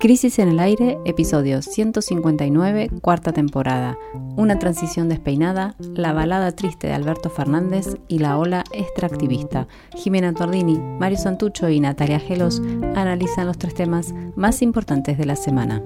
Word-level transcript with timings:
Crisis 0.00 0.38
en 0.38 0.48
el 0.48 0.60
Aire, 0.60 0.98
episodio 1.04 1.60
159, 1.60 2.88
cuarta 3.02 3.34
temporada. 3.34 3.98
Una 4.34 4.58
transición 4.58 5.10
despeinada, 5.10 5.74
la 5.78 6.14
balada 6.14 6.52
triste 6.52 6.86
de 6.86 6.94
Alberto 6.94 7.28
Fernández 7.28 7.98
y 8.08 8.18
la 8.18 8.38
ola 8.38 8.64
extractivista. 8.72 9.68
Jimena 9.94 10.32
Tordini, 10.32 10.78
Mario 10.78 11.18
Santucho 11.18 11.68
y 11.68 11.80
Natalia 11.80 12.18
Gelos 12.18 12.62
analizan 12.96 13.46
los 13.46 13.58
tres 13.58 13.74
temas 13.74 14.14
más 14.36 14.62
importantes 14.62 15.18
de 15.18 15.26
la 15.26 15.36
semana. 15.36 15.82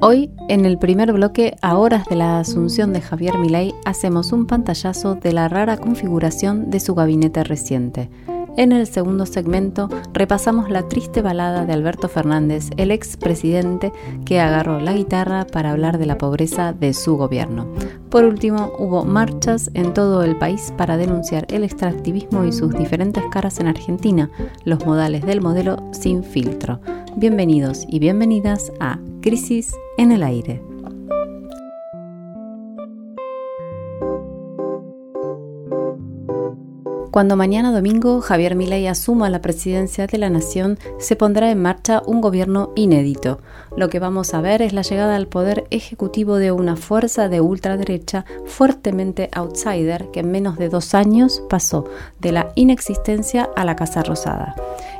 Hoy, 0.00 0.30
en 0.48 0.64
el 0.64 0.78
primer 0.78 1.12
bloque, 1.12 1.54
a 1.60 1.76
horas 1.76 2.06
de 2.06 2.16
la 2.16 2.38
asunción 2.38 2.94
de 2.94 3.02
Javier 3.02 3.36
Milei, 3.36 3.74
hacemos 3.84 4.32
un 4.32 4.46
pantallazo 4.46 5.16
de 5.16 5.34
la 5.34 5.48
rara 5.48 5.76
configuración 5.76 6.70
de 6.70 6.80
su 6.80 6.94
gabinete 6.94 7.44
reciente. 7.44 8.08
En 8.56 8.70
el 8.70 8.86
segundo 8.86 9.26
segmento 9.26 9.88
repasamos 10.12 10.70
la 10.70 10.88
triste 10.88 11.22
balada 11.22 11.66
de 11.66 11.72
Alberto 11.72 12.08
Fernández, 12.08 12.70
el 12.76 12.92
expresidente 12.92 13.92
que 14.24 14.38
agarró 14.38 14.78
la 14.78 14.92
guitarra 14.92 15.44
para 15.44 15.72
hablar 15.72 15.98
de 15.98 16.06
la 16.06 16.18
pobreza 16.18 16.72
de 16.72 16.94
su 16.94 17.16
gobierno. 17.16 17.66
Por 18.10 18.24
último, 18.24 18.72
hubo 18.78 19.04
marchas 19.04 19.72
en 19.74 19.92
todo 19.92 20.22
el 20.22 20.36
país 20.36 20.72
para 20.76 20.96
denunciar 20.96 21.46
el 21.50 21.64
extractivismo 21.64 22.44
y 22.44 22.52
sus 22.52 22.72
diferentes 22.72 23.24
caras 23.32 23.58
en 23.58 23.66
Argentina, 23.66 24.30
los 24.64 24.86
modales 24.86 25.26
del 25.26 25.40
modelo 25.40 25.82
sin 25.90 26.22
filtro. 26.22 26.78
Bienvenidos 27.16 27.84
y 27.88 27.98
bienvenidas 27.98 28.72
a 28.78 29.00
Crisis 29.20 29.74
en 29.98 30.12
el 30.12 30.22
Aire. 30.22 30.73
Cuando 37.14 37.36
mañana 37.36 37.70
domingo 37.70 38.20
Javier 38.20 38.56
Milei 38.56 38.88
asuma 38.88 39.30
la 39.30 39.40
presidencia 39.40 40.08
de 40.08 40.18
la 40.18 40.30
nación, 40.30 40.80
se 40.98 41.14
pondrá 41.14 41.52
en 41.52 41.62
marcha 41.62 42.02
un 42.04 42.20
gobierno 42.20 42.72
inédito. 42.74 43.38
Lo 43.76 43.88
que 43.88 44.00
vamos 44.00 44.34
a 44.34 44.40
ver 44.40 44.62
es 44.62 44.72
la 44.72 44.82
llegada 44.82 45.14
al 45.14 45.28
poder 45.28 45.68
ejecutivo 45.70 46.38
de 46.38 46.50
una 46.50 46.74
fuerza 46.74 47.28
de 47.28 47.40
ultraderecha 47.40 48.24
fuertemente 48.46 49.28
outsider 49.32 50.10
que 50.10 50.20
en 50.20 50.32
menos 50.32 50.58
de 50.58 50.68
dos 50.68 50.92
años 50.92 51.40
pasó 51.48 51.84
de 52.18 52.32
la 52.32 52.50
inexistencia 52.56 53.48
a 53.54 53.64
la 53.64 53.76
Casa 53.76 54.02
Rosada. 54.02 54.56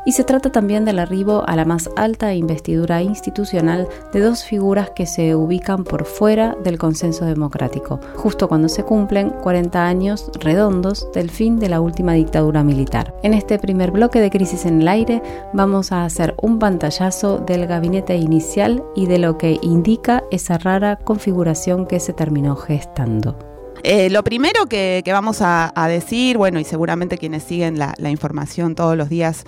Y 0.07 0.13
se 0.13 0.23
trata 0.23 0.53
también 0.53 0.85
del 0.85 0.99
arribo 0.99 1.43
a 1.49 1.57
la 1.57 1.65
más 1.65 1.91
alta 1.97 2.35
investidura 2.35 3.03
institucional 3.03 3.89
de 4.13 4.21
dos 4.21 4.45
figuras 4.45 4.91
que 4.91 5.07
se 5.07 5.35
ubican 5.35 5.83
por 5.83 6.05
fuera 6.05 6.57
del 6.63 6.79
consenso 6.79 7.25
democrático, 7.25 7.99
justo 8.15 8.47
cuando 8.47 8.69
se 8.69 8.85
cumplen 8.85 9.31
40 9.31 9.85
años 9.85 10.31
redondos 10.39 11.11
del 11.13 11.31
fin 11.31 11.59
de 11.59 11.71
la 11.71 11.81
última 11.81 12.04
dictadura 12.13 12.63
militar. 12.63 13.15
En 13.23 13.33
este 13.33 13.59
primer 13.59 13.91
bloque 13.91 14.21
de 14.21 14.31
Crisis 14.31 14.67
en 14.67 14.83
el 14.83 14.89
Aire 14.89 15.23
vamos 15.55 15.91
a 15.91 16.05
hacer 16.05 16.35
un 16.43 16.59
pantallazo 16.59 17.39
del 17.39 17.67
gabinete 17.67 18.17
inicial 18.17 18.85
y 18.95 19.07
de 19.07 19.19
lo 19.19 19.39
que 19.39 19.59
indica 19.63 20.23
esa 20.31 20.59
rara 20.59 20.97
configuración 20.97 21.87
que 21.87 22.01
se 22.01 22.13
terminó 22.13 22.55
gestando. 22.57 23.39
Eh, 23.83 24.11
lo 24.11 24.23
primero 24.23 24.67
que, 24.67 25.03
vamos 25.07 25.39
a, 25.41 25.73
decir, 25.89 26.39
bueno, 26.39 26.61
y 26.61 26.65
seguramente 26.65 27.19
quienes 27.19 27.43
siguen 27.43 27.79
la, 27.79 27.95
la 27.99 28.11
información 28.11 28.75
todos 28.75 28.97
los 28.97 29.09
días 29.09 29.45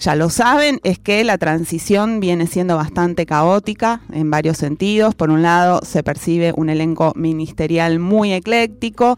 ya 0.00 0.16
lo 0.16 0.30
saben, 0.30 0.80
es 0.82 0.98
que 0.98 1.22
la 1.24 1.36
transición 1.36 2.20
viene 2.20 2.46
siendo 2.46 2.76
bastante 2.76 3.26
caótica 3.26 4.00
en 4.10 4.30
varios 4.30 4.56
sentidos. 4.56 5.14
Por 5.14 5.28
un 5.28 5.42
lado, 5.42 5.80
se 5.84 6.02
percibe 6.02 6.54
un 6.56 6.70
elenco 6.70 7.12
ministerial 7.16 7.98
muy 7.98 8.32
ecléctico, 8.32 9.16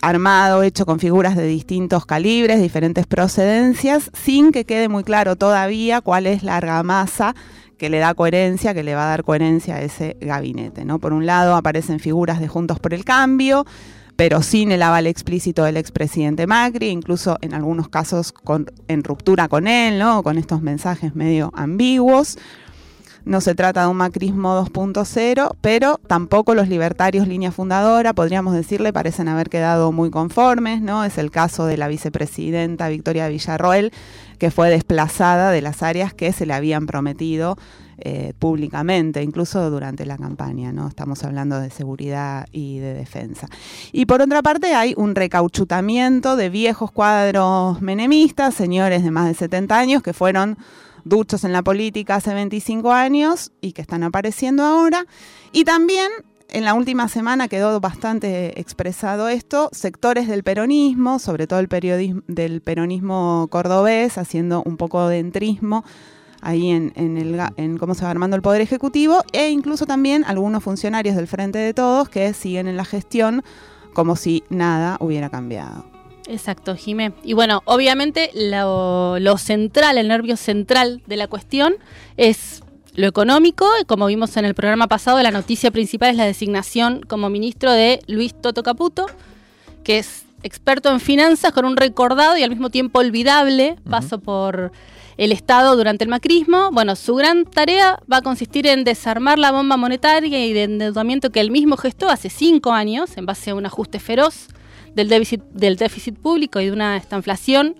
armado, 0.00 0.62
hecho 0.62 0.86
con 0.86 0.98
figuras 0.98 1.36
de 1.36 1.46
distintos 1.46 2.06
calibres, 2.06 2.60
diferentes 2.60 3.06
procedencias, 3.06 4.10
sin 4.12 4.52
que 4.52 4.64
quede 4.64 4.88
muy 4.88 5.04
claro 5.04 5.36
todavía 5.36 6.00
cuál 6.00 6.26
es 6.26 6.42
la 6.42 6.56
argamasa 6.56 7.34
que 7.78 7.88
le 7.88 7.98
da 7.98 8.14
coherencia, 8.14 8.74
que 8.74 8.82
le 8.82 8.94
va 8.94 9.04
a 9.04 9.10
dar 9.10 9.24
coherencia 9.24 9.76
a 9.76 9.82
ese 9.82 10.16
gabinete. 10.20 10.84
¿no? 10.84 10.98
Por 10.98 11.12
un 11.12 11.26
lado 11.26 11.54
aparecen 11.54 12.00
figuras 12.00 12.40
de 12.40 12.48
Juntos 12.48 12.80
por 12.80 12.92
el 12.92 13.04
Cambio, 13.04 13.64
pero 14.16 14.42
sin 14.42 14.72
el 14.72 14.82
aval 14.82 15.06
explícito 15.06 15.62
del 15.62 15.76
expresidente 15.76 16.46
Macri, 16.46 16.88
incluso 16.88 17.38
en 17.40 17.54
algunos 17.54 17.88
casos 17.88 18.34
en 18.88 19.04
ruptura 19.04 19.48
con 19.48 19.68
él, 19.68 19.98
¿no? 19.98 20.22
con 20.24 20.38
estos 20.38 20.60
mensajes 20.60 21.14
medio 21.14 21.52
ambiguos. 21.54 22.36
No 23.28 23.42
se 23.42 23.54
trata 23.54 23.82
de 23.82 23.88
un 23.88 23.98
macrismo 23.98 24.58
2.0, 24.58 25.54
pero 25.60 26.00
tampoco 26.06 26.54
los 26.54 26.70
libertarios 26.70 27.28
línea 27.28 27.52
fundadora, 27.52 28.14
podríamos 28.14 28.54
decirle, 28.54 28.90
parecen 28.90 29.28
haber 29.28 29.50
quedado 29.50 29.92
muy 29.92 30.08
conformes, 30.08 30.80
¿no? 30.80 31.04
Es 31.04 31.18
el 31.18 31.30
caso 31.30 31.66
de 31.66 31.76
la 31.76 31.88
vicepresidenta 31.88 32.88
Victoria 32.88 33.28
Villarroel, 33.28 33.92
que 34.38 34.50
fue 34.50 34.70
desplazada 34.70 35.50
de 35.50 35.60
las 35.60 35.82
áreas 35.82 36.14
que 36.14 36.32
se 36.32 36.46
le 36.46 36.54
habían 36.54 36.86
prometido 36.86 37.58
eh, 37.98 38.32
públicamente, 38.38 39.22
incluso 39.22 39.68
durante 39.68 40.06
la 40.06 40.16
campaña, 40.16 40.72
¿no? 40.72 40.88
Estamos 40.88 41.22
hablando 41.22 41.60
de 41.60 41.68
seguridad 41.68 42.46
y 42.50 42.78
de 42.78 42.94
defensa. 42.94 43.46
Y 43.92 44.06
por 44.06 44.22
otra 44.22 44.40
parte 44.40 44.74
hay 44.74 44.94
un 44.96 45.14
recauchutamiento 45.14 46.34
de 46.34 46.48
viejos 46.48 46.92
cuadros 46.92 47.82
menemistas, 47.82 48.54
señores 48.54 49.04
de 49.04 49.10
más 49.10 49.26
de 49.26 49.34
70 49.34 49.78
años 49.78 50.02
que 50.02 50.14
fueron 50.14 50.56
duchos 51.04 51.44
en 51.44 51.52
la 51.52 51.62
política 51.62 52.16
hace 52.16 52.34
25 52.34 52.92
años 52.92 53.52
y 53.60 53.72
que 53.72 53.82
están 53.82 54.02
apareciendo 54.02 54.64
ahora. 54.64 55.06
Y 55.52 55.64
también 55.64 56.10
en 56.50 56.64
la 56.64 56.74
última 56.74 57.08
semana 57.08 57.48
quedó 57.48 57.78
bastante 57.80 58.58
expresado 58.58 59.28
esto, 59.28 59.68
sectores 59.72 60.28
del 60.28 60.42
peronismo, 60.42 61.18
sobre 61.18 61.46
todo 61.46 61.60
el 61.60 61.68
periodismo 61.68 62.22
del 62.26 62.62
peronismo 62.62 63.48
cordobés, 63.50 64.16
haciendo 64.18 64.62
un 64.64 64.76
poco 64.76 65.08
de 65.08 65.18
entrismo 65.18 65.84
ahí 66.40 66.70
en, 66.70 66.92
el, 66.96 67.40
en 67.56 67.78
cómo 67.78 67.94
se 67.94 68.04
va 68.04 68.10
armando 68.10 68.36
el 68.36 68.42
Poder 68.42 68.60
Ejecutivo, 68.60 69.24
e 69.32 69.50
incluso 69.50 69.86
también 69.86 70.24
algunos 70.24 70.62
funcionarios 70.62 71.16
del 71.16 71.26
Frente 71.26 71.58
de 71.58 71.74
Todos 71.74 72.08
que 72.08 72.32
siguen 72.32 72.68
en 72.68 72.76
la 72.76 72.84
gestión 72.84 73.42
como 73.92 74.16
si 74.16 74.44
nada 74.48 74.96
hubiera 75.00 75.30
cambiado. 75.30 75.97
Exacto, 76.28 76.76
Jimé. 76.76 77.12
Y 77.24 77.32
bueno, 77.32 77.62
obviamente 77.64 78.30
lo, 78.34 79.38
central, 79.38 79.96
el 79.96 80.08
nervio 80.08 80.36
central 80.36 81.02
de 81.06 81.16
la 81.16 81.26
cuestión 81.26 81.76
es 82.18 82.62
lo 82.94 83.06
económico, 83.06 83.66
como 83.86 84.06
vimos 84.06 84.36
en 84.36 84.44
el 84.44 84.54
programa 84.54 84.88
pasado, 84.88 85.22
la 85.22 85.30
noticia 85.30 85.70
principal 85.70 86.10
es 86.10 86.16
la 86.16 86.26
designación 86.26 87.00
como 87.00 87.30
ministro 87.30 87.72
de 87.72 88.00
Luis 88.08 88.34
Toto 88.38 88.62
Caputo, 88.62 89.06
que 89.84 89.98
es 89.98 90.24
experto 90.42 90.90
en 90.90 91.00
finanzas 91.00 91.52
con 91.52 91.64
un 91.64 91.76
recordado 91.76 92.36
y 92.36 92.42
al 92.42 92.50
mismo 92.50 92.70
tiempo 92.70 92.98
olvidable 92.98 93.76
paso 93.88 94.18
por 94.18 94.72
el 95.16 95.32
Estado 95.32 95.76
durante 95.76 96.04
el 96.04 96.10
macrismo. 96.10 96.70
Bueno, 96.72 96.94
su 96.94 97.14
gran 97.14 97.44
tarea 97.46 98.00
va 98.12 98.18
a 98.18 98.22
consistir 98.22 98.66
en 98.66 98.84
desarmar 98.84 99.38
la 99.38 99.50
bomba 99.50 99.76
monetaria 99.78 100.44
y 100.44 100.52
de 100.52 100.64
endeudamiento 100.64 101.30
que 101.30 101.40
él 101.40 101.50
mismo 101.50 101.76
gestó 101.76 102.10
hace 102.10 102.28
cinco 102.28 102.72
años 102.72 103.16
en 103.16 103.24
base 103.24 103.50
a 103.50 103.54
un 103.54 103.64
ajuste 103.64 103.98
feroz 103.98 104.48
del 104.98 105.08
déficit, 105.08 105.42
del 105.52 106.16
público 106.20 106.60
y 106.60 106.66
de 106.66 106.72
una 106.72 106.96
estanflación 106.96 107.76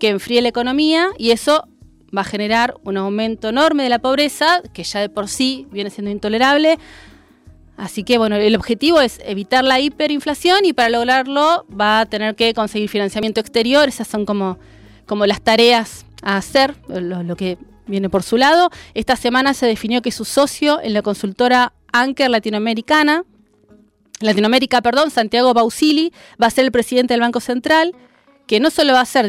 que 0.00 0.08
enfríe 0.08 0.42
la 0.42 0.48
economía 0.48 1.08
y 1.16 1.30
eso 1.30 1.68
va 2.16 2.22
a 2.22 2.24
generar 2.24 2.74
un 2.82 2.96
aumento 2.96 3.48
enorme 3.48 3.84
de 3.84 3.88
la 3.88 4.00
pobreza, 4.00 4.62
que 4.72 4.82
ya 4.82 5.00
de 5.00 5.08
por 5.08 5.28
sí 5.28 5.66
viene 5.70 5.90
siendo 5.90 6.10
intolerable. 6.10 6.78
Así 7.76 8.04
que 8.04 8.18
bueno, 8.18 8.36
el 8.36 8.56
objetivo 8.56 9.00
es 9.00 9.20
evitar 9.24 9.62
la 9.64 9.78
hiperinflación 9.80 10.64
y 10.64 10.72
para 10.72 10.88
lograrlo 10.88 11.66
va 11.68 12.00
a 12.00 12.06
tener 12.06 12.34
que 12.34 12.52
conseguir 12.54 12.88
financiamiento 12.88 13.40
exterior. 13.40 13.88
Esas 13.88 14.08
son 14.08 14.24
como, 14.24 14.58
como 15.06 15.26
las 15.26 15.40
tareas 15.40 16.06
a 16.22 16.36
hacer, 16.36 16.74
lo 16.88 17.36
que 17.36 17.58
viene 17.86 18.08
por 18.08 18.22
su 18.22 18.36
lado. 18.38 18.70
Esta 18.94 19.14
semana 19.14 19.54
se 19.54 19.66
definió 19.66 20.02
que 20.02 20.10
su 20.10 20.24
socio 20.24 20.80
en 20.82 20.94
la 20.94 21.02
consultora 21.02 21.74
Anker 21.92 22.30
Latinoamericana, 22.30 23.24
Latinoamérica, 24.20 24.80
perdón, 24.80 25.10
Santiago 25.10 25.52
Bausili 25.52 26.12
va 26.42 26.46
a 26.46 26.50
ser 26.50 26.64
el 26.64 26.72
presidente 26.72 27.14
del 27.14 27.20
Banco 27.20 27.40
Central, 27.40 27.94
que 28.46 28.60
no 28.60 28.70
solo 28.70 28.92
va 28.92 29.00
a 29.00 29.04
ser 29.04 29.26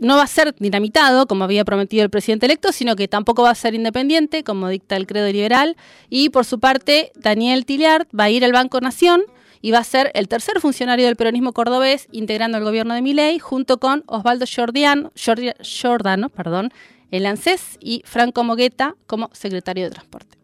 no 0.00 0.16
va 0.16 0.22
a 0.22 0.26
ser 0.26 0.54
dinamitado, 0.58 1.26
como 1.26 1.44
había 1.44 1.64
prometido 1.64 2.04
el 2.04 2.10
presidente 2.10 2.46
electo, 2.46 2.70
sino 2.70 2.96
que 2.96 3.08
tampoco 3.08 3.42
va 3.42 3.50
a 3.50 3.54
ser 3.54 3.74
independiente, 3.74 4.44
como 4.44 4.68
dicta 4.68 4.96
el 4.96 5.06
credo 5.06 5.26
liberal. 5.26 5.76
Y 6.10 6.28
por 6.28 6.44
su 6.44 6.60
parte, 6.60 7.12
Daniel 7.16 7.64
Tiliard 7.64 8.06
va 8.18 8.24
a 8.24 8.30
ir 8.30 8.44
al 8.44 8.52
Banco 8.52 8.80
Nación 8.80 9.22
y 9.62 9.70
va 9.70 9.78
a 9.78 9.84
ser 9.84 10.10
el 10.14 10.28
tercer 10.28 10.60
funcionario 10.60 11.06
del 11.06 11.16
peronismo 11.16 11.52
cordobés 11.52 12.08
integrando 12.12 12.58
el 12.58 12.64
gobierno 12.64 12.94
de 12.94 13.00
Miley, 13.00 13.38
junto 13.38 13.78
con 13.78 14.04
Osvaldo 14.06 14.44
Jordiano, 14.44 15.12
Jordano, 15.16 16.28
perdón, 16.28 16.72
el 17.10 17.26
ANSES 17.26 17.78
y 17.80 18.02
Franco 18.04 18.44
Mogueta 18.44 18.96
como 19.06 19.30
secretario 19.32 19.84
de 19.84 19.90
Transporte. 19.90 20.41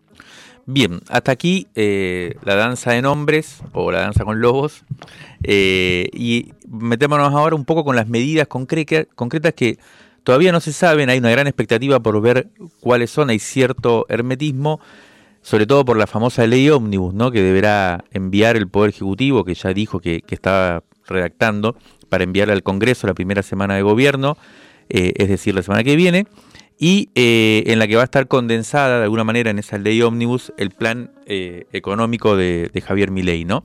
Bien, 0.70 1.00
hasta 1.09 1.32
aquí 1.32 1.67
eh, 1.76 2.35
la 2.44 2.55
danza 2.55 2.93
de 2.93 3.00
nombres 3.00 3.62
o 3.73 3.91
la 3.91 4.00
danza 4.00 4.26
con 4.26 4.43
lobos. 4.43 4.85
Eh, 5.43 6.11
y 6.12 6.53
metémonos 6.69 7.32
ahora 7.32 7.56
un 7.56 7.65
poco 7.65 7.87
con 7.87 7.97
las 7.97 8.06
medidas 8.06 8.49
concretas 8.49 9.55
que 9.55 9.79
todavía 10.25 10.53
no 10.53 10.61
se 10.61 10.75
saben. 10.75 11.09
Hay 11.09 11.20
una 11.20 11.31
gran 11.31 11.47
expectativa 11.47 12.00
por 12.00 12.20
ver 12.20 12.49
cuáles 12.81 13.11
son. 13.11 13.31
Hay 13.31 13.38
cierto 13.38 14.05
hermetismo, 14.11 14.79
sobre 15.41 15.67
todo 15.67 15.87
por 15.87 15.97
la 15.97 16.06
famosa 16.06 16.47
ley 16.47 16.69
ómnibus, 16.69 17.14
¿no? 17.14 17.31
que 17.31 17.41
deberá 17.41 18.05
enviar 18.11 18.55
el 18.59 18.69
Poder 18.69 18.91
Ejecutivo, 18.91 19.47
que 19.47 19.55
ya 19.55 19.73
dijo 19.73 20.00
que, 20.00 20.23
estaba 20.29 20.82
redactando, 21.06 21.76
para 22.11 22.25
enviar 22.25 22.50
al 22.50 22.62
Congreso 22.62 23.06
la 23.06 23.14
primera 23.14 23.43
semana 23.43 23.75
de 23.75 23.81
gobierno, 23.81 24.37
eh, 24.91 25.14
es 25.17 25.31
decir, 25.31 25.55
la 25.55 25.62
semana 25.62 25.82
que 25.82 25.97
viene 25.97 26.26
y 26.79 27.11
eh, 27.17 27.65
en 27.67 27.81
la 27.81 27.89
que 27.89 27.97
va 27.97 28.03
a 28.03 28.05
estar 28.05 28.29
condensada 28.29 28.99
de 28.99 29.05
alguna 29.05 29.25
manera 29.25 29.51
en 29.51 29.59
esa 29.59 29.79
ley 29.79 30.01
ómnibus 30.01 30.53
el 30.57 30.71
plan 30.71 31.11
eh, 31.27 31.67
económico 31.73 32.37
de, 32.37 32.71
Javier 32.87 33.11
Milei, 33.11 33.45
¿no? 33.45 33.65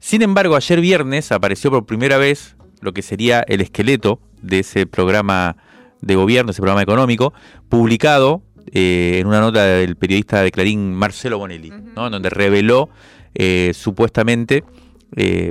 Sin 0.00 0.22
embargo, 0.22 0.56
ayer 0.56 0.80
viernes 0.80 1.30
apareció 1.30 1.70
por 1.70 1.86
primera 1.86 2.18
vez 2.18 2.56
lo 2.80 2.92
que 2.92 3.02
sería 3.02 3.44
el 3.46 3.60
esqueleto 3.60 4.20
de 4.42 4.60
ese 4.60 4.86
programa 4.86 5.56
de 6.00 6.16
gobierno, 6.16 6.50
ese 6.50 6.60
programa 6.60 6.82
económico, 6.82 7.32
publicado 7.68 8.42
eh, 8.72 9.18
en 9.20 9.26
una 9.28 9.40
nota 9.40 9.64
del 9.64 9.96
periodista 9.96 10.42
de 10.42 10.50
Clarín 10.50 10.94
Marcelo 10.94 11.38
Bonelli, 11.38 11.72
¿no? 11.94 12.10
donde 12.10 12.30
reveló 12.30 12.90
supuestamente 13.72 14.64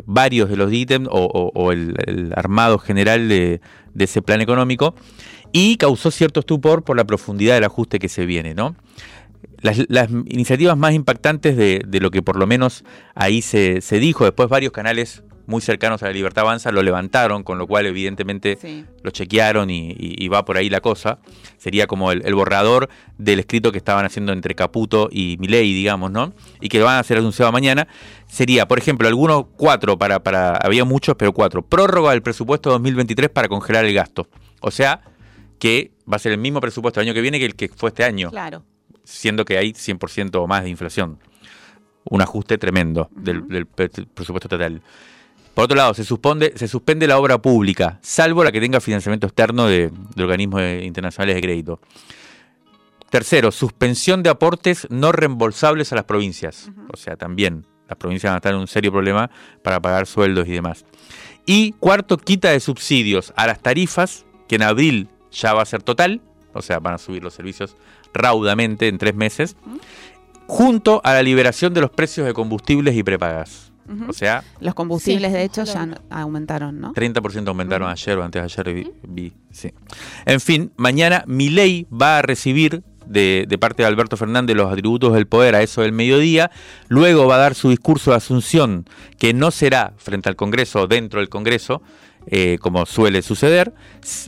varios 0.05 0.49
de 0.49 0.57
los 0.57 0.73
ítems 0.73 1.07
o, 1.09 1.71
el, 1.71 2.33
armado 2.35 2.79
general 2.79 3.29
de, 3.29 3.61
de 3.93 4.03
ese 4.03 4.21
plan 4.21 4.41
económico 4.41 4.93
y 5.57 5.75
causó 5.77 6.11
cierto 6.11 6.41
estupor 6.41 6.83
por 6.83 6.95
la 6.97 7.05
profundidad 7.05 7.55
del 7.55 7.63
ajuste 7.63 7.97
que 7.97 8.09
se 8.09 8.27
viene, 8.27 8.53
¿no? 8.53 8.75
Las, 9.61 10.09
iniciativas 10.27 10.77
más 10.77 10.93
impactantes 10.93 11.57
de, 11.57 11.83
lo 11.99 12.11
que 12.11 12.21
por 12.21 12.37
lo 12.37 12.45
menos 12.45 12.83
ahí 13.15 13.41
se, 13.41 13.81
dijo, 13.99 14.23
después 14.23 14.49
varios 14.49 14.71
canales 14.71 15.23
muy 15.47 15.61
cercanos 15.61 16.03
a 16.03 16.07
la 16.07 16.11
Libertad 16.11 16.43
Avanza 16.43 16.71
lo 16.71 16.83
levantaron, 16.83 17.41
con 17.41 17.57
lo 17.57 17.65
cual 17.65 17.87
evidentemente 17.87 18.85
lo 19.01 19.09
chequearon 19.09 19.71
y, 19.71 20.27
va 20.27 20.45
por 20.45 20.57
ahí 20.57 20.69
la 20.69 20.79
cosa. 20.79 21.17
Sería 21.57 21.87
como 21.87 22.11
el, 22.11 22.35
borrador 22.35 22.87
del 23.17 23.39
escrito 23.39 23.71
que 23.71 23.79
estaban 23.79 24.05
haciendo 24.05 24.33
entre 24.33 24.53
Caputo 24.53 25.09
y 25.11 25.37
Milei, 25.39 25.73
digamos, 25.73 26.11
¿no? 26.11 26.33
Y 26.61 26.69
que 26.69 26.77
lo 26.77 26.85
van 26.85 26.97
a 26.97 26.99
hacer 26.99 27.17
anunciado 27.17 27.51
mañana. 27.51 27.87
Sería, 28.27 28.67
por 28.67 28.77
ejemplo, 28.77 29.07
algunos 29.07 29.45
cuatro, 29.55 29.97
para, 29.97 30.21
para 30.21 30.55
había 30.57 30.85
muchos, 30.85 31.15
pero 31.17 31.33
cuatro. 31.33 31.63
Prórroga 31.63 32.11
del 32.11 32.21
presupuesto 32.21 32.69
2023 32.69 33.31
para 33.31 33.47
congelar 33.47 33.85
el 33.85 33.95
gasto. 33.95 34.27
O 34.59 34.69
sea, 34.69 35.01
que 35.59 35.91
va 36.11 36.17
a 36.17 36.19
ser 36.19 36.31
el 36.31 36.37
mismo 36.37 36.61
presupuesto 36.61 36.99
el 36.99 37.07
año 37.07 37.13
que 37.13 37.21
viene 37.21 37.39
que 37.39 37.45
el 37.45 37.55
que 37.55 37.69
fue 37.69 37.89
este 37.89 38.03
año. 38.03 38.29
Claro. 38.29 38.63
Siendo 39.03 39.45
que 39.45 39.57
hay 39.57 39.71
100% 39.71 40.35
o 40.35 40.47
más 40.47 40.63
de 40.63 40.69
inflación. 40.69 41.19
Un 42.05 42.21
ajuste 42.21 42.57
tremendo 42.57 43.09
del, 43.15 43.65
presupuesto 43.65 44.47
total. 44.47 44.81
Por 45.53 45.65
otro 45.65 45.75
lado, 45.75 45.93
se, 45.93 46.05
suspende, 46.05 46.53
se 46.55 46.67
suspende 46.67 47.07
la 47.07 47.17
obra 47.17 47.41
pública, 47.41 47.99
salvo 48.01 48.43
la 48.43 48.51
que 48.51 48.61
tenga 48.61 48.79
financiamiento 48.79 49.27
externo 49.27 49.67
de, 49.67 49.91
organismos 50.17 50.61
internacionales 50.83 51.35
de 51.35 51.41
crédito. 51.41 51.79
Tercero, 53.09 53.51
suspensión 53.51 54.23
de 54.23 54.29
aportes 54.29 54.87
no 54.89 55.11
reembolsables 55.11 55.91
a 55.91 55.95
las 55.95 56.05
provincias. 56.05 56.69
O 56.93 56.97
sea, 56.97 57.15
también 57.15 57.65
las 57.89 57.97
provincias 57.97 58.29
van 58.29 58.35
a 58.35 58.37
estar 58.37 58.53
en 58.53 58.59
un 58.59 58.67
serio 58.67 58.91
problema 58.91 59.29
para 59.63 59.81
pagar 59.81 60.05
sueldos 60.05 60.47
y 60.47 60.51
demás. 60.51 60.85
Y 61.45 61.71
cuarto, 61.73 62.17
quita 62.17 62.51
de 62.51 62.59
subsidios 62.59 63.33
a 63.35 63.47
las 63.47 63.61
tarifas 63.61 64.25
que 64.47 64.55
en 64.55 64.63
abril 64.63 65.09
ya 65.37 65.53
va 65.53 65.61
a 65.61 65.65
ser 65.65 65.83
total, 65.83 66.21
o 66.53 66.61
sea, 66.61 66.79
van 66.79 66.95
a 66.95 66.97
subir 66.97 67.23
los 67.23 67.33
servicios 67.33 67.75
raudamente 68.13 68.87
en 68.87 68.97
tres 68.97 69.15
meses, 69.15 69.55
junto 70.47 71.01
a 71.03 71.13
la 71.13 71.23
liberación 71.23 71.73
de 71.73 71.81
los 71.81 71.91
precios 71.91 72.25
de 72.25 72.33
combustibles 72.33 72.95
y 72.95 73.03
prepagas. 73.03 73.71
O 74.09 74.11
sea, 74.11 74.43
los 74.59 74.73
combustibles 74.73 75.31
de 75.31 75.43
hecho 75.43 75.63
ya 75.63 75.87
aumentaron, 76.09 76.81
¿no? 76.81 76.93
30% 76.93 77.47
aumentaron 77.47 77.89
ayer 77.89 78.17
o 78.17 78.23
antes 78.23 78.41
de 78.41 78.61
ayer 78.63 78.91
vi, 79.07 79.33
sí. 79.49 79.71
En 80.25 80.41
fin, 80.41 80.73
mañana 80.75 81.23
mi 81.25 81.49
ley 81.49 81.87
va 81.89 82.17
a 82.17 82.21
recibir 82.21 82.83
de, 83.05 83.45
de, 83.47 83.57
parte 83.57 83.83
de 83.83 83.87
Alberto 83.87 84.17
Fernández 84.17 84.57
los 84.57 84.69
atributos 84.69 85.13
del 85.13 85.25
poder 85.25 85.55
a 85.55 85.61
eso 85.61 85.83
del 85.83 85.93
mediodía, 85.93 86.51
luego 86.89 87.27
va 87.27 87.35
a 87.35 87.39
dar 87.39 87.55
su 87.55 87.69
discurso 87.69 88.11
de 88.11 88.17
asunción, 88.17 88.85
que 89.17 89.33
no 89.33 89.51
será 89.51 89.93
frente 89.95 90.27
al 90.27 90.35
Congreso 90.35 90.81
o 90.81 90.87
dentro 90.87 91.21
del 91.21 91.29
Congreso, 91.29 91.81
eh, 92.29 92.57
como 92.59 92.85
suele 92.85 93.21
suceder, 93.21 93.73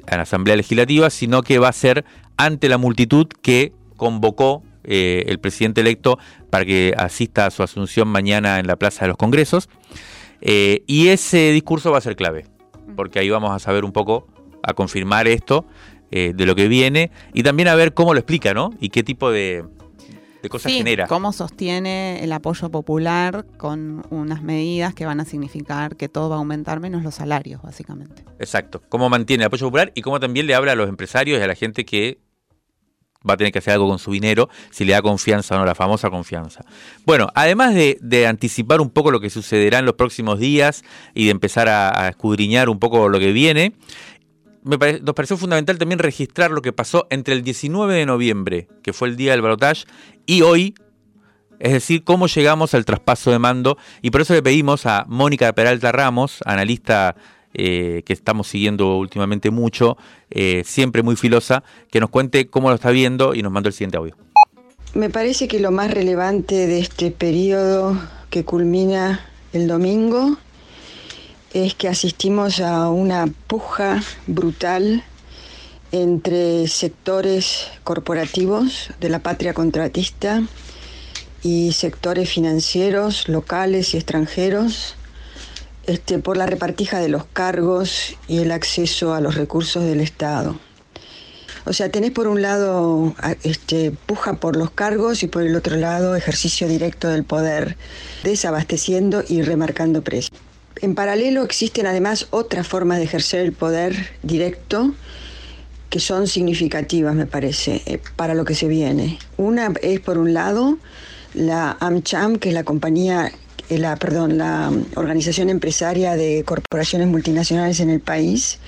a 0.07 0.15
la 0.15 0.23
Asamblea 0.23 0.55
Legislativa, 0.55 1.09
sino 1.09 1.41
que 1.41 1.59
va 1.59 1.69
a 1.69 1.73
ser 1.73 2.05
ante 2.37 2.69
la 2.69 2.77
multitud 2.77 3.27
que 3.41 3.73
convocó 3.97 4.63
eh, 4.83 5.25
el 5.27 5.39
presidente 5.39 5.81
electo 5.81 6.17
para 6.49 6.65
que 6.65 6.93
asista 6.97 7.45
a 7.45 7.51
su 7.51 7.61
asunción 7.61 8.07
mañana 8.07 8.59
en 8.59 8.67
la 8.67 8.77
Plaza 8.77 9.05
de 9.05 9.09
los 9.09 9.17
Congresos. 9.17 9.69
Eh, 10.41 10.83
y 10.87 11.09
ese 11.09 11.51
discurso 11.51 11.91
va 11.91 11.97
a 11.97 12.01
ser 12.01 12.15
clave, 12.15 12.45
porque 12.95 13.19
ahí 13.19 13.29
vamos 13.29 13.51
a 13.51 13.59
saber 13.59 13.83
un 13.83 13.91
poco, 13.91 14.27
a 14.63 14.73
confirmar 14.73 15.27
esto 15.27 15.65
de 16.11 16.33
lo 16.47 16.55
que 16.55 16.67
viene 16.67 17.11
y 17.35 17.43
también 17.43 17.67
a 17.67 17.75
ver 17.75 17.93
cómo 17.93 18.15
lo 18.15 18.19
explica, 18.19 18.55
¿no? 18.55 18.71
Y 18.79 18.89
qué 18.89 19.03
tipo 19.03 19.29
de, 19.29 19.63
de 20.41 20.49
cosas 20.49 20.71
genera. 20.71 21.07
¿Cómo 21.07 21.33
sostiene 21.33 22.23
el 22.23 22.31
apoyo 22.31 22.69
popular 22.69 23.45
con 23.57 24.05
unas 24.09 24.41
medidas 24.41 24.93
que 24.93 25.05
van 25.05 25.19
a 25.19 25.25
significar 25.25 25.95
que 25.95 26.09
todo 26.09 26.29
va 26.29 26.35
a 26.35 26.39
aumentar 26.39 26.79
menos 26.79 27.03
los 27.03 27.15
salarios, 27.15 27.61
básicamente? 27.61 28.23
Exacto. 28.39 28.81
¿Cómo 28.89 29.09
mantiene 29.09 29.43
el 29.43 29.47
apoyo 29.47 29.67
popular 29.67 29.91
y 29.95 30.01
cómo 30.01 30.19
también 30.19 30.47
le 30.47 30.55
habla 30.55 30.73
a 30.73 30.75
los 30.75 30.89
empresarios 30.89 31.39
y 31.39 31.43
a 31.43 31.47
la 31.47 31.55
gente 31.55 31.85
que 31.85 32.19
va 33.27 33.33
a 33.33 33.37
tener 33.37 33.51
que 33.51 33.59
hacer 33.59 33.73
algo 33.73 33.87
con 33.87 33.99
su 33.99 34.11
dinero, 34.11 34.49
si 34.71 34.85
le 34.85 34.93
da 34.93 35.01
confianza 35.01 35.55
o 35.55 35.59
no, 35.59 35.65
la 35.65 35.75
famosa 35.75 36.09
confianza. 36.09 36.63
Bueno, 37.05 37.27
además 37.35 37.75
de, 37.75 38.27
anticipar 38.27 38.79
un 38.81 38.89
poco 38.89 39.11
lo 39.11 39.19
que 39.19 39.29
sucederá 39.29 39.79
en 39.79 39.85
los 39.85 39.95
próximos 39.95 40.39
días 40.39 40.83
y 41.13 41.25
de 41.25 41.31
empezar 41.31 41.67
a, 41.67 42.05
a 42.05 42.09
escudriñar 42.09 42.69
un 42.69 42.79
poco 42.79 43.09
lo 43.09 43.19
que 43.19 43.33
viene, 43.33 43.73
nos 44.63 45.15
pareció 45.15 45.37
fundamental 45.37 45.77
también 45.77 45.99
registrar 45.99 46.51
lo 46.51 46.61
que 46.61 46.73
pasó 46.73 47.07
entre 47.09 47.33
el 47.33 47.43
19 47.43 47.93
de 47.93 48.05
noviembre, 48.05 48.67
que 48.83 48.93
fue 48.93 49.07
el 49.07 49.15
día 49.15 49.31
del 49.31 49.41
balotaje, 49.41 49.85
y 50.25 50.41
hoy, 50.41 50.75
es 51.59 51.73
decir, 51.73 52.03
cómo 52.03 52.27
llegamos 52.27 52.73
al 52.73 52.85
traspaso 52.85 53.31
de 53.31 53.39
mando. 53.39 53.77
Y 54.01 54.11
por 54.11 54.21
eso 54.21 54.33
le 54.33 54.43
pedimos 54.43 54.85
a 54.85 55.05
Mónica 55.07 55.51
Peralta 55.53 55.91
Ramos, 55.91 56.39
analista 56.45 57.15
eh, 57.53 58.03
que 58.05 58.13
estamos 58.13 58.47
siguiendo 58.47 58.97
últimamente 58.97 59.49
mucho, 59.49 59.97
eh, 60.29 60.63
siempre 60.65 61.01
muy 61.01 61.15
filosa, 61.15 61.63
que 61.89 61.99
nos 61.99 62.09
cuente 62.09 62.47
cómo 62.47 62.69
lo 62.69 62.75
está 62.75 62.91
viendo 62.91 63.33
y 63.33 63.41
nos 63.41 63.51
mandó 63.51 63.69
el 63.69 63.73
siguiente 63.73 63.97
audio. 63.97 64.15
Me 64.93 65.09
parece 65.09 65.47
que 65.47 65.59
lo 65.59 65.71
más 65.71 65.91
relevante 65.91 66.67
de 66.67 66.79
este 66.79 67.11
periodo 67.11 67.99
que 68.29 68.43
culmina 68.43 69.25
el 69.53 69.67
domingo 69.67 70.37
es 71.53 71.73
que 71.73 71.87
asistimos 71.87 72.59
a 72.59 72.89
una 72.89 73.27
puja 73.47 74.03
brutal 74.27 75.03
entre 75.91 76.67
sectores 76.67 77.67
corporativos 77.83 78.91
de 78.99 79.09
la 79.09 79.19
patria 79.19 79.53
contratista 79.53 80.43
y 81.41 81.71
sectores 81.71 82.29
financieros 82.29 83.27
locales 83.27 83.93
y 83.93 83.97
extranjeros 83.97 84.95
este, 85.87 86.19
por 86.19 86.37
la 86.37 86.45
repartija 86.45 86.99
de 86.99 87.09
los 87.09 87.25
cargos 87.25 88.15
y 88.27 88.39
el 88.39 88.51
acceso 88.51 89.15
a 89.15 89.21
los 89.21 89.35
recursos 89.35 89.83
del 89.83 90.01
Estado. 90.01 90.55
O 91.65 91.73
sea, 91.73 91.89
tenés 91.89 92.11
por 92.11 92.27
un 92.27 92.41
lado 92.41 93.15
este, 93.43 93.91
puja 93.91 94.35
por 94.35 94.55
los 94.55 94.71
cargos 94.71 95.23
y 95.23 95.27
por 95.27 95.43
el 95.43 95.55
otro 95.55 95.77
lado 95.77 96.15
ejercicio 96.15 96.67
directo 96.67 97.07
del 97.07 97.23
poder, 97.23 97.75
desabasteciendo 98.23 99.23
y 99.27 99.41
remarcando 99.41 100.03
precios. 100.03 100.48
En 100.81 100.95
paralelo 100.95 101.43
existen 101.43 101.87
además 101.87 102.27
otras 102.29 102.67
formas 102.67 102.99
de 102.99 103.03
ejercer 103.03 103.41
el 103.41 103.51
poder 103.51 103.95
directo 104.23 104.93
que 105.89 105.99
son 105.99 106.27
significativas, 106.27 107.15
me 107.15 107.25
parece, 107.25 107.81
eh, 107.85 107.99
para 108.15 108.33
lo 108.33 108.45
que 108.45 108.55
se 108.55 108.67
viene. 108.67 109.17
Una 109.37 109.73
es, 109.81 109.99
por 109.99 110.17
un 110.17 110.33
lado, 110.33 110.77
la 111.33 111.75
AmCham, 111.79 112.37
que 112.37 112.49
es 112.49 112.55
la 112.55 112.63
compañía, 112.63 113.31
eh, 113.69 113.77
la, 113.77 113.95
perdón, 113.97 114.37
la 114.37 114.71
organización 114.95 115.49
empresaria 115.49 116.15
de 116.15 116.43
corporaciones 116.45 117.07
multinacionales 117.07 117.79
en 117.79 117.89
el 117.89 117.99
país, 117.99 118.59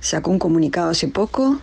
sacó 0.00 0.30
un 0.30 0.38
comunicado 0.38 0.90
hace 0.90 1.06
poco 1.08 1.60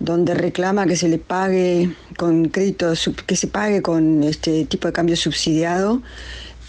donde 0.00 0.34
reclama 0.34 0.86
que 0.86 0.96
se 0.96 1.08
le 1.08 1.18
pague 1.18 1.94
con 2.16 2.46
crédito, 2.46 2.92
que 3.26 3.36
se 3.36 3.46
pague 3.46 3.82
con 3.82 4.24
este 4.24 4.64
tipo 4.64 4.88
de 4.88 4.92
cambio 4.92 5.16
subsidiado 5.16 6.02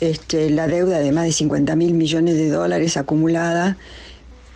este, 0.01 0.49
la 0.49 0.67
deuda 0.67 0.99
de 0.99 1.11
más 1.11 1.25
de 1.25 1.31
50 1.31 1.75
mil 1.75 1.93
millones 1.93 2.35
de 2.35 2.49
dólares 2.49 2.97
acumulada 2.97 3.77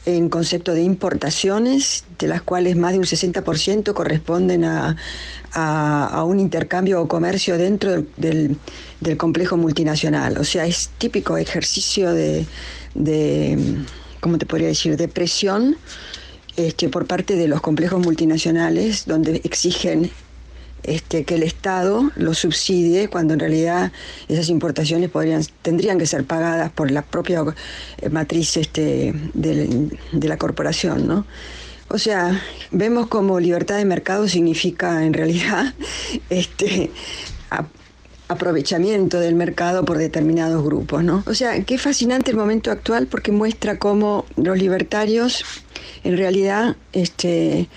en 0.06 0.30
concepto 0.30 0.74
de 0.74 0.84
importaciones, 0.84 2.04
de 2.20 2.28
las 2.28 2.42
cuales 2.42 2.76
más 2.76 2.94
de 2.94 3.00
un 3.00 3.06
60% 3.06 3.94
corresponden 3.94 4.66
a, 4.66 4.96
un 6.26 6.40
intercambio 6.40 7.02
o 7.02 7.08
comercio 7.08 7.58
dentro 7.58 8.04
del, 8.18 8.58
complejo 9.18 9.56
multinacional. 9.56 10.38
O 10.38 10.44
sea, 10.44 10.66
es 10.66 10.90
típico 10.98 11.38
ejercicio 11.38 12.14
de, 12.14 12.46
de 12.94 13.58
¿cómo 14.20 14.38
te 14.38 14.46
podría 14.46 14.68
decir?, 14.68 14.98
de 14.98 15.08
presión 15.08 15.78
este, 16.58 16.90
por 16.90 17.06
parte 17.06 17.36
de 17.36 17.48
los 17.48 17.62
complejos 17.62 18.04
multinacionales, 18.04 19.06
donde 19.06 19.42
exigen 19.44 20.12
este, 20.88 21.24
que 21.24 21.36
el 21.36 21.44
Estado 21.44 22.12
lo 22.16 22.34
subsidie 22.34 23.10
cuando 23.10 23.34
en 23.34 23.40
realidad 23.40 23.92
esas 24.28 24.50
importaciones 24.50 25.12
tendrían 25.62 25.98
que 25.98 26.06
ser 26.06 26.26
pagadas 26.26 26.72
por 26.72 26.92
la 26.92 27.02
propia 27.02 27.44
eh, 27.98 28.10
matriz 28.10 28.58
este, 28.58 29.14
de, 29.34 29.90
la 30.12 30.38
corporación, 30.38 31.08
¿no? 31.08 31.26
O 31.88 31.98
sea, 31.98 32.42
vemos 32.72 33.08
como 33.08 33.40
libertad 33.40 33.78
de 33.78 33.86
mercado 33.86 34.28
significa 34.28 35.06
en 35.06 35.14
realidad 35.14 35.74
este, 36.30 36.92
aprovechamiento 38.28 39.20
del 39.20 39.36
mercado 39.36 39.86
por 39.86 39.98
determinados 39.98 40.64
grupos, 40.64 41.04
¿no? 41.04 41.24
O 41.28 41.34
sea, 41.34 41.64
qué 41.64 41.78
fascinante 41.78 42.32
el 42.32 42.38
momento 42.38 42.72
actual 42.72 43.08
porque 43.08 43.32
muestra 43.32 43.78
cómo 43.78 44.26
los 44.36 44.58
libertarios 44.58 45.44
en 46.04 46.18
realidad 46.18 46.76
este, 46.94 47.70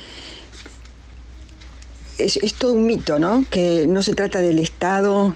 es, 2.19 2.37
es 2.37 2.55
todo 2.55 2.73
un 2.73 2.87
mito, 2.87 3.19
¿no? 3.19 3.45
Que 3.51 3.87
no 3.87 4.03
se 4.03 4.15
trata 4.15 4.41
del 4.41 4.59
Estado 4.59 5.35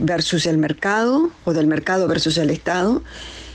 versus 0.00 0.46
el 0.46 0.58
mercado 0.58 1.30
o 1.44 1.52
del 1.52 1.66
mercado 1.66 2.06
versus 2.06 2.38
el 2.38 2.50
Estado, 2.50 3.02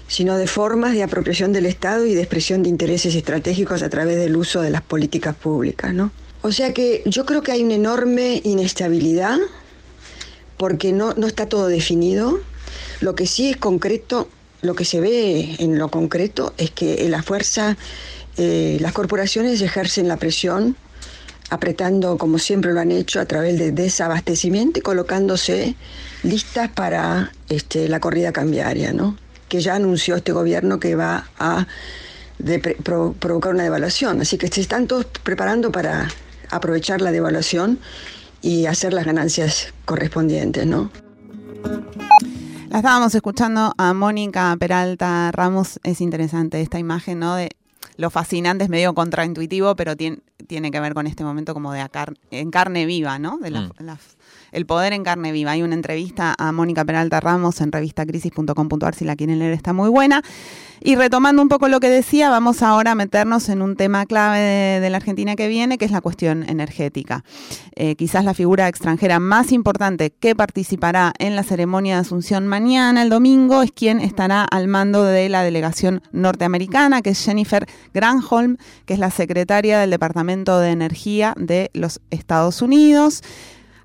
sino 0.08 0.38
de 0.38 0.48
formas 0.48 0.94
de 0.94 1.04
apropiación 1.04 1.54
del 1.54 1.66
Estado 1.66 2.06
y 2.06 2.14
de 2.14 2.22
expresión 2.22 2.64
de 2.64 2.70
intereses 2.70 3.16
estratégicos 3.16 3.84
a 3.84 3.90
través 3.90 4.18
del 4.18 4.36
uso 4.36 4.62
de 4.62 4.70
las 4.70 4.82
políticas 4.82 5.36
públicas. 5.36 5.94
¿no? 5.94 6.12
O 6.42 6.52
sea 6.52 6.74
que 6.74 7.04
yo 7.06 7.26
creo 7.26 7.44
que 7.44 7.52
hay 7.52 7.64
una 7.64 7.76
enorme 7.76 8.42
inestabilidad 8.44 9.38
porque 10.58 10.92
no, 10.92 11.14
no 11.14 11.28
está 11.28 11.48
todo 11.48 11.68
definido. 11.68 12.40
Lo 13.00 13.16
que 13.16 13.26
sí 13.26 13.50
es 13.50 13.58
concreto, 13.58 14.28
lo 14.62 14.76
que 14.76 14.86
se 14.86 15.00
ve 15.02 15.56
en 15.60 15.78
lo 15.78 15.90
concreto 15.90 16.54
es 16.58 16.72
que 16.72 17.08
la 17.10 17.24
fuerza, 17.24 17.78
eh, 18.38 18.78
las 18.80 18.94
corporaciones 18.94 19.62
ejercen 19.62 20.08
la 20.08 20.18
presión 20.18 20.76
apretando 21.52 22.18
como 22.18 22.40
siempre 22.40 22.74
lo 22.74 22.80
han 22.80 22.92
hecho 22.92 23.20
a 23.20 23.26
través 23.26 23.60
de 23.60 23.72
desabastecimiento 23.72 24.80
y 24.80 24.82
colocándose 24.82 25.76
listas 26.24 26.70
para 26.70 27.32
este, 27.50 27.88
la 27.88 28.00
corrida 28.00 28.32
cambiaria, 28.32 28.94
¿no? 28.94 29.16
que 29.52 29.60
ya 29.60 29.76
anunció 29.76 30.16
este 30.16 30.32
gobierno 30.32 30.80
que 30.80 30.96
va 30.96 31.28
a 31.38 31.68
provocar 33.20 33.54
una 33.54 33.64
devaluación. 33.64 34.22
Así 34.22 34.38
que 34.38 34.48
se 34.48 34.62
están 34.62 34.88
todos 34.88 35.06
preparando 35.24 35.74
para 35.74 36.08
aprovechar 36.50 37.02
la 37.02 37.12
devaluación 37.12 37.78
y 38.42 38.66
hacer 38.68 38.94
las 38.94 39.06
ganancias 39.06 39.74
correspondientes, 39.84 40.66
¿no? 40.66 40.90
La 42.70 42.78
estábamos 42.78 43.14
escuchando 43.14 43.74
a 43.78 43.94
Mónica 43.94 44.56
Peralta 44.58 45.30
Ramos. 45.34 45.82
Es 45.84 46.00
interesante 46.00 46.62
esta 46.62 46.80
imagen, 46.80 47.20
¿no? 47.20 47.36
De 47.36 47.50
lo 47.98 48.10
fascinante, 48.10 48.64
es 48.64 48.70
medio 48.70 48.94
contraintuitivo, 48.94 49.76
pero 49.76 49.98
tiene, 49.98 50.20
tiene 50.52 50.70
que 50.70 50.82
ver 50.82 50.94
con 50.94 51.08
este 51.08 51.24
momento 51.24 51.54
como 51.54 51.72
de 51.72 51.80
en 52.30 52.52
carne 52.52 52.86
viva, 52.86 53.18
¿no? 53.18 53.38
De 53.38 53.52
mm. 53.52 53.72
El 54.52 54.66
poder 54.66 54.94
en 54.94 55.04
carne 55.04 55.32
viva. 55.32 55.52
Hay 55.52 55.64
una 55.64 55.76
entrevista 55.76 56.36
a 56.38 56.52
Mónica 56.52 56.86
Peralta 56.86 57.20
Ramos 57.20 57.62
en 57.62 57.72
revistacrisis.com.ar, 57.72 58.96
si 58.96 59.06
la 59.06 59.16
quieren 59.16 59.40
leer, 59.40 59.54
está 59.54 59.74
muy 59.74 59.90
buena. 59.90 60.22
Y 60.84 60.96
retomando 60.96 61.44
un 61.44 61.48
poco 61.48 61.68
lo 61.68 61.80
que 61.80 61.90
decía, 61.90 62.32
vamos 62.32 62.64
ahora 62.64 62.92
a 62.92 62.96
meternos 62.96 63.50
en 63.50 63.62
un 63.62 63.76
tema 63.76 64.08
clave 64.08 64.40
de, 64.40 64.90
la 64.90 64.98
Argentina 64.98 65.36
que 65.36 65.48
viene, 65.48 65.78
que 65.78 65.86
es 65.86 65.92
la 65.92 66.02
cuestión 66.02 66.44
energética. 66.50 67.24
Eh, 67.76 67.96
quizás 67.96 68.26
la 68.26 68.34
figura 68.34 68.68
extranjera 68.68 69.20
más 69.20 69.52
importante 69.52 70.10
que 70.10 70.36
participará 70.36 71.14
en 71.20 71.36
la 71.36 71.44
ceremonia 71.44 71.96
de 71.96 72.02
Asunción 72.02 72.48
mañana, 72.48 73.04
el 73.04 73.10
domingo, 73.10 73.62
es 73.62 73.72
quien 73.72 74.00
estará 74.00 74.44
al 74.44 74.68
mando 74.68 75.04
de 75.04 75.30
la 75.30 75.44
delegación 75.44 76.02
norteamericana, 76.14 77.04
que 77.04 77.12
es 77.12 77.24
Jennifer 77.24 77.68
Granholm, 77.94 78.58
que 78.86 78.96
es 78.96 79.00
la 79.00 79.12
secretaria 79.12 79.80
del 79.80 79.92
Departamento 79.92 80.60
de 80.60 80.72
Energía 80.72 81.36
de 81.38 81.70
los 81.76 82.02
Estados 82.10 82.64
Unidos 82.64 83.22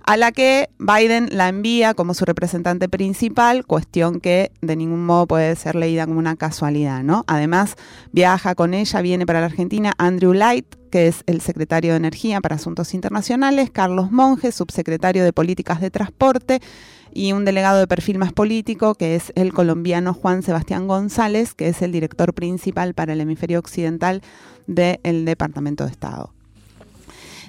a 0.06 0.16
la 0.16 0.30
que 0.30 0.70
Biden 0.78 1.28
la 1.32 1.48
envía 1.48 1.92
como 1.92 2.14
su 2.14 2.24
representante 2.24 2.88
principal, 2.88 3.66
cuestión 3.66 4.20
que 4.20 4.52
de 4.62 4.76
ningún 4.76 5.04
modo 5.04 5.26
puede 5.26 5.56
ser 5.56 5.74
leída 5.74 6.06
como 6.06 6.20
una 6.20 6.36
casualidad, 6.36 7.02
¿no? 7.02 7.24
Además, 7.26 7.74
viaja 8.12 8.54
con 8.54 8.72
ella, 8.72 9.00
viene 9.00 9.26
para 9.26 9.40
la 9.40 9.46
Argentina 9.46 9.94
Andrew 9.98 10.32
Light, 10.32 10.66
que 10.92 11.08
es 11.08 11.24
el 11.26 11.40
secretario 11.40 11.90
de 11.90 11.96
Energía 11.96 12.40
para 12.40 12.54
Asuntos 12.54 12.94
Internacionales, 12.94 13.70
Carlos 13.72 14.12
Monge, 14.12 14.52
subsecretario 14.52 15.24
de 15.24 15.32
Políticas 15.32 15.80
de 15.80 15.90
Transporte, 15.90 16.60
y 17.12 17.32
un 17.32 17.44
delegado 17.44 17.80
de 17.80 17.88
perfil 17.88 18.18
más 18.18 18.32
político, 18.32 18.94
que 18.94 19.16
es 19.16 19.32
el 19.34 19.52
colombiano 19.52 20.14
Juan 20.14 20.42
Sebastián 20.44 20.86
González, 20.86 21.54
que 21.54 21.68
es 21.68 21.82
el 21.82 21.90
director 21.90 22.32
principal 22.32 22.94
para 22.94 23.14
el 23.14 23.20
hemisferio 23.20 23.58
occidental 23.58 24.22
del 24.68 25.24
Departamento 25.24 25.84
de 25.84 25.90
Estado. 25.90 26.35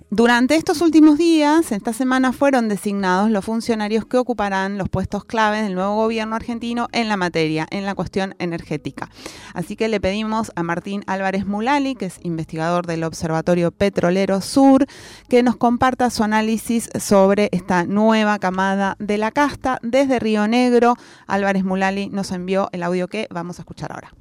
Durante 0.09 0.55
estos 0.55 0.79
últimos 0.79 1.17
días, 1.17 1.73
esta 1.73 1.91
semana, 1.91 2.31
fueron 2.31 2.69
designados 2.69 3.29
los 3.29 3.43
funcionarios 3.43 4.05
que 4.05 4.15
ocuparán 4.15 4.77
los 4.77 4.87
puestos 4.87 5.25
claves 5.25 5.63
del 5.63 5.75
nuevo 5.75 5.95
gobierno 5.95 6.37
argentino 6.37 6.87
en 6.93 7.09
la 7.09 7.17
materia, 7.17 7.67
en 7.71 7.85
la 7.85 7.93
cuestión 7.93 8.33
energética. 8.39 9.09
Así 9.53 9.75
que 9.75 9.89
le 9.89 9.99
pedimos 9.99 10.53
a 10.55 10.63
Martín 10.63 11.03
Álvarez 11.07 11.45
Mulali, 11.45 11.95
que 11.95 12.05
es 12.05 12.19
investigador 12.23 12.87
del 12.87 13.03
Observatorio 13.03 13.71
Petrolero 13.71 14.39
Sur, 14.39 14.85
que 15.27 15.43
nos 15.43 15.57
comparta 15.57 16.09
su 16.09 16.23
análisis 16.23 16.89
sobre 16.97 17.49
esta 17.51 17.83
nueva 17.83 18.39
camada 18.39 18.95
de 18.99 19.17
la 19.17 19.31
casta 19.31 19.77
desde 19.83 20.19
Río 20.19 20.47
Negro. 20.47 20.95
Álvarez 21.27 21.65
Mulali 21.65 22.07
nos 22.07 22.31
envió 22.31 22.69
el 22.71 22.83
audio 22.83 23.09
que 23.09 23.27
vamos 23.29 23.59
a 23.59 23.63
escuchar 23.63 23.91
ahora. 23.91 24.13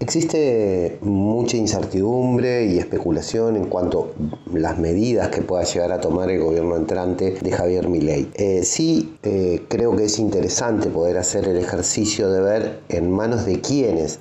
Existe 0.00 0.98
mucha 1.02 1.58
incertidumbre 1.58 2.64
y 2.64 2.78
especulación 2.78 3.54
en 3.56 3.66
cuanto 3.66 4.14
a 4.50 4.58
las 4.58 4.78
medidas 4.78 5.28
que 5.28 5.42
pueda 5.42 5.62
llegar 5.64 5.92
a 5.92 6.00
tomar 6.00 6.30
el 6.30 6.40
gobierno 6.40 6.74
entrante 6.74 7.32
de 7.32 7.52
Javier 7.52 7.86
Milei. 7.86 8.30
Eh, 8.32 8.62
sí, 8.64 9.18
eh, 9.22 9.66
creo 9.68 9.94
que 9.94 10.04
es 10.04 10.18
interesante 10.18 10.88
poder 10.88 11.18
hacer 11.18 11.46
el 11.46 11.58
ejercicio 11.58 12.30
de 12.30 12.40
ver 12.40 12.80
en 12.88 13.10
manos 13.10 13.44
de 13.44 13.60
quiénes 13.60 14.20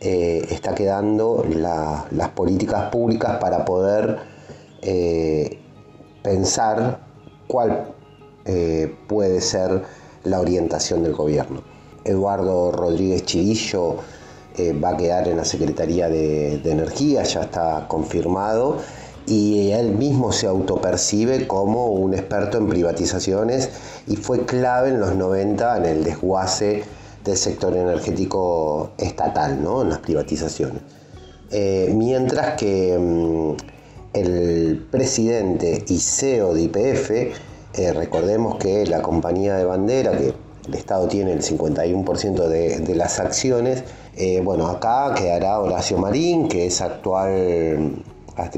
eh, 0.00 0.46
está 0.50 0.74
quedando 0.74 1.46
las 1.48 2.28
políticas 2.34 2.90
públicas 2.90 3.38
para 3.38 3.64
poder 3.64 4.18
pensar 6.22 7.00
cuál 7.48 7.94
puede 9.08 9.40
ser 9.40 9.82
la 10.24 10.40
orientación 10.40 11.02
del 11.02 11.14
gobierno. 11.14 11.62
Eduardo 12.04 12.70
Rodríguez 12.70 13.24
Chivillo 13.24 13.96
eh, 14.58 14.72
va 14.72 14.90
a 14.90 14.96
quedar 14.96 15.28
en 15.28 15.36
la 15.36 15.44
Secretaría 15.44 16.08
de, 16.08 16.60
Energía, 16.64 17.22
ya 17.22 17.42
está 17.42 17.86
confirmado, 17.88 18.78
y 19.26 19.70
él 19.72 19.92
mismo 19.92 20.32
se 20.32 20.46
autopercibe 20.46 21.46
como 21.46 21.88
un 21.88 22.14
experto 22.14 22.58
en 22.58 22.68
privatizaciones 22.68 23.70
y 24.06 24.16
fue 24.16 24.46
clave 24.46 24.90
en 24.90 25.00
los 25.00 25.16
90 25.16 25.78
en 25.78 25.84
el 25.84 26.04
desguace 26.04 26.84
del 27.24 27.36
sector 27.36 27.76
energético 27.76 28.92
estatal, 28.98 29.62
¿no? 29.62 29.82
en 29.82 29.90
las 29.90 29.98
privatizaciones. 29.98 30.80
Eh, 31.50 31.92
mientras 31.94 32.56
que 32.56 32.96
mm, 32.98 33.56
el 34.14 34.86
presidente 34.90 35.84
y 35.88 35.98
CEO 35.98 36.54
de 36.54 36.62
IPF, 36.62 37.10
eh, 37.10 37.92
recordemos 37.92 38.56
que 38.56 38.86
la 38.86 39.02
compañía 39.02 39.56
de 39.56 39.64
bandera, 39.64 40.16
que 40.16 40.32
el 40.66 40.74
Estado 40.74 41.08
tiene 41.08 41.32
el 41.32 41.42
51% 41.42 42.48
de, 42.48 42.80
de 42.80 42.94
las 42.94 43.20
acciones, 43.20 43.84
eh, 44.18 44.40
bueno, 44.42 44.68
acá 44.68 45.12
quedará 45.14 45.60
Horacio 45.60 45.98
Marín, 45.98 46.48
que 46.48 46.66
es 46.66 46.80
actual, 46.80 48.02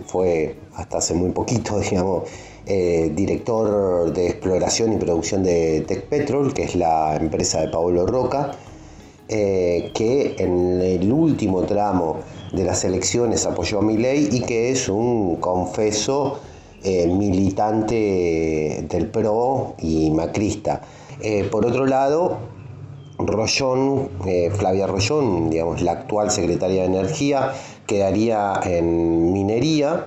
fue 0.06 0.56
hasta 0.76 0.98
hace 0.98 1.14
muy 1.14 1.30
poquito, 1.30 1.80
digamos, 1.80 2.28
eh, 2.64 3.10
director 3.14 4.12
de 4.12 4.28
exploración 4.28 4.92
y 4.92 4.98
producción 4.98 5.42
de 5.42 5.80
Tecpetrol, 5.80 6.54
que 6.54 6.62
es 6.62 6.76
la 6.76 7.16
empresa 7.16 7.60
de 7.60 7.68
Pablo 7.68 8.06
Roca, 8.06 8.52
eh, 9.28 9.90
que 9.94 10.36
en 10.38 10.80
el 10.80 11.12
último 11.12 11.64
tramo 11.64 12.18
de 12.52 12.62
las 12.62 12.84
elecciones 12.84 13.44
apoyó 13.44 13.80
a 13.80 13.82
mi 13.82 13.96
ley 13.96 14.28
y 14.30 14.42
que 14.42 14.70
es 14.70 14.88
un 14.88 15.36
confeso 15.36 16.38
militante 16.84 18.86
del 18.88 19.08
PRO 19.08 19.74
y 19.78 20.10
macrista. 20.10 20.80
Por 21.50 21.66
otro 21.66 21.86
lado, 21.86 22.38
Rollón, 23.18 24.08
eh, 24.26 24.50
Flavia 24.54 24.86
Rollón, 24.86 25.50
digamos, 25.50 25.82
la 25.82 25.92
actual 25.92 26.30
secretaria 26.30 26.82
de 26.82 26.86
Energía, 26.86 27.52
quedaría 27.86 28.60
en 28.64 29.32
minería. 29.32 30.06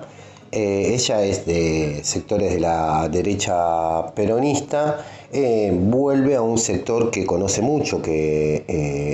Eh, 0.52 0.94
ella 0.94 1.24
es 1.24 1.46
de 1.46 2.02
sectores 2.04 2.54
de 2.54 2.60
la 2.60 3.08
derecha 3.10 4.14
peronista, 4.14 5.06
eh, 5.32 5.72
vuelve 5.74 6.36
a 6.36 6.42
un 6.42 6.58
sector 6.58 7.10
que 7.10 7.26
conoce 7.26 7.62
mucho, 7.62 8.02
que 8.02 8.66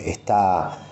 está 0.05 0.83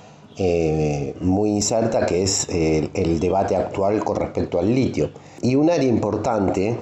muy 1.21 1.49
inserta, 1.49 2.05
que 2.05 2.23
es 2.23 2.49
el 2.49 3.19
debate 3.21 3.55
actual 3.55 4.03
con 4.03 4.17
respecto 4.17 4.59
al 4.59 4.73
litio. 4.73 5.09
Y 5.41 5.55
un 5.55 5.69
área 5.69 5.87
importante, 5.87 6.77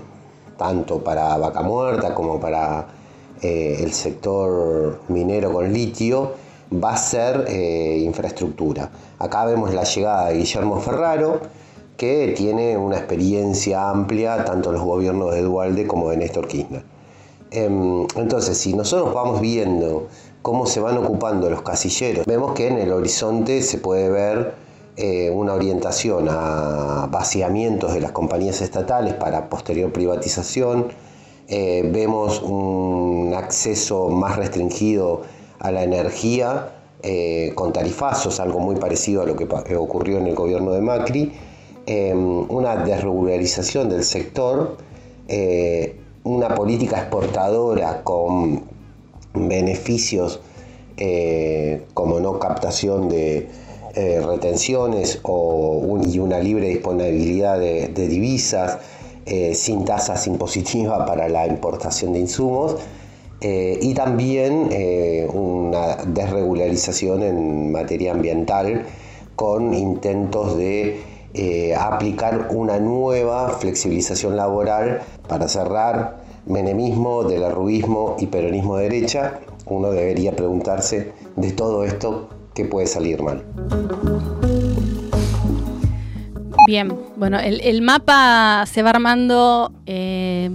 tanto 0.58 1.04
para 1.04 1.38
Vaca 1.38 1.62
Muerta 1.62 2.16
como 2.16 2.40
para 2.40 2.88
eh, 3.44 3.84
el 3.84 3.92
sector 3.92 5.02
minero 5.10 5.52
con 5.52 5.72
litio 5.72 6.32
va 6.74 6.94
a 6.94 6.98
ser 6.98 7.46
eh, 7.48 8.02
infraestructura. 8.04 8.90
Acá 9.20 9.46
vemos 9.46 9.74
la 9.74 9.84
llegada 9.84 10.30
de 10.30 10.38
Guillermo 10.38 10.80
Ferraro, 10.80 11.42
que 11.98 12.34
tiene 12.36 12.78
una 12.78 12.98
experiencia 12.98 13.90
amplia 13.90 14.44
tanto 14.46 14.70
en 14.70 14.76
los 14.76 14.84
gobiernos 14.84 15.34
de 15.34 15.42
Dualde 15.42 15.86
como 15.86 16.10
de 16.10 16.18
Néstor 16.18 16.48
Kirchner. 16.48 16.84
Em, 17.52 18.08
entonces, 18.16 18.58
si 18.58 18.74
nosotros 18.74 19.14
vamos 19.14 19.40
viendo 19.40 20.08
cómo 20.42 20.66
se 20.66 20.80
van 20.80 20.98
ocupando 20.98 21.50
los 21.50 21.62
casilleros, 21.62 22.26
vemos 22.26 22.54
que 22.54 22.68
en 22.68 22.80
el 22.80 22.92
horizonte 22.92 23.62
se 23.62 23.78
puede 23.78 24.10
ver 24.10 24.56
eh, 24.96 25.30
una 25.30 25.54
orientación 25.54 26.28
a 26.30 27.08
vaciamientos 27.12 27.94
de 27.94 28.02
las 28.02 28.12
compañías 28.12 28.62
estatales 28.62 29.14
para 29.14 29.50
posterior 29.50 29.92
privatización, 29.92 30.88
eh, 31.50 31.82
vemos 31.92 32.42
un 32.42 33.34
acceso 33.36 34.10
más 34.10 34.38
restringido 34.38 35.24
a 35.60 35.72
la 35.72 35.84
energía 35.84 36.70
eh, 37.02 37.52
con 37.56 37.74
tarifazos, 37.74 38.40
algo 38.40 38.60
muy 38.60 38.78
parecido 38.78 39.24
a 39.24 39.26
lo 39.26 39.36
que 39.36 39.46
ocurrió 39.76 40.20
en 40.20 40.28
el 40.28 40.36
gobierno 40.36 40.72
de 40.72 40.82
Macri, 40.82 41.34
em, 41.86 42.50
una 42.50 42.78
desregularización 42.78 43.90
del 43.90 44.06
sector, 44.06 44.78
eh, 45.28 45.98
una 46.24 46.56
política 46.56 47.00
exportadora 47.00 48.04
con 48.04 48.64
beneficios 49.34 50.40
como 51.94 52.20
no 52.22 52.40
captación 52.40 53.10
de 53.10 53.50
retenciones 53.94 55.20
o 55.24 55.80
una 55.80 56.40
libre 56.40 56.70
disponibilidad 56.70 57.60
de, 57.60 58.08
divisas, 58.08 58.78
eh, 59.26 59.54
sin 59.56 59.86
tasas 59.86 60.26
impositivas 60.28 61.08
para 61.08 61.30
la 61.30 61.48
importación 61.48 62.14
de 62.14 62.20
insumos 62.20 62.76
y 63.46 63.94
también 63.94 64.70
una 65.34 65.98
desregularización 66.08 67.24
en 67.24 67.74
materia 67.74 68.14
ambiental 68.14 68.86
con 69.36 69.74
intentos 69.74 70.56
de 70.56 71.02
aplicar 71.78 72.48
una 72.52 72.80
nueva 72.80 73.50
flexibilización 73.50 74.38
laboral 74.38 75.02
para 75.28 75.50
cerrar 75.50 76.24
menemismo, 76.46 77.24
del 77.24 77.44
arruismo 77.44 78.16
y 78.20 78.28
peronismo 78.28 78.78
de 78.78 78.84
derecha, 78.84 79.40
uno 79.66 79.92
debería 79.92 80.36
preguntarse 80.36 81.12
de 81.36 81.52
todo 81.52 81.84
esto 81.84 82.30
qué 82.54 82.66
puede 82.66 82.88
salir 82.88 83.22
mal. 83.22 83.44
Bien, 86.66 86.98
bueno, 87.18 87.40
el, 87.40 87.82
mapa 87.82 88.66
se 88.66 88.84
va 88.84 88.92
armando, 88.92 89.74
eh, 89.86 90.50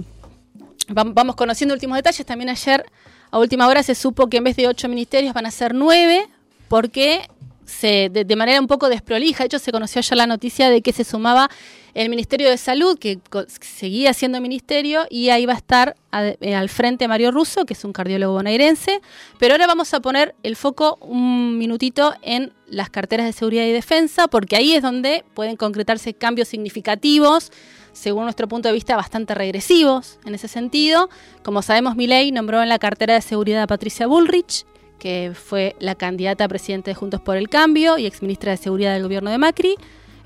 vamos 0.87 1.35
conociendo 1.35 1.73
últimos 1.73 1.97
detalles. 1.97 2.25
También 2.25 2.49
ayer, 2.49 2.85
a 3.29 3.37
última 3.37 3.67
hora, 3.67 3.83
se 3.83 3.93
supo 3.93 4.27
que 4.27 4.37
en 4.37 4.45
vez 4.45 4.55
de 4.55 4.67
ocho 4.67 4.89
ministerios 4.89 5.33
van 5.33 5.45
a 5.45 5.51
ser 5.51 5.75
nueve, 5.75 6.27
porque 6.67 7.27
se, 7.65 8.09
de, 8.09 8.35
manera 8.35 8.59
un 8.59 8.67
poco 8.67 8.89
desprolija, 8.89 9.43
de 9.43 9.47
hecho 9.47 9.59
se 9.59 9.71
conoció 9.71 10.01
ya 10.01 10.15
la 10.15 10.25
noticia 10.25 10.69
de 10.69 10.81
que 10.81 10.91
se 10.93 11.03
sumaba 11.03 11.49
el 11.93 12.09
Ministerio 12.09 12.49
de 12.49 12.57
Salud, 12.57 12.97
que 12.97 13.19
seguía 13.59 14.13
siendo 14.13 14.41
ministerio, 14.41 15.05
y 15.09 15.29
ahí 15.29 15.45
va 15.45 15.53
a 15.53 15.57
estar 15.57 15.95
eh, 16.11 16.55
al 16.55 16.69
frente 16.69 17.07
Mario 17.07 17.31
Russo, 17.31 17.65
que 17.65 17.73
es 17.73 17.83
un 17.83 17.93
cardiólogo 17.93 18.33
bonaerense. 18.33 19.01
Pero 19.37 19.53
ahora 19.53 19.67
vamos 19.67 19.93
a 19.93 19.99
poner 19.99 20.35
el 20.43 20.55
foco 20.55 20.97
un 21.01 21.57
minutito 21.57 22.13
en 22.21 22.53
las 22.67 22.89
carteras 22.89 23.25
de 23.25 23.33
seguridad 23.33 23.65
y 23.65 23.71
defensa, 23.71 24.27
porque 24.27 24.55
ahí 24.55 24.73
es 24.73 24.81
donde 24.81 25.23
pueden 25.33 25.55
concretarse 25.55 26.13
cambios 26.13 26.47
significativos, 26.47 27.51
según 27.91 28.23
nuestro 28.23 28.47
punto 28.47 28.69
de 28.69 28.73
vista, 28.73 28.95
bastante 28.95 29.33
regresivos 29.33 30.19
en 30.25 30.35
ese 30.35 30.47
sentido. 30.47 31.09
Como 31.43 31.61
sabemos, 31.61 31.95
Milei 31.95 32.31
nombró 32.31 32.61
en 32.61 32.69
la 32.69 32.79
cartera 32.79 33.15
de 33.15 33.21
seguridad 33.21 33.63
a 33.63 33.67
Patricia 33.67 34.07
Bullrich, 34.07 34.65
que 34.99 35.31
fue 35.33 35.75
la 35.79 35.95
candidata 35.95 36.43
a 36.43 36.47
presidente 36.47 36.91
de 36.91 36.95
Juntos 36.95 37.21
por 37.21 37.37
el 37.37 37.49
Cambio 37.49 37.97
y 37.97 38.05
exministra 38.05 38.51
de 38.51 38.57
Seguridad 38.57 38.93
del 38.93 39.03
gobierno 39.03 39.31
de 39.31 39.37
Macri. 39.37 39.75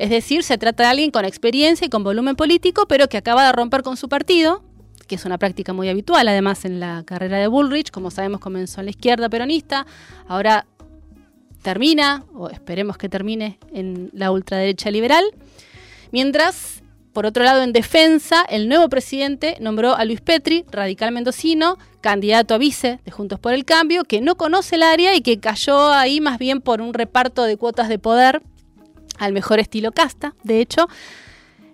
Es 0.04 0.10
decir, 0.10 0.44
se 0.44 0.58
trata 0.58 0.84
de 0.84 0.90
alguien 0.90 1.12
con 1.12 1.24
experiencia 1.24 1.88
y 1.88 1.90
con 1.90 2.04
volumen 2.04 2.36
político, 2.36 2.88
pero 2.90 3.08
que 3.08 3.16
acaba 3.16 3.46
de 3.46 3.54
romper 3.54 3.84
con 3.84 3.96
su 3.96 4.10
partido, 4.10 4.62
que 5.08 5.16
es 5.16 5.24
una 5.24 5.38
práctica 5.38 5.72
muy 5.72 5.88
habitual 5.88 6.28
además 6.28 6.66
en 6.66 6.82
la 6.82 7.04
carrera 7.06 7.38
de 7.38 7.48
Bullrich, 7.48 7.90
como 7.90 8.12
sabemos 8.12 8.42
comenzó 8.42 8.82
en 8.82 8.88
la 8.88 8.90
izquierda 8.90 9.30
peronista, 9.30 9.88
ahora 10.28 10.66
termina, 11.62 12.26
o 12.34 12.50
esperemos 12.50 12.98
que 12.98 13.08
termine, 13.08 13.60
en 13.72 14.10
la 14.12 14.32
ultraderecha 14.32 14.92
liberal. 14.92 15.24
Mientras 16.12 16.84
por 17.14 17.26
otro 17.26 17.46
lado, 17.46 17.62
en 17.62 17.72
defensa, 17.72 18.44
el 18.50 18.68
nuevo 18.68 18.90
presidente 18.90 19.56
nombró 19.62 19.96
a 19.96 20.04
Luis 20.04 20.20
Petri, 20.20 20.66
radical 20.70 21.14
mendocino, 21.14 21.78
candidato 22.02 22.56
a 22.56 22.58
vice 22.58 23.00
de 23.06 23.12
Juntos 23.12 23.40
por 23.40 23.54
el 23.54 23.64
Cambio, 23.64 24.04
que 24.04 24.20
no 24.20 24.36
conoce 24.36 24.76
el 24.76 24.84
área 24.84 25.16
y 25.16 25.22
que 25.22 25.40
cayó 25.40 25.94
ahí 25.94 26.20
más 26.20 26.40
bien 26.40 26.60
por 26.60 26.82
un 26.82 26.94
reparto 26.94 27.44
de 27.44 27.56
cuotas 27.56 27.88
de 27.88 28.00
poder 28.00 28.42
al 29.18 29.34
mejor 29.34 29.60
estilo 29.60 29.92
casta, 29.92 30.36
de 30.44 30.62
hecho. 30.62 30.88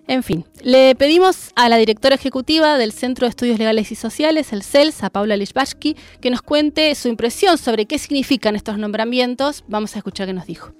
En 0.06 0.24
fin, 0.24 0.44
le 0.62 0.96
pedimos 0.96 1.52
a 1.54 1.68
la 1.68 1.76
directora 1.76 2.16
ejecutiva 2.16 2.76
del 2.78 2.90
Centro 2.90 3.26
de 3.26 3.30
Estudios 3.30 3.60
Legales 3.60 3.92
y 3.92 3.94
Sociales, 3.94 4.52
el 4.52 4.64
CELS, 4.64 5.04
a 5.04 5.10
Paula 5.10 5.36
Lichbashki, 5.36 5.96
que 6.20 6.30
nos 6.30 6.42
cuente 6.42 6.92
su 6.96 7.06
impresión 7.06 7.58
sobre 7.58 7.86
qué 7.86 7.96
significan 7.96 8.56
estos 8.56 8.76
nombramientos. 8.76 9.62
Vamos 9.68 9.94
a 9.94 9.98
escuchar 9.98 10.26
qué 10.26 10.32
nos 10.32 10.46
dijo. 10.46 10.72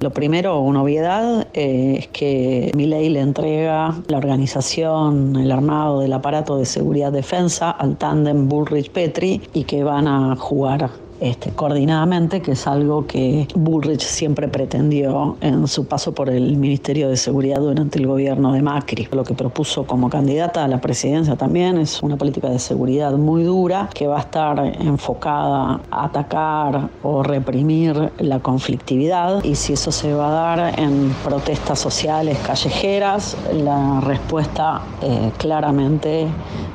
Lo 0.00 0.10
primero, 0.10 0.58
una 0.60 0.82
obviedad, 0.82 1.46
eh, 1.54 1.96
es 2.00 2.08
que 2.08 2.72
ley 2.74 3.08
le 3.08 3.20
entrega 3.20 3.94
la 4.08 4.18
organización, 4.18 5.36
el 5.36 5.52
armado 5.52 6.00
del 6.00 6.12
aparato 6.12 6.58
de 6.58 6.66
seguridad 6.66 7.12
defensa 7.12 7.70
al 7.70 7.96
tándem 7.96 8.48
Bullrich-Petri 8.48 9.40
y 9.54 9.64
que 9.64 9.84
van 9.84 10.08
a 10.08 10.36
jugar 10.36 10.90
este, 11.24 11.52
coordinadamente, 11.52 12.42
que 12.42 12.52
es 12.52 12.66
algo 12.66 13.06
que 13.06 13.48
Bullrich 13.54 14.02
siempre 14.02 14.46
pretendió 14.46 15.38
en 15.40 15.66
su 15.66 15.86
paso 15.86 16.12
por 16.12 16.28
el 16.28 16.58
Ministerio 16.58 17.08
de 17.08 17.16
Seguridad 17.16 17.60
durante 17.60 17.98
el 17.98 18.06
gobierno 18.06 18.52
de 18.52 18.60
Macri. 18.60 19.08
Lo 19.10 19.24
que 19.24 19.32
propuso 19.32 19.86
como 19.86 20.10
candidata 20.10 20.64
a 20.64 20.68
la 20.68 20.82
presidencia 20.82 21.34
también 21.34 21.78
es 21.78 22.02
una 22.02 22.18
política 22.18 22.50
de 22.50 22.58
seguridad 22.58 23.12
muy 23.12 23.42
dura 23.42 23.88
que 23.94 24.06
va 24.06 24.18
a 24.18 24.20
estar 24.20 24.58
enfocada 24.80 25.80
a 25.90 26.04
atacar 26.04 26.90
o 27.02 27.22
reprimir 27.22 28.12
la 28.18 28.40
conflictividad 28.40 29.42
y 29.44 29.54
si 29.54 29.72
eso 29.72 29.92
se 29.92 30.12
va 30.12 30.28
a 30.28 30.56
dar 30.58 30.78
en 30.78 31.08
protestas 31.24 31.78
sociales 31.78 32.36
callejeras, 32.46 33.34
la 33.54 34.02
respuesta 34.02 34.82
eh, 35.00 35.30
claramente 35.38 36.26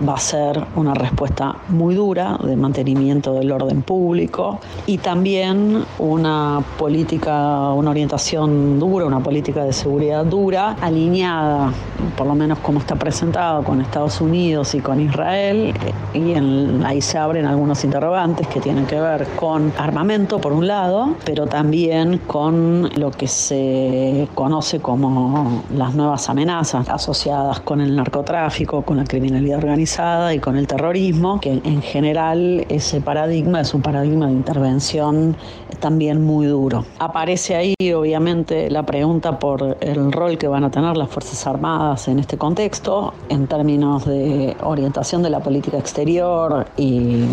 va 0.07 0.15
a 0.15 0.19
ser 0.19 0.65
una 0.75 0.95
respuesta 0.95 1.55
muy 1.67 1.93
dura 1.93 2.39
de 2.43 2.55
mantenimiento 2.55 3.33
del 3.33 3.51
orden 3.51 3.83
público 3.83 4.38
y 4.85 4.97
también 4.97 5.83
una 5.97 6.61
política, 6.77 7.71
una 7.73 7.91
orientación 7.91 8.79
dura, 8.79 9.05
una 9.05 9.19
política 9.19 9.63
de 9.63 9.73
seguridad 9.73 10.25
dura, 10.25 10.75
alineada, 10.81 11.71
por 12.17 12.27
lo 12.27 12.35
menos 12.35 12.59
como 12.59 12.79
está 12.79 12.95
presentado, 12.95 13.63
con 13.63 13.81
Estados 13.81 14.21
Unidos 14.21 14.73
y 14.75 14.79
con 14.79 14.99
Israel. 14.99 15.73
Y 16.13 16.33
ahí 16.85 17.01
se 17.01 17.17
abren 17.17 17.45
algunos 17.45 17.83
interrogantes 17.83 18.47
que 18.47 18.59
tienen 18.59 18.85
que 18.85 18.99
ver 18.99 19.27
con 19.35 19.71
armamento, 19.77 20.39
por 20.39 20.53
un 20.53 20.67
lado, 20.67 21.15
pero 21.25 21.45
también 21.45 22.19
con 22.27 22.89
lo 22.99 23.11
que 23.11 23.27
se 23.27 24.27
conoce 24.35 24.79
como 24.79 25.63
las 25.75 25.93
nuevas 25.93 26.29
amenazas 26.29 26.89
asociadas 26.89 27.59
con 27.61 27.81
el 27.81 27.95
narcotráfico, 27.95 28.81
con 28.81 28.97
la 28.97 29.03
criminalidad 29.03 29.59
organizada 29.59 30.33
y 30.33 30.39
con 30.39 30.57
el 30.57 30.67
terrorismo, 30.67 31.39
que 31.39 31.61
en 31.63 31.81
general 31.81 32.65
ese 32.69 33.01
paradigma 33.01 33.61
es 33.61 33.73
un 33.73 33.81
paradigma 33.81 34.28
de 34.29 34.35
intervención 34.35 35.35
también 35.79 36.23
muy 36.23 36.47
duro. 36.47 36.85
Aparece 36.99 37.55
ahí 37.55 37.75
obviamente 37.93 38.69
la 38.69 38.83
pregunta 38.83 39.39
por 39.39 39.77
el 39.79 40.11
rol 40.11 40.37
que 40.37 40.47
van 40.47 40.63
a 40.63 40.71
tener 40.71 40.97
las 40.97 41.09
Fuerzas 41.09 41.45
Armadas 41.47 42.07
en 42.07 42.19
este 42.19 42.37
contexto, 42.37 43.13
en 43.29 43.47
términos 43.47 44.05
de 44.05 44.55
orientación 44.61 45.23
de 45.23 45.29
la 45.29 45.39
política 45.39 45.77
exterior 45.77 46.65
y, 46.77 47.25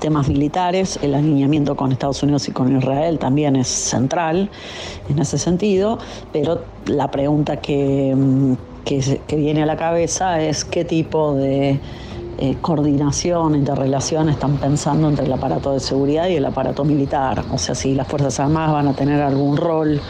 temas 0.00 0.28
militares. 0.28 0.98
El 1.02 1.14
alineamiento 1.14 1.76
con 1.76 1.92
Estados 1.92 2.22
Unidos 2.22 2.48
y 2.48 2.52
con 2.52 2.76
Israel 2.76 3.18
también 3.18 3.56
es 3.56 3.68
central 3.68 4.50
en 5.08 5.18
ese 5.18 5.38
sentido, 5.38 5.98
pero 6.32 6.62
la 6.86 7.10
pregunta 7.10 7.56
que, 7.56 8.14
que, 8.84 9.20
que 9.26 9.36
viene 9.36 9.62
a 9.62 9.66
la 9.66 9.76
cabeza 9.76 10.42
es 10.42 10.64
qué 10.64 10.84
tipo 10.84 11.34
de 11.34 11.80
eh, 12.38 12.56
coordinación, 12.60 13.54
interrelación 13.54 14.28
están 14.28 14.56
pensando 14.56 15.08
entre 15.08 15.26
el 15.26 15.32
aparato 15.32 15.72
de 15.72 15.80
seguridad 15.80 16.28
y 16.28 16.36
el 16.36 16.44
aparato 16.44 16.84
militar. 16.84 17.44
O 17.52 17.58
sea, 17.58 17.74
si 17.74 17.94
las 17.94 18.08
Fuerzas 18.08 18.40
Armadas 18.40 18.72
van 18.72 18.88
a 18.88 18.92
tener 18.94 19.20
algún 19.22 19.56
rol 19.56 20.00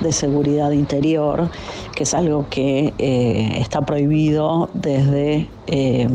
de 0.00 0.12
seguridad 0.12 0.70
interior, 0.70 1.48
que 1.94 2.04
es 2.04 2.14
algo 2.14 2.46
que 2.48 2.94
eh, 2.98 3.58
está 3.60 3.82
prohibido 3.82 4.70
desde 4.72 5.48
eh, 5.66 6.08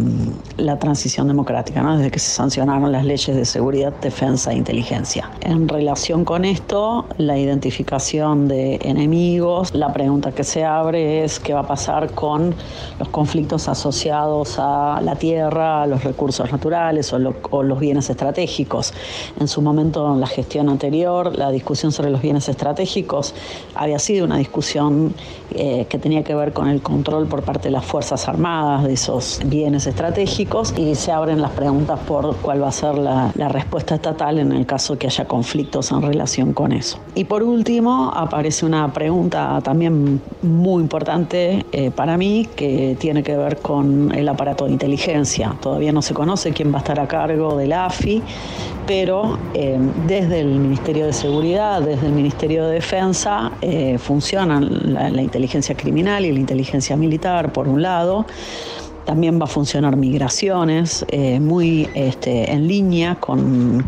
la 0.58 0.78
transición 0.80 1.28
democrática, 1.28 1.82
¿no? 1.82 1.98
desde 1.98 2.12
que 2.12 2.20
se 2.20 2.32
sancionaron 2.32 2.92
las 2.92 3.06
leyes 3.06 3.36
de 3.36 3.46
seguridad, 3.46 3.94
defensa 4.02 4.52
e 4.52 4.58
inteligencia. 4.58 5.30
En 5.42 5.70
relación 5.70 6.26
con 6.26 6.44
esto, 6.44 7.06
la 7.18 7.38
identificación 7.38 8.48
de 8.48 8.80
enemigos, 8.82 9.74
la 9.74 9.94
pregunta 9.94 10.32
que 10.34 10.44
se 10.44 10.66
abre 10.66 11.24
es 11.24 11.40
qué 11.40 11.54
va 11.54 11.62
a 11.62 11.68
pasar 11.68 12.12
con 12.12 12.54
los 13.00 13.08
conflictos 13.10 13.70
asociados 13.70 14.56
a 14.60 15.00
la 15.02 15.16
tierra, 15.16 15.55
a 15.62 15.88
los 15.88 16.04
recursos 16.04 16.52
naturales 16.52 17.12
o, 17.14 17.20
o 17.52 17.64
los 17.64 17.80
bienes 17.80 18.10
estratégicos. 18.10 18.94
En 19.40 19.48
su 19.48 19.62
momento, 19.62 20.14
en 20.14 20.20
la 20.20 20.28
gestión 20.28 20.70
anterior, 20.70 21.38
la 21.38 21.52
discusión 21.52 21.92
sobre 21.92 22.10
los 22.10 22.22
bienes 22.22 22.50
estratégicos 22.50 23.34
había 23.76 24.00
sido 24.00 24.26
una 24.26 24.38
discusión 24.38 25.14
eh, 25.52 25.86
que 25.88 26.00
tenía 26.00 26.24
que 26.24 26.36
ver 26.36 26.54
con 26.54 26.68
el 26.68 26.82
control 26.82 27.28
por 27.28 27.44
parte 27.44 27.70
de 27.70 27.72
las 27.72 27.86
Fuerzas 27.86 28.28
Armadas 28.28 28.84
de 28.84 28.94
esos 28.94 29.40
bienes 29.46 29.88
estratégicos 29.88 30.74
y 30.78 30.96
se 30.96 31.12
abren 31.12 31.42
las 31.42 31.52
preguntas 31.52 32.00
por 32.08 32.36
cuál 32.38 32.62
va 32.64 32.70
a 32.70 32.72
ser 32.72 32.98
la, 32.98 33.32
respuesta 33.50 33.96
estatal 33.96 34.40
en 34.40 34.52
el 34.52 34.66
caso 34.66 34.98
que 34.98 35.08
haya 35.08 35.26
conflictos 35.26 35.92
en 35.92 36.02
relación 36.02 36.54
con 36.54 36.72
eso. 36.72 36.98
Y 37.14 37.26
por 37.26 37.44
último, 37.44 38.12
aparece 38.14 38.66
una 38.66 38.92
pregunta 38.92 39.62
también 39.64 40.20
muy 40.42 40.82
importante 40.82 41.66
eh, 41.72 41.92
para 41.92 42.18
mí 42.18 42.50
que 42.56 42.98
tiene 43.00 43.24
que 43.24 43.38
ver 43.38 43.58
con 43.58 44.12
el 44.14 44.28
aparato 44.28 44.66
de 44.66 44.72
inteligencia. 44.72 45.45
Todavía 45.54 45.92
no 45.92 46.02
se 46.02 46.14
conoce 46.14 46.52
quién 46.52 46.72
va 46.72 46.78
a 46.78 46.80
estar 46.80 47.00
a 47.00 47.08
cargo 47.08 47.56
del 47.56 47.74
AFI, 47.74 48.22
pero 48.88 49.38
eh, 49.54 49.78
desde 50.08 50.42
el 50.42 50.60
Ministerio 50.60 51.06
de 51.06 51.14
Seguridad, 51.14 51.82
desde 51.82 52.08
el 52.08 52.14
Ministerio 52.14 52.66
de 52.66 52.76
Defensa, 52.76 53.52
eh, 53.62 53.98
funcionan 53.98 54.94
la 54.94 55.22
inteligencia 55.22 55.76
criminal 55.76 56.26
y 56.26 56.32
la 56.32 56.40
inteligencia 56.40 56.96
militar, 56.96 57.52
por 57.52 57.68
un 57.68 57.82
lado, 57.82 58.26
también 59.06 59.40
va 59.40 59.46
a 59.46 59.48
funcionar 59.48 59.96
migraciones, 59.96 61.06
eh, 61.10 61.40
muy 61.40 61.88
este, 61.94 62.52
en 62.52 62.68
línea 62.68 63.16
con, 63.16 63.86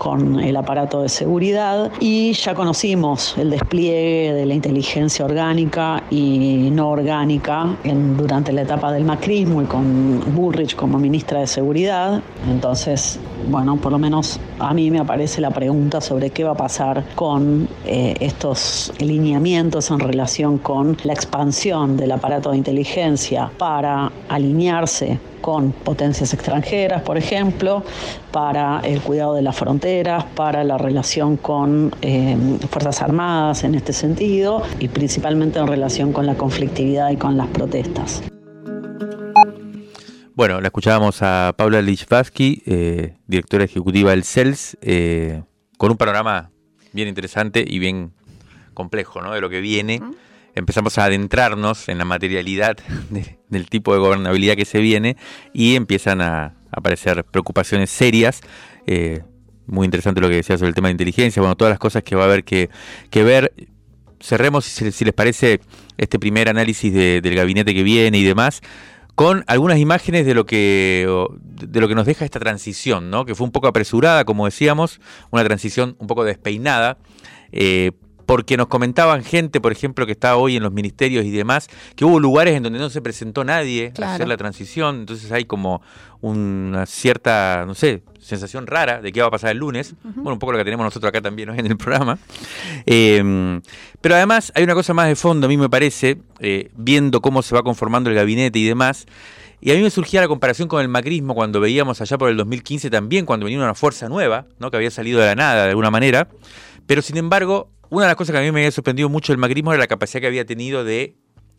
con 0.00 0.40
el 0.40 0.56
aparato 0.56 1.02
de 1.02 1.10
seguridad 1.10 1.92
y 2.00 2.32
ya 2.32 2.54
conocimos 2.54 3.36
el 3.36 3.50
despliegue 3.50 4.32
de 4.32 4.46
la 4.46 4.54
inteligencia 4.54 5.26
orgánica 5.26 6.02
y 6.10 6.70
no 6.72 6.88
orgánica 6.88 7.76
durante 8.16 8.50
la 8.50 8.62
etapa 8.62 8.92
del 8.92 9.04
macrismo 9.04 9.60
y 9.60 9.66
con 9.66 10.34
Bullrich 10.34 10.74
como 10.74 10.98
ministra 10.98 11.40
de 11.40 11.46
Seguridad. 11.46 12.22
Entonces, 12.48 13.20
bueno, 13.50 13.76
por 13.76 13.92
lo 13.92 13.98
menos 13.98 14.40
a 14.58 14.72
mí 14.72 14.90
me 14.90 15.00
aparece 15.00 15.42
la 15.42 15.50
pregunta 15.50 16.00
sobre 16.00 16.30
qué 16.30 16.44
va 16.44 16.52
a 16.52 16.56
pasar 16.56 17.04
con 17.14 17.68
eh, 17.84 18.14
estos 18.20 18.94
lineamientos 19.00 19.90
en 19.90 19.98
relación 19.98 20.56
con 20.56 20.96
la 21.04 21.12
expansión 21.12 21.98
del 21.98 22.12
aparato 22.12 22.52
de 22.52 22.56
inteligencia 22.56 23.50
para 23.58 24.10
alinearse 24.30 25.18
con 25.40 25.72
potencias 25.72 26.32
extranjeras, 26.34 27.02
por 27.02 27.16
ejemplo, 27.16 27.84
para 28.30 28.80
el 28.80 29.00
cuidado 29.00 29.34
de 29.34 29.42
las 29.42 29.56
fronteras, 29.56 30.24
para 30.34 30.64
la 30.64 30.78
relación 30.78 31.36
con 31.36 31.94
eh, 32.02 32.36
Fuerzas 32.70 33.02
Armadas 33.02 33.64
en 33.64 33.74
este 33.74 33.92
sentido 33.92 34.62
y 34.78 34.88
principalmente 34.88 35.58
en 35.58 35.66
relación 35.66 36.12
con 36.12 36.26
la 36.26 36.34
conflictividad 36.34 37.10
y 37.10 37.16
con 37.16 37.36
las 37.36 37.48
protestas. 37.48 38.22
Bueno, 40.34 40.60
la 40.60 40.68
escuchábamos 40.68 41.22
a 41.22 41.52
Paula 41.56 41.82
Lichvatsky, 41.82 42.62
eh, 42.64 43.16
directora 43.26 43.64
ejecutiva 43.64 44.12
del 44.12 44.24
CELS, 44.24 44.78
eh, 44.80 45.42
con 45.76 45.90
un 45.90 45.96
panorama 45.96 46.50
bien 46.92 47.08
interesante 47.08 47.64
y 47.66 47.78
bien 47.78 48.12
complejo 48.72 49.20
¿no? 49.20 49.34
de 49.34 49.40
lo 49.40 49.50
que 49.50 49.60
viene. 49.60 50.00
Empezamos 50.54 50.98
a 50.98 51.04
adentrarnos 51.04 51.88
en 51.88 51.98
la 51.98 52.04
materialidad 52.04 52.76
del 53.48 53.68
tipo 53.68 53.92
de 53.92 54.00
gobernabilidad 54.00 54.56
que 54.56 54.64
se 54.64 54.80
viene 54.80 55.16
y 55.52 55.76
empiezan 55.76 56.20
a, 56.20 56.54
aparecer 56.72 57.24
preocupaciones 57.24 57.90
serias. 57.90 58.40
Eh, 58.86 59.22
muy 59.66 59.84
interesante 59.84 60.20
lo 60.20 60.28
que 60.28 60.36
decía 60.36 60.56
sobre 60.58 60.68
el 60.68 60.74
tema 60.74 60.88
de 60.88 60.92
inteligencia, 60.92 61.40
bueno, 61.40 61.56
todas 61.56 61.70
las 61.72 61.78
cosas 61.78 62.02
que 62.02 62.16
va 62.16 62.22
a 62.22 62.26
haber 62.26 62.44
que, 62.44 62.70
que 63.10 63.22
ver. 63.22 63.52
Cerremos, 64.20 64.66
si, 64.66 65.04
les 65.04 65.14
parece, 65.14 65.60
este 65.96 66.18
primer 66.18 66.48
análisis 66.48 66.92
del 66.92 67.34
gabinete 67.34 67.74
que 67.74 67.82
viene 67.82 68.18
y 68.18 68.24
demás 68.24 68.60
con 69.14 69.44
algunas 69.48 69.78
imágenes 69.78 70.24
de 70.24 70.32
lo 70.32 70.46
que 70.46 71.06
de 71.36 71.80
lo 71.80 71.88
que 71.88 71.94
nos 71.94 72.06
deja 72.06 72.24
esta 72.24 72.40
transición, 72.40 73.10
¿no? 73.10 73.26
que 73.26 73.34
fue 73.34 73.44
un 73.44 73.52
poco 73.52 73.66
apresurada, 73.66 74.24
como 74.24 74.46
decíamos, 74.46 74.98
una 75.30 75.44
transición 75.44 75.94
un 75.98 76.06
poco 76.06 76.24
despeinada, 76.24 76.96
eh, 77.52 77.92
porque 78.30 78.56
nos 78.56 78.68
comentaban 78.68 79.24
gente, 79.24 79.60
por 79.60 79.72
ejemplo, 79.72 80.06
que 80.06 80.12
está 80.12 80.36
hoy 80.36 80.54
en 80.54 80.62
los 80.62 80.70
ministerios 80.70 81.24
y 81.24 81.32
demás, 81.32 81.66
que 81.96 82.04
hubo 82.04 82.20
lugares 82.20 82.54
en 82.54 82.62
donde 82.62 82.78
no 82.78 82.88
se 82.88 83.02
presentó 83.02 83.42
nadie 83.42 83.92
a 84.00 84.14
hacer 84.14 84.28
la 84.28 84.36
transición, 84.36 85.00
entonces 85.00 85.32
hay 85.32 85.46
como 85.46 85.82
una 86.20 86.86
cierta, 86.86 87.64
no 87.66 87.74
sé, 87.74 88.04
sensación 88.20 88.68
rara 88.68 89.02
de 89.02 89.10
qué 89.10 89.20
va 89.20 89.26
a 89.26 89.30
pasar 89.32 89.50
el 89.50 89.58
lunes, 89.58 89.96
bueno, 90.04 90.34
un 90.34 90.38
poco 90.38 90.52
lo 90.52 90.58
que 90.58 90.64
tenemos 90.64 90.84
nosotros 90.84 91.08
acá 91.08 91.20
también 91.20 91.48
en 91.58 91.66
el 91.66 91.76
programa, 91.76 92.20
em, 92.86 93.60
pero 94.00 94.14
además 94.14 94.52
hay 94.54 94.62
una 94.62 94.74
cosa 94.74 94.94
más 94.94 95.08
de 95.08 95.16
fondo, 95.16 95.46
a 95.46 95.48
mí 95.48 95.56
me 95.56 95.68
parece, 95.68 96.18
eh, 96.38 96.70
viendo 96.76 97.20
cómo 97.20 97.42
se 97.42 97.56
va 97.56 97.64
conformando 97.64 98.10
el 98.10 98.14
gabinete 98.14 98.60
y 98.60 98.64
demás, 98.64 99.06
y 99.60 99.72
a 99.72 99.74
mí 99.74 99.82
me 99.82 99.90
surgía 99.90 100.20
la 100.20 100.28
comparación 100.28 100.68
con 100.68 100.80
el 100.80 100.86
macrismo 100.86 101.34
cuando 101.34 101.58
veíamos 101.58 102.00
allá 102.00 102.16
por 102.16 102.30
el 102.30 102.36
2015 102.36 102.90
también, 102.90 103.26
cuando 103.26 103.46
venía 103.46 103.58
una 103.58 103.74
fuerza 103.74 104.08
nueva, 104.08 104.46
¿no? 104.60 104.70
que 104.70 104.76
había 104.76 104.92
salido 104.92 105.18
de 105.18 105.26
la 105.26 105.34
nada 105.34 105.64
de 105.64 105.70
alguna 105.70 105.90
manera, 105.90 106.28
pero 106.86 107.02
sin 107.02 107.16
embargo 107.16 107.68
una 107.90 108.04
de 108.04 108.08
las 108.08 108.16
cosas 108.16 108.32
que 108.32 108.38
a 108.38 108.42
mí 108.42 108.50
me 108.52 108.60
había 108.60 108.70
sorprendido 108.70 109.08
mucho 109.08 109.32
el 109.32 109.38
macrismo 109.38 109.72
era 109.72 109.80
la 109.80 109.86
capacidad 109.86 110.20
que 110.20 110.26
había 110.28 110.46
tenido 110.46 110.84
de 110.84 111.16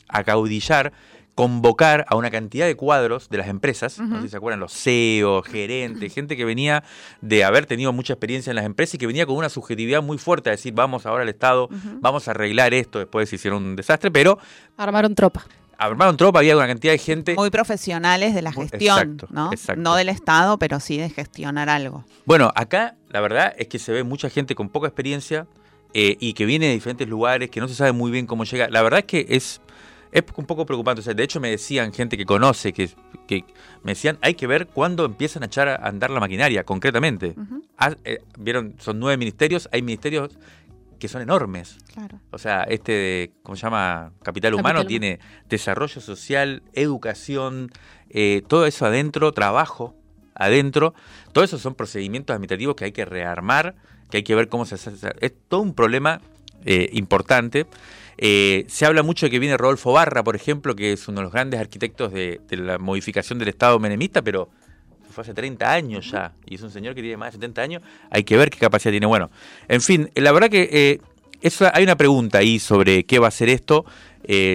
acaudillar, 0.08 0.94
convocar 1.36 2.06
a 2.10 2.16
una 2.16 2.30
cantidad 2.30 2.66
de 2.66 2.76
cuadros 2.76 3.30
de 3.30 3.38
las 3.38 3.48
empresas, 3.48 4.00
no 4.00 4.18
sé 4.18 4.24
si 4.24 4.30
se 4.30 4.38
acuerdan, 4.38 4.60
los 4.60 4.74
CEO, 4.74 5.44
gerentes, 5.44 6.14
gente 6.14 6.36
que 6.36 6.46
venía 6.46 6.84
de 7.22 7.44
haber 7.44 7.66
tenido 7.66 7.94
mucha 7.94 8.14
experiencia 8.14 8.52
en 8.52 8.56
las 8.56 8.66
empresas 8.66 8.96
y 8.96 8.98
que 8.98 9.08
venía 9.08 9.26
con 9.26 9.36
una 9.36 9.50
subjetividad 9.50 10.02
muy 10.02 10.18
fuerte 10.18 10.50
a 10.50 10.52
decir, 10.52 10.74
vamos 10.74 11.06
ahora 11.06 11.24
al 11.24 11.30
Estado, 11.30 11.70
vamos 12.00 12.28
a 12.28 12.32
arreglar 12.32 12.74
esto, 12.74 13.00
después 13.00 13.30
se 13.30 13.36
hicieron 13.36 13.64
un 13.64 13.76
desastre, 13.76 14.12
pero... 14.12 14.38
Armaron 14.78 15.16
tropa 15.16 15.46
armaron 15.78 16.16
tropa, 16.16 16.40
había 16.40 16.56
una 16.56 16.68
cantidad 16.68 16.94
de 16.94 17.00
gente. 17.00 17.36
Muy 17.36 17.50
profesionales 17.50 18.36
de 18.36 18.42
la 18.42 18.52
gestión, 18.52 19.18
¿no? 19.30 19.50
No 19.78 19.96
del 19.96 20.10
Estado, 20.10 20.60
pero 20.60 20.80
sí 20.80 20.98
de 20.98 21.10
gestionar 21.10 21.70
algo. 21.70 22.06
Bueno, 22.26 22.52
acá 22.56 22.96
la 23.10 23.20
verdad 23.20 23.54
es 23.58 23.68
que 23.68 23.80
se 23.80 23.92
ve 23.92 24.04
mucha 24.04 24.30
gente 24.30 24.54
con 24.54 24.70
poca 24.70 24.88
experiencia, 24.88 25.48
eh, 25.94 26.18
y 26.20 26.34
que 26.34 26.46
viene 26.46 26.68
de 26.68 26.74
diferentes 26.74 27.08
lugares, 27.08 27.50
que 27.50 27.60
no 27.60 27.68
se 27.68 27.76
sabe 27.76 27.92
muy 27.92 28.12
bien 28.12 28.26
cómo 28.26 28.44
llega. 28.44 28.70
La 28.70 28.82
verdad 28.82 29.00
es 29.00 29.06
que 29.06 29.26
es, 29.30 29.62
es 30.12 30.24
un 30.36 30.46
poco 30.46 30.66
preocupante. 30.66 31.02
O 31.02 31.04
sea, 31.04 31.14
de 31.14 31.24
hecho, 31.24 31.40
me 31.40 31.50
decían 31.50 31.94
gente 31.94 32.18
que 32.18 32.26
conoce, 32.26 32.74
que, 32.74 32.90
que 33.28 33.44
me 33.84 33.92
decían, 33.92 34.18
hay 34.22 34.36
que 34.36 34.48
ver 34.48 34.68
cuándo 34.68 35.06
empiezan 35.06 35.44
a 35.44 35.48
echar 35.48 35.68
a 35.68 35.76
andar 35.76 36.10
la 36.10 36.20
maquinaria, 36.20 36.64
concretamente. 36.64 37.36
Ah, 37.78 37.96
eh, 38.04 38.20
Vieron, 38.40 38.76
son 38.80 39.00
nueve 39.00 39.18
ministerios, 39.18 39.68
hay 39.72 39.82
ministerios 39.82 40.38
que 41.00 41.08
son 41.08 41.22
enormes. 41.22 41.78
O 42.30 42.38
sea, 42.38 42.64
este 42.64 42.92
de, 42.92 43.32
¿cómo 43.44 43.56
se 43.56 43.64
llama? 43.64 44.14
Capital 44.24 44.54
Humano 44.54 44.86
tiene 44.86 45.20
desarrollo 45.50 46.00
social, 46.00 46.62
educación, 46.74 47.72
eh, 48.10 48.44
todo 48.48 48.66
eso 48.66 48.86
adentro, 48.86 49.32
trabajo 49.32 49.96
adentro. 50.44 50.94
Todos 51.32 51.50
esos 51.50 51.62
son 51.62 51.76
procedimientos 51.76 52.34
administrativos 52.34 52.76
que 52.76 52.86
hay 52.86 52.92
que 52.92 53.06
rearmar 53.06 53.76
que 54.12 54.18
hay 54.18 54.24
que 54.24 54.36
ver 54.36 54.50
cómo 54.50 54.66
se 54.66 54.76
hace. 54.76 54.92
Es 55.20 55.34
todo 55.48 55.62
un 55.62 55.74
problema 55.74 56.22
eh, 56.66 56.90
importante. 56.94 57.66
Eh, 58.18 58.66
se 58.68 58.86
habla 58.86 59.02
mucho 59.02 59.26
de 59.26 59.32
que 59.32 59.40
viene 59.40 59.58
Rodolfo 59.58 59.94
Barra, 59.94 60.24
por 60.24 60.36
ejemplo, 60.36 60.76
que 60.76 60.92
es 60.92 61.08
uno 61.08 61.22
de 61.22 61.24
los 61.24 61.34
grandes 61.34 61.60
arquitectos 61.60 62.14
de, 62.14 62.40
la 62.52 62.78
modificación 62.78 63.40
del 63.40 63.48
Estado 63.48 63.80
menemista, 63.80 64.22
pero 64.22 64.50
fue 65.10 65.24
hace 65.24 65.34
30 65.34 65.74
años 65.74 66.12
ya, 66.12 66.34
y 66.46 66.56
es 66.56 66.62
un 66.62 66.70
señor 66.70 66.94
que 66.94 67.02
tiene 67.02 67.18
más 67.18 67.30
de 67.30 67.38
70 67.40 67.62
años, 67.62 67.84
hay 68.10 68.24
que 68.24 68.38
ver 68.38 68.50
qué 68.50 68.60
capacidad 68.60 68.92
tiene. 68.92 69.08
Bueno, 69.08 69.32
en 69.68 69.82
fin, 69.82 70.12
la 70.16 70.32
verdad 70.32 70.50
que 70.50 70.70
eh, 70.72 71.02
eso, 71.42 71.68
hay 71.74 71.84
una 71.84 71.96
pregunta 71.96 72.38
ahí 72.38 72.60
sobre 72.60 73.06
qué 73.06 73.18
va 73.18 73.28
a 73.28 73.32
ser 73.32 73.50
esto, 73.50 73.86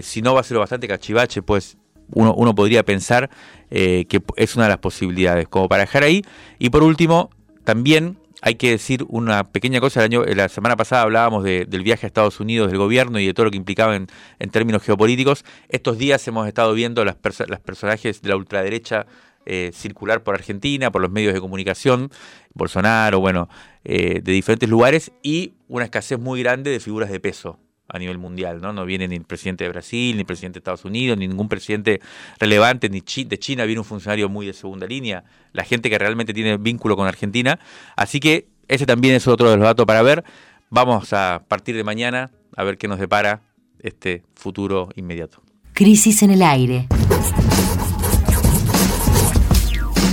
si 0.03 0.23
no 0.23 0.33
va 0.33 0.41
a 0.41 0.45
ser 0.45 0.59
bastante 0.59 0.87
cachivache, 0.87 1.43
pues 1.43 1.77
uno, 2.13 2.55
podría 2.55 2.85
pensar 2.85 3.31
que 3.71 4.23
es 4.37 4.57
una 4.57 4.67
de 4.67 4.71
las 4.71 4.79
posibilidades, 4.79 5.49
como 5.49 5.69
para 5.69 5.83
dejar 5.83 6.03
ahí. 6.03 6.23
Y 6.59 6.71
por 6.71 6.83
último, 6.83 7.31
también 7.65 8.17
hay 8.43 8.55
que 8.57 8.71
decir 8.71 9.05
una 9.09 9.45
pequeña 9.45 9.81
cosa. 9.81 10.03
Año, 10.03 10.25
la 10.25 10.49
semana 10.49 10.77
pasada 10.77 11.03
hablábamos 11.03 11.45
del 11.45 11.83
viaje 11.83 12.07
a 12.07 12.09
Estados 12.09 12.41
Unidos 12.41 12.71
del 12.71 12.79
gobierno 12.79 13.19
y 13.19 13.27
de 13.27 13.35
todo 13.35 13.47
lo 13.47 13.51
que 13.51 13.57
implicaba 13.57 13.97
en, 13.97 14.07
términos 14.51 14.83
geopolíticos. 14.83 15.45
Estos 15.69 15.99
días 15.99 16.27
hemos 16.29 16.47
estado 16.47 16.73
viendo 16.75 17.05
las, 17.05 17.17
las 17.49 17.61
personajes 17.61 18.23
de 18.23 18.29
la 18.29 18.37
ultraderecha 18.37 19.07
eh, 19.47 19.71
circular 19.73 20.23
por 20.23 20.35
Argentina, 20.35 20.91
por 20.91 21.03
los 21.03 21.11
medios 21.11 21.33
de 21.35 21.41
comunicación, 21.41 22.11
Bolsonaro, 22.55 23.21
bueno, 23.21 23.49
eh, 23.85 24.21
de 24.23 24.33
diferentes 24.33 24.69
lugares 24.69 25.13
y 25.23 25.55
una 25.69 25.85
escasez 25.85 26.19
muy 26.19 26.43
grande 26.43 26.71
de 26.71 26.81
figuras 26.81 27.11
de 27.11 27.21
peso 27.21 27.59
a 27.89 27.99
nivel 27.99 28.19
mundial, 28.19 28.61
¿no? 28.61 28.73
No 28.73 28.85
viene 28.85 29.09
ni 29.09 29.17
el 29.17 29.25
presidente 29.25 29.65
de 29.65 29.71
Brasil, 29.71 30.17
ni 30.17 30.21
el 30.21 30.27
presidente 30.27 30.55
de 30.55 30.61
Estados 30.61 30.85
Unidos, 30.85 31.17
ni 31.19 31.29
ningún 31.29 31.49
presidente 31.49 32.01
relevante, 32.39 32.89
ni 32.89 33.01
de 33.01 33.39
China 33.39 33.65
viene 33.65 33.81
un 33.81 33.85
funcionario 33.85 34.29
muy 34.29 34.47
de 34.47 34.53
segunda 34.53 34.87
línea, 34.87 35.25
la 35.53 35.65
gente 35.65 35.89
que 35.89 35.99
realmente 35.99 36.35
tiene 36.35 36.57
vínculo 36.57 36.97
con 36.97 37.07
Argentina. 37.07 37.59
Así 37.97 38.21
que 38.21 38.49
ese 38.69 38.87
también 38.87 39.15
es 39.15 39.27
otro 39.29 39.51
de 39.51 39.57
los 39.57 39.65
datos 39.65 39.87
para 39.87 40.03
ver. 40.03 40.25
Vamos 40.71 41.13
a 41.13 41.45
partir 41.47 41.77
de 41.77 41.85
mañana 41.85 42.31
a 42.57 42.65
ver 42.65 42.79
qué 42.79 42.89
nos 42.89 42.99
depara 42.99 43.43
este 43.81 44.25
futuro 44.35 44.89
inmediato. 44.97 45.43
Crisis 45.73 46.23
en 46.23 46.31
el 46.33 46.43
aire. 46.43 46.89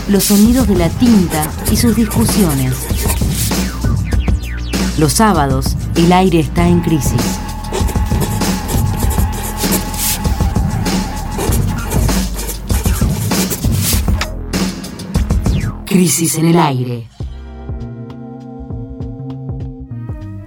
Los 0.10 0.26
sonidos 0.26 0.68
de 0.68 0.76
la 0.76 0.90
tinta 0.90 1.50
y 1.72 1.78
sus 1.78 1.96
discusiones. 1.96 2.88
Los 5.00 5.14
sábados, 5.14 5.76
el 5.96 6.12
aire 6.12 6.40
está 6.40 6.68
en 6.68 6.82
crisis. 6.82 7.42
Crisis 15.93 16.39
en 16.39 16.47
el 16.47 16.58
aire. 16.58 17.08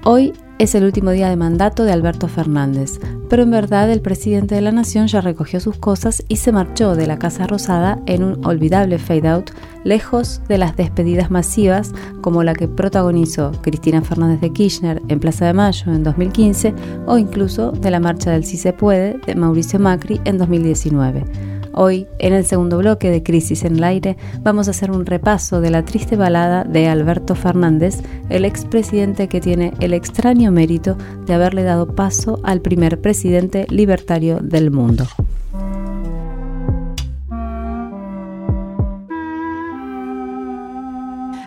Hoy 0.02 0.32
es 0.58 0.74
el 0.74 0.82
último 0.82 1.12
día 1.12 1.30
de 1.30 1.36
mandato 1.36 1.84
de 1.84 1.92
Alberto 1.92 2.26
Fernández, 2.26 2.98
pero 3.30 3.44
en 3.44 3.52
verdad 3.52 3.88
el 3.92 4.00
presidente 4.00 4.56
de 4.56 4.60
la 4.60 4.72
nación 4.72 5.06
ya 5.06 5.20
recogió 5.20 5.60
sus 5.60 5.76
cosas 5.76 6.24
y 6.26 6.38
se 6.38 6.50
marchó 6.50 6.96
de 6.96 7.06
la 7.06 7.20
Casa 7.20 7.46
Rosada 7.46 8.00
en 8.06 8.24
un 8.24 8.44
olvidable 8.44 8.98
fade 8.98 9.28
out, 9.28 9.50
lejos 9.84 10.42
de 10.48 10.58
las 10.58 10.74
despedidas 10.74 11.30
masivas 11.30 11.92
como 12.22 12.42
la 12.42 12.52
que 12.52 12.66
protagonizó 12.66 13.52
Cristina 13.62 14.02
Fernández 14.02 14.40
de 14.40 14.52
Kirchner 14.52 15.00
en 15.06 15.20
Plaza 15.20 15.46
de 15.46 15.52
Mayo 15.52 15.92
en 15.92 16.02
2015 16.02 16.74
o 17.06 17.18
incluso 17.18 17.70
de 17.70 17.92
la 17.92 18.00
marcha 18.00 18.32
del 18.32 18.44
Si 18.44 18.56
se 18.56 18.72
puede 18.72 19.18
de 19.24 19.36
Mauricio 19.36 19.78
Macri 19.78 20.20
en 20.24 20.38
2019. 20.38 21.55
Hoy, 21.78 22.06
en 22.18 22.32
el 22.32 22.46
segundo 22.46 22.78
bloque 22.78 23.10
de 23.10 23.22
Crisis 23.22 23.62
en 23.62 23.76
el 23.76 23.84
Aire, 23.84 24.16
vamos 24.40 24.66
a 24.66 24.70
hacer 24.70 24.90
un 24.90 25.04
repaso 25.04 25.60
de 25.60 25.68
la 25.68 25.84
triste 25.84 26.16
balada 26.16 26.64
de 26.64 26.88
Alberto 26.88 27.34
Fernández, 27.34 28.00
el 28.30 28.46
expresidente 28.46 29.28
que 29.28 29.42
tiene 29.42 29.74
el 29.80 29.92
extraño 29.92 30.50
mérito 30.50 30.96
de 31.26 31.34
haberle 31.34 31.64
dado 31.64 31.94
paso 31.94 32.40
al 32.44 32.62
primer 32.62 33.02
presidente 33.02 33.66
libertario 33.68 34.40
del 34.40 34.70
mundo. 34.70 35.04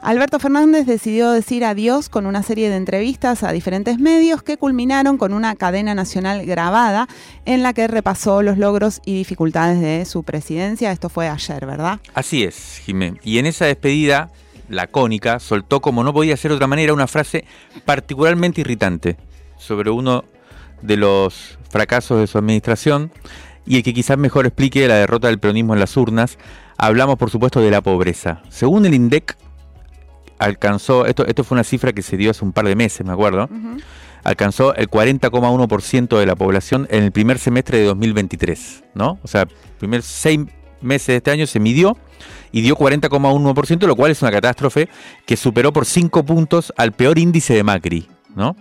Alberto 0.01 0.39
Fernández 0.39 0.85
decidió 0.85 1.31
decir 1.31 1.65
adiós 1.65 2.09
con 2.09 2.25
una 2.25 2.41
serie 2.43 2.69
de 2.69 2.77
entrevistas 2.77 3.43
a 3.43 3.51
diferentes 3.51 3.99
medios 3.99 4.43
que 4.43 4.57
culminaron 4.57 5.17
con 5.17 5.33
una 5.33 5.55
cadena 5.55 5.93
nacional 5.93 6.45
grabada 6.45 7.07
en 7.45 7.63
la 7.63 7.73
que 7.73 7.87
repasó 7.87 8.41
los 8.41 8.57
logros 8.57 9.01
y 9.05 9.15
dificultades 9.15 9.81
de 9.81 10.05
su 10.05 10.23
presidencia. 10.23 10.91
Esto 10.91 11.09
fue 11.09 11.27
ayer, 11.27 11.65
¿verdad? 11.65 11.99
Así 12.13 12.43
es, 12.43 12.81
Jiménez. 12.85 13.19
Y 13.23 13.39
en 13.39 13.45
esa 13.45 13.65
despedida 13.65 14.31
lacónica 14.69 15.39
soltó 15.39 15.81
como 15.81 16.03
no 16.03 16.13
podía 16.13 16.37
ser 16.37 16.51
de 16.51 16.55
otra 16.55 16.67
manera 16.67 16.93
una 16.93 17.07
frase 17.07 17.45
particularmente 17.85 18.61
irritante 18.61 19.17
sobre 19.57 19.89
uno 19.89 20.23
de 20.81 20.95
los 20.95 21.59
fracasos 21.69 22.19
de 22.19 22.27
su 22.27 22.37
administración 22.37 23.11
y 23.65 23.77
el 23.77 23.83
que 23.83 23.93
quizás 23.93 24.17
mejor 24.17 24.45
explique 24.45 24.87
la 24.87 24.95
derrota 24.95 25.27
del 25.27 25.39
peronismo 25.39 25.73
en 25.73 25.79
las 25.79 25.97
urnas. 25.97 26.37
Hablamos, 26.77 27.17
por 27.17 27.29
supuesto, 27.29 27.59
de 27.59 27.69
la 27.69 27.81
pobreza. 27.81 28.41
Según 28.49 28.85
el 28.85 28.93
INDEC, 28.93 29.37
alcanzó, 30.39 31.05
esto, 31.05 31.25
esto 31.25 31.43
fue 31.43 31.55
una 31.55 31.63
cifra 31.63 31.93
que 31.93 32.01
se 32.01 32.17
dio 32.17 32.31
hace 32.31 32.43
un 32.43 32.51
par 32.51 32.65
de 32.65 32.75
meses, 32.75 33.05
me 33.05 33.13
acuerdo, 33.13 33.49
alcanzó 34.23 34.73
el 34.75 34.89
40,1% 34.89 36.17
de 36.17 36.25
la 36.25 36.35
población 36.35 36.87
en 36.89 37.03
el 37.03 37.11
primer 37.11 37.37
semestre 37.37 37.77
de 37.77 37.85
2023, 37.85 38.83
¿no? 38.95 39.19
O 39.21 39.27
sea, 39.27 39.47
primer 39.77 40.01
seis 40.01 40.39
meses 40.81 41.07
de 41.07 41.15
este 41.17 41.31
año 41.31 41.45
se 41.45 41.59
midió 41.59 41.97
y 42.51 42.61
dio 42.61 42.75
40,1%, 42.75 43.85
lo 43.85 43.95
cual 43.95 44.11
es 44.11 44.21
una 44.21 44.31
catástrofe 44.31 44.89
que 45.25 45.37
superó 45.37 45.71
por 45.71 45.85
5 45.85 46.23
puntos 46.23 46.73
al 46.77 46.93
peor 46.93 47.19
índice 47.19 47.53
de 47.53 47.63
Macri, 47.63 48.07
¿no? 48.35 48.55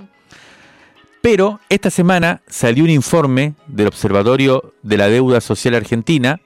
Pero 1.21 1.61
esta 1.69 1.91
semana 1.91 2.43
salió 2.47 2.85
un 2.85 2.91
informe 2.91 3.55
del 3.67 3.89
Observatorio 3.89 4.75
de 4.83 4.97
la 4.97 5.09
Deuda 5.09 5.41
Social 5.41 5.75
Argentina, 5.75 6.41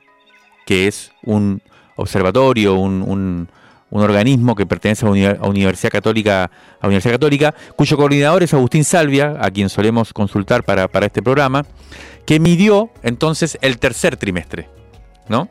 que 0.66 0.87
es 0.87 1.12
un 1.23 1.62
observatorio, 1.97 2.75
un, 2.75 3.03
un, 3.03 3.49
un 3.92 4.02
organismo 4.02 4.57
que 4.57 4.64
pertenece 4.64 5.07
a 5.07 5.46
Universidad 5.46 5.92
Católica, 5.92 6.50
a 6.81 6.87
Universidad 6.87 7.14
Católica, 7.14 7.55
cuyo 7.76 7.96
coordinador 7.98 8.42
es 8.42 8.55
Agustín 8.55 8.85
Salvia, 8.85 9.37
a 9.38 9.50
quien 9.50 9.68
solemos 9.68 10.14
consultar 10.14 10.64
para, 10.64 10.88
para 10.88 11.07
este 11.07 11.22
programa, 11.22 11.66
que 12.24 12.40
midió 12.40 12.90
entonces 13.02 13.59
el 13.61 13.78
tercer 13.78 14.16
trimestre 14.16 14.68
¿no? 15.28 15.50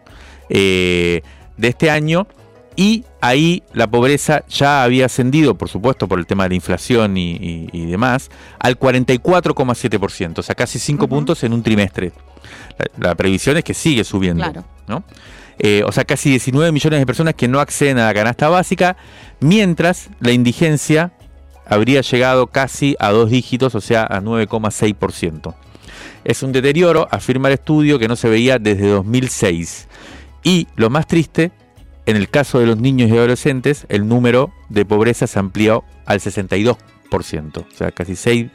Eh, 0.49 1.21
de 1.55 1.67
este 1.67 1.91
año 1.91 2.27
y 2.75 3.05
ahí 3.21 3.61
la 3.73 3.85
pobreza 3.85 4.43
ya 4.47 4.83
había 4.83 5.05
ascendido, 5.05 5.55
por 5.55 5.69
supuesto, 5.69 6.07
por 6.07 6.17
el 6.17 6.25
tema 6.25 6.43
de 6.43 6.49
la 6.49 6.55
inflación 6.55 7.17
y, 7.17 7.85
demás, 7.85 8.31
al 8.57 8.79
44,7%, 8.79 10.39
o 10.39 10.41
sea, 10.41 10.55
casi 10.55 10.79
5 10.79 11.07
puntos 11.07 11.43
en 11.43 11.53
un 11.53 11.61
trimestre. 11.61 12.11
La, 12.97 13.13
previsión 13.13 13.57
es 13.57 13.63
que 13.63 13.75
sigue 13.75 14.03
subiendo. 14.03 14.51
¿no? 14.87 15.03
Eh, 15.63 15.83
o 15.85 15.91
sea, 15.91 16.05
casi 16.05 16.31
19 16.31 16.71
millones 16.71 16.99
de 16.99 17.05
personas 17.05 17.35
que 17.35 17.47
no 17.47 17.59
acceden 17.59 17.99
a 17.99 18.07
la 18.07 18.13
canasta 18.15 18.49
básica, 18.49 18.97
mientras 19.39 20.09
la 20.19 20.31
indigencia 20.31 21.13
habría 21.67 22.01
llegado 22.01 22.47
casi 22.47 22.95
a 22.99 23.11
dos 23.11 23.29
dígitos, 23.29 23.75
o 23.75 23.81
sea, 23.81 24.03
a 24.03 24.21
9,6%. 24.21 25.53
Es 26.23 26.41
un 26.41 26.51
deterioro, 26.51 27.07
afirma 27.11 27.47
el 27.47 27.53
estudio, 27.53 27.99
que 27.99 28.07
no 28.07 28.15
se 28.15 28.27
veía 28.27 28.57
desde 28.57 28.89
2006. 28.89 29.87
Y 30.43 30.67
lo 30.75 30.89
más 30.89 31.05
triste 31.05 31.51
en 32.07 32.17
el 32.17 32.27
caso 32.29 32.59
de 32.59 32.65
los 32.65 32.77
niños 32.77 33.11
y 33.11 33.17
adolescentes, 33.17 33.85
el 33.87 34.07
número 34.07 34.51
de 34.69 34.83
pobreza 34.83 35.27
se 35.27 35.37
amplió 35.37 35.83
al 36.07 36.19
62%. 36.19 37.57
O 37.57 37.65
sea, 37.75 37.91
casi 37.91 38.15
6 38.15 38.47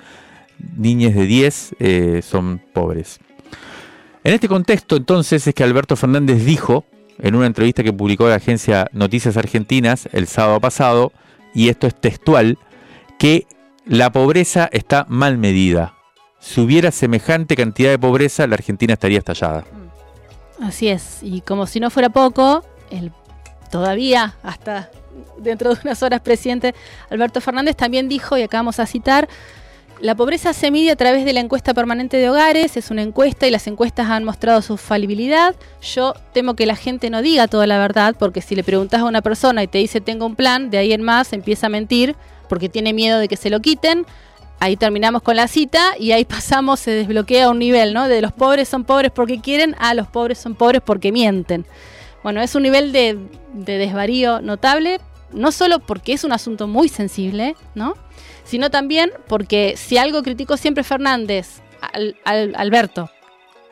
niñas 0.76 1.14
de 1.14 1.26
10 1.26 1.76
eh, 1.78 2.20
son 2.24 2.60
pobres. 2.72 3.20
En 4.24 4.34
este 4.34 4.48
contexto, 4.48 4.96
entonces, 4.96 5.46
es 5.46 5.54
que 5.54 5.62
Alberto 5.62 5.94
Fernández 5.94 6.44
dijo, 6.44 6.84
en 7.18 7.34
una 7.34 7.46
entrevista 7.46 7.82
que 7.82 7.92
publicó 7.92 8.28
la 8.28 8.36
agencia 8.36 8.88
Noticias 8.92 9.36
Argentinas 9.36 10.08
el 10.12 10.26
sábado 10.26 10.60
pasado, 10.60 11.12
y 11.54 11.68
esto 11.68 11.86
es 11.86 11.94
textual, 11.94 12.58
que 13.18 13.46
la 13.84 14.10
pobreza 14.10 14.68
está 14.72 15.06
mal 15.08 15.38
medida. 15.38 15.94
Si 16.38 16.60
hubiera 16.60 16.90
semejante 16.90 17.56
cantidad 17.56 17.90
de 17.90 17.98
pobreza, 17.98 18.46
la 18.46 18.54
Argentina 18.54 18.92
estaría 18.92 19.18
estallada. 19.18 19.64
Así 20.60 20.88
es, 20.88 21.18
y 21.22 21.40
como 21.40 21.66
si 21.66 21.80
no 21.80 21.90
fuera 21.90 22.08
poco, 22.10 22.64
el 22.90 23.12
todavía 23.70 24.36
hasta 24.42 24.90
dentro 25.38 25.74
de 25.74 25.80
unas 25.82 26.02
horas 26.02 26.20
presidente 26.20 26.74
Alberto 27.10 27.40
Fernández 27.40 27.76
también 27.76 28.08
dijo, 28.08 28.36
y 28.38 28.42
acá 28.42 28.58
vamos 28.58 28.78
a 28.80 28.86
citar, 28.86 29.28
la 30.00 30.14
pobreza 30.14 30.52
se 30.52 30.70
mide 30.70 30.90
a 30.90 30.96
través 30.96 31.24
de 31.24 31.32
la 31.32 31.40
encuesta 31.40 31.72
permanente 31.72 32.16
de 32.18 32.28
hogares, 32.28 32.76
es 32.76 32.90
una 32.90 33.02
encuesta 33.02 33.46
y 33.46 33.50
las 33.50 33.66
encuestas 33.66 34.08
han 34.10 34.24
mostrado 34.24 34.60
su 34.62 34.76
falibilidad. 34.76 35.54
Yo 35.80 36.14
temo 36.32 36.54
que 36.54 36.66
la 36.66 36.76
gente 36.76 37.10
no 37.10 37.22
diga 37.22 37.48
toda 37.48 37.66
la 37.66 37.78
verdad, 37.78 38.14
porque 38.18 38.42
si 38.42 38.54
le 38.54 38.62
preguntas 38.62 39.00
a 39.00 39.04
una 39.04 39.22
persona 39.22 39.62
y 39.62 39.66
te 39.66 39.78
dice 39.78 40.00
tengo 40.00 40.26
un 40.26 40.36
plan, 40.36 40.70
de 40.70 40.78
ahí 40.78 40.92
en 40.92 41.02
más 41.02 41.32
empieza 41.32 41.66
a 41.66 41.70
mentir 41.70 42.14
porque 42.48 42.68
tiene 42.68 42.92
miedo 42.92 43.18
de 43.18 43.28
que 43.28 43.36
se 43.36 43.50
lo 43.50 43.60
quiten. 43.60 44.06
Ahí 44.58 44.76
terminamos 44.76 45.22
con 45.22 45.36
la 45.36 45.48
cita 45.48 45.94
y 45.98 46.12
ahí 46.12 46.24
pasamos, 46.26 46.80
se 46.80 46.90
desbloquea 46.90 47.50
un 47.50 47.58
nivel, 47.58 47.94
¿no? 47.94 48.08
De 48.08 48.20
los 48.20 48.32
pobres 48.32 48.68
son 48.68 48.84
pobres 48.84 49.12
porque 49.12 49.40
quieren 49.40 49.74
a 49.78 49.94
los 49.94 50.08
pobres 50.08 50.38
son 50.38 50.54
pobres 50.54 50.82
porque 50.84 51.12
mienten. 51.12 51.66
Bueno, 52.22 52.40
es 52.40 52.54
un 52.54 52.64
nivel 52.64 52.92
de, 52.92 53.18
desvarío 53.54 54.40
notable, 54.40 55.00
no 55.32 55.52
solo 55.52 55.80
porque 55.80 56.12
es 56.12 56.24
un 56.24 56.32
asunto 56.32 56.66
muy 56.66 56.88
sensible, 56.88 57.56
¿no? 57.74 57.94
Sino 58.44 58.70
también 58.70 59.10
porque 59.28 59.74
si 59.76 59.98
algo 59.98 60.22
criticó 60.22 60.56
siempre 60.56 60.84
Fernández, 60.84 61.60
al, 61.80 62.16
Alberto, 62.56 63.10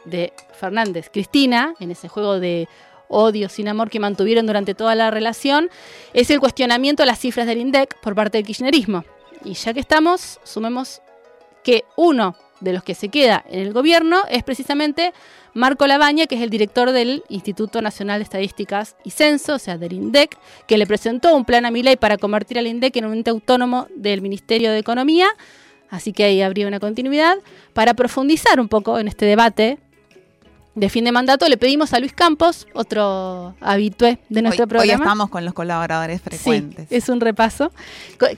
de 0.05 0.33
Fernández, 0.59 1.11
Cristina, 1.12 1.75
en 1.81 1.90
ese 1.90 2.09
juego 2.09 2.38
de 2.38 2.69
odio 3.09 3.49
sin 3.49 3.69
amor 3.69 3.90
que 3.90 4.01
mantuvieron 4.01 4.47
durante 4.47 4.75
toda 4.75 4.95
la 4.95 5.11
relación, 5.11 5.71
es 6.12 6.31
el 6.31 6.40
cuestionamiento 6.40 7.03
a 7.03 7.07
las 7.07 7.19
cifras 7.19 7.47
del 7.47 7.59
INDEC 7.59 8.01
por 8.01 8.14
parte 8.14 8.38
del 8.38 8.47
kirchnerismo. 8.47 9.05
Y 9.45 9.55
ya 9.55 9.73
que 9.73 9.81
estamos, 9.81 10.40
sumemos 10.45 11.01
que 11.62 11.85
uno 11.97 12.37
de 12.61 12.73
los 12.73 12.83
que 12.83 12.95
se 12.95 13.09
queda 13.09 13.45
en 13.49 13.61
el 13.61 13.73
gobierno 13.73 14.23
es 14.29 14.43
precisamente 14.43 15.12
Marco 15.55 15.87
Labaña, 15.87 16.27
que 16.27 16.35
es 16.35 16.43
el 16.43 16.51
director 16.51 16.90
del 16.90 17.23
Instituto 17.29 17.81
Nacional 17.81 18.19
de 18.19 18.25
Estadísticas 18.25 18.97
y 19.05 19.11
Censo, 19.11 19.55
o 19.55 19.59
sea, 19.59 19.79
del 19.79 19.93
INDEC, 19.93 20.37
que 20.67 20.77
le 20.77 20.87
presentó 20.87 21.35
un 21.35 21.45
plan 21.45 21.64
a 21.64 21.71
Milei 21.71 21.97
para 21.97 22.19
convertir 22.19 22.59
al 22.59 22.67
INDEC 22.67 22.97
en 22.97 23.05
un 23.07 23.14
ente 23.14 23.31
autónomo 23.31 23.87
del 23.95 24.21
Ministerio 24.21 24.73
de 24.73 24.79
Economía. 24.79 25.29
Así 25.90 26.12
que 26.12 26.25
ahí 26.25 26.43
habría 26.43 26.67
una 26.67 26.81
continuidad. 26.81 27.38
Para 27.73 27.95
profundizar 27.95 28.59
un 28.59 28.69
poco 28.69 28.99
en 28.99 29.07
este 29.07 29.27
debate 29.27 29.79
de 30.75 30.88
fin 30.88 31.05
de 31.05 31.12
mandato, 31.12 31.49
le 31.49 31.57
pedimos 31.57 31.93
a 31.93 32.01
Luis 32.01 32.12
Campos, 32.12 32.67
otro 32.75 33.55
habitué 33.61 34.19
de 34.29 34.43
nuestro 34.43 34.67
programa. 34.67 34.93
Hoy 34.93 35.01
estamos 35.03 35.31
con 35.31 35.45
los 35.45 35.55
colaboradores 35.55 36.21
frecuentes. 36.21 36.88
Sí, 36.88 36.97
es 36.97 37.09
un 37.09 37.21
repaso. 37.21 37.71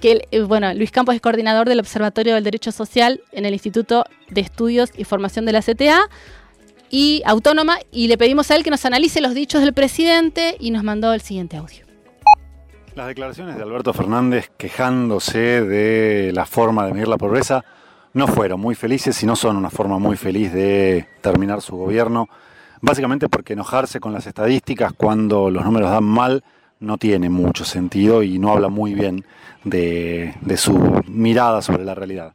Que, 0.03 0.29
eh, 0.31 0.41
bueno, 0.43 0.75
Luis 0.75 0.91
Campos 0.91 1.15
es 1.15 1.23
coordinador 1.23 1.67
del 1.67 1.81
Observatorio 1.81 2.35
del 2.35 2.45
Derecho 2.45 2.73
Social 2.73 3.23
en 3.33 3.47
el 3.47 3.55
Instituto 3.55 4.05
de 4.29 4.43
Estudios 4.43 4.91
y 4.95 5.05
Formación 5.05 5.47
de 5.47 5.53
la 5.53 5.63
CTA 5.63 6.11
y 6.91 7.23
autónoma 7.27 7.79
y 7.91 8.09
le 8.09 8.19
pedimos 8.19 8.51
a 8.51 8.57
él 8.57 8.65
que 8.65 8.71
nos 8.71 8.85
analice 8.85 9.21
los 9.21 9.35
dichos 9.35 9.61
del 9.61 9.73
presidente 9.73 10.57
y 10.61 10.71
nos 10.71 10.85
mandó 10.85 11.13
el 11.13 11.21
siguiente 11.21 11.57
audio. 11.57 11.85
Las 12.95 13.09
declaraciones 13.09 13.57
de 13.57 13.63
Alberto 13.63 13.93
Fernández 13.93 14.51
quejándose 14.57 15.63
de 15.63 16.33
la 16.33 16.47
forma 16.47 16.87
de 16.87 16.95
medir 16.95 17.09
la 17.09 17.19
pobreza 17.19 17.65
no 18.15 18.27
fueron 18.27 18.61
muy 18.61 18.75
felices 18.75 19.23
y 19.23 19.27
no 19.27 19.37
son 19.37 19.57
una 19.59 19.69
forma 19.69 19.99
muy 19.99 20.17
feliz 20.17 20.51
de 20.51 21.07
terminar 21.21 21.61
su 21.61 21.77
gobierno, 21.77 22.31
básicamente 22.81 23.29
porque 23.29 23.53
enojarse 23.53 24.01
con 24.01 24.15
las 24.15 24.27
estadísticas 24.27 24.95
cuando 24.97 25.51
los 25.51 25.63
números 25.63 25.91
dan 25.91 26.05
mal 26.05 26.43
no 26.81 26.97
tiene 26.97 27.29
mucho 27.29 27.67
sentido 27.67 28.23
y 28.23 28.39
no 28.39 28.53
habla 28.53 28.69
muy 28.69 28.95
bien 28.95 29.25
de, 29.65 30.35
su 30.57 31.03
mirada 31.07 31.61
sobre 31.61 31.85
la 31.85 31.95
realidad. 31.95 32.33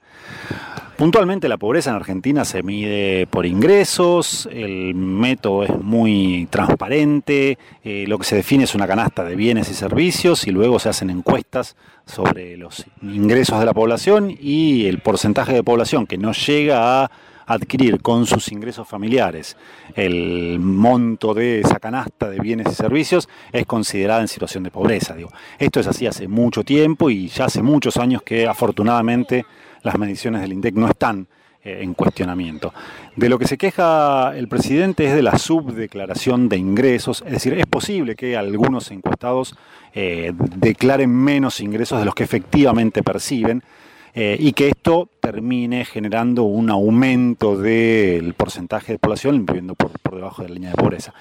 Puntualmente 1.01 1.49
la 1.49 1.57
pobreza 1.57 1.89
en 1.89 1.95
Argentina 1.95 2.45
se 2.45 2.61
mide 2.61 3.25
por 3.25 3.47
ingresos, 3.47 4.47
el 4.51 4.93
método 4.93 5.63
es 5.63 5.75
muy 5.81 6.47
transparente, 6.51 7.57
eh, 7.83 8.05
lo 8.07 8.19
que 8.19 8.23
se 8.23 8.35
define 8.35 8.65
es 8.65 8.75
una 8.75 8.85
canasta 8.85 9.23
de 9.23 9.35
bienes 9.35 9.71
y 9.71 9.73
servicios 9.73 10.45
y 10.45 10.51
luego 10.51 10.77
se 10.77 10.89
hacen 10.89 11.09
encuestas 11.09 11.75
sobre 12.05 12.55
los 12.55 12.85
ingresos 13.01 13.59
de 13.59 13.65
la 13.65 13.73
población 13.73 14.37
y 14.39 14.85
el 14.85 14.99
porcentaje 14.99 15.53
de 15.53 15.63
población 15.63 16.05
que 16.05 16.19
no 16.19 16.33
llega 16.33 17.05
a 17.05 17.11
adquirir 17.47 18.03
con 18.03 18.27
sus 18.27 18.51
ingresos 18.51 18.87
familiares 18.87 19.57
el 19.95 20.59
monto 20.59 21.33
de 21.33 21.61
esa 21.61 21.79
canasta 21.79 22.29
de 22.29 22.39
bienes 22.39 22.67
y 22.71 22.75
servicios 22.75 23.27
es 23.51 23.65
considerada 23.65 24.21
en 24.21 24.27
situación 24.27 24.63
de 24.63 24.69
pobreza. 24.69 25.15
Esto 25.57 25.79
es 25.79 25.87
así 25.87 26.05
hace 26.05 26.27
mucho 26.27 26.63
tiempo 26.63 27.09
y 27.09 27.27
ya 27.27 27.45
hace 27.45 27.63
muchos 27.63 27.97
años 27.97 28.21
que 28.21 28.47
afortunadamente 28.47 29.45
las 29.83 29.97
mediciones 29.97 30.41
del 30.41 30.53
INDEC 30.53 30.75
no 30.75 30.87
están 30.87 31.27
eh, 31.63 31.79
en 31.83 31.93
cuestionamiento. 31.93 32.73
De 33.15 33.29
lo 33.29 33.37
que 33.37 33.47
se 33.47 33.57
queja 33.57 34.35
el 34.35 34.47
presidente 34.47 35.05
es 35.05 35.13
de 35.13 35.21
la 35.21 35.37
subdeclaración 35.37 36.49
de 36.49 36.57
ingresos, 36.57 37.23
es 37.25 37.33
decir, 37.33 37.53
es 37.53 37.67
posible 37.67 38.15
que 38.15 38.35
algunos 38.35 38.89
encuestados 38.91 39.55
eh, 39.93 40.31
declaren 40.35 41.11
menos 41.11 41.59
ingresos 41.59 41.99
de 41.99 42.05
los 42.05 42.15
que 42.15 42.23
efectivamente 42.23 43.03
perciben. 43.03 43.63
Eh, 44.13 44.35
y 44.37 44.51
que 44.51 44.67
esto 44.67 45.07
termine 45.21 45.85
generando 45.85 46.43
un 46.43 46.69
aumento 46.69 47.55
del 47.55 48.33
porcentaje 48.33 48.91
de 48.91 48.99
población 48.99 49.45
viviendo 49.45 49.73
por, 49.73 49.91
por 49.99 50.15
debajo 50.15 50.41
de 50.41 50.49
la 50.49 50.55
línea 50.55 50.71
de 50.71 50.75
pobreza. 50.75 51.13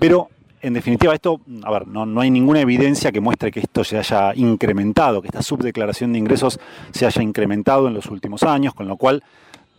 Pero 0.00 0.28
en 0.62 0.74
definitiva, 0.74 1.12
esto, 1.12 1.40
a 1.64 1.70
ver, 1.72 1.88
no, 1.88 2.06
no, 2.06 2.20
hay 2.20 2.30
ninguna 2.30 2.60
evidencia 2.60 3.10
que 3.10 3.20
muestre 3.20 3.50
que 3.50 3.60
esto 3.60 3.82
se 3.82 3.98
haya 3.98 4.32
incrementado, 4.36 5.20
que 5.20 5.26
esta 5.26 5.42
subdeclaración 5.42 6.12
de 6.12 6.20
ingresos 6.20 6.60
se 6.92 7.04
haya 7.04 7.20
incrementado 7.20 7.88
en 7.88 7.94
los 7.94 8.06
últimos 8.06 8.44
años, 8.44 8.72
con 8.72 8.86
lo 8.86 8.96
cual, 8.96 9.24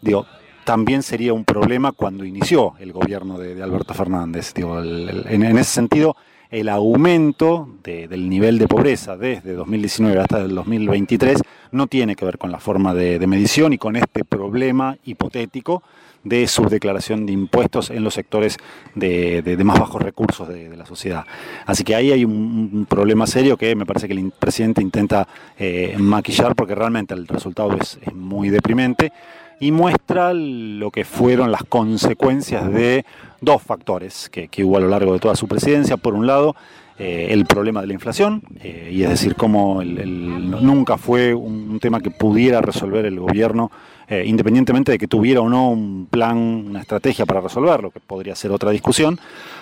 digo, 0.02 0.26
también 0.64 1.02
sería 1.02 1.34
un 1.34 1.46
problema 1.46 1.92
cuando 1.92 2.26
inició 2.26 2.74
el 2.80 2.92
gobierno 2.92 3.38
de, 3.38 3.62
Alberto 3.62 3.94
Fernández. 3.94 4.54
Digo, 4.54 4.82
en, 4.82 5.44
ese 5.58 5.72
sentido, 5.72 6.16
el 6.50 6.70
aumento 6.70 7.68
del 7.84 8.30
nivel 8.30 8.60
de 8.60 8.68
pobreza 8.68 9.18
desde 9.18 9.54
2019 9.54 10.20
hasta 10.20 10.42
el 10.42 10.54
2023 10.56 11.42
no 11.72 11.88
tiene 11.88 12.16
que 12.16 12.26
ver 12.26 12.38
con 12.38 12.52
la 12.52 12.60
forma 12.60 12.94
de, 12.94 13.26
medición 13.26 13.74
y 13.74 13.78
con 13.78 13.96
este 13.96 14.24
problema 14.24 14.98
hipotético 15.06 15.84
de 16.24 16.48
subdeclaración 16.48 17.26
de 17.26 17.34
impuestos 17.34 17.90
en 17.90 18.04
los 18.04 18.14
sectores 18.14 18.58
de, 18.96 19.58
más 19.64 19.80
bajos 19.80 20.02
recursos 20.02 20.48
de, 20.48 20.76
la 20.76 20.86
sociedad. 20.86 21.26
Así 21.66 21.84
que 21.84 21.96
ahí 21.96 22.12
hay 22.12 22.26
un, 22.26 22.86
problema 22.90 23.28
serio 23.28 23.58
que 23.58 23.76
me 23.76 23.86
parece 23.86 24.08
que 24.08 24.14
el 24.14 24.32
presidente 24.32 24.82
intenta 24.82 25.28
eh, 25.58 25.96
maquillar 25.98 26.56
porque 26.56 26.76
realmente 26.76 27.14
el 27.14 27.28
resultado 27.28 27.78
es 27.80 28.00
muy 28.14 28.50
deprimente 28.50 29.12
y 29.60 29.72
muestra 29.72 30.34
lo 30.34 30.92
que 30.92 31.06
fueron 31.06 31.52
las 31.52 31.64
consecuencias 31.64 32.72
de 32.72 33.06
dos 33.40 33.62
factores 33.62 34.30
que, 34.30 34.50
hubo 34.64 34.78
a 34.78 34.82
lo 34.82 34.88
largo 34.88 35.14
de 35.14 35.20
toda 35.20 35.36
su 35.36 35.48
presidencia. 35.48 35.98
Por 35.98 36.16
un 36.16 36.28
lado, 36.28 36.56
eh, 37.00 37.28
el 37.30 37.46
problema 37.46 37.82
de 37.82 37.88
la 37.88 37.94
inflación, 37.94 38.42
eh, 38.62 38.90
y 38.92 39.04
es 39.04 39.10
decir, 39.10 39.36
cómo 39.36 39.82
nunca 39.84 40.98
fue 40.98 41.34
un, 41.34 41.80
tema 41.80 42.02
que 42.02 42.12
pudiera 42.12 42.62
resolver 42.62 43.06
el 43.06 43.20
gobierno, 43.20 43.72
eh, 44.08 44.24
independientemente 44.26 44.92
de 44.92 44.98
que 44.98 45.08
tuviera 45.08 45.42
o 45.42 45.50
no 45.50 45.70
un 45.70 46.08
plan, 46.10 46.38
una 46.38 46.82
estrategia 46.82 47.26
para 47.26 47.42
resolverlo, 47.42 47.92
que 47.92 48.00
podría 48.00 48.36
ser 48.36 48.52
otra 48.52 48.72
discusión, 48.72 49.20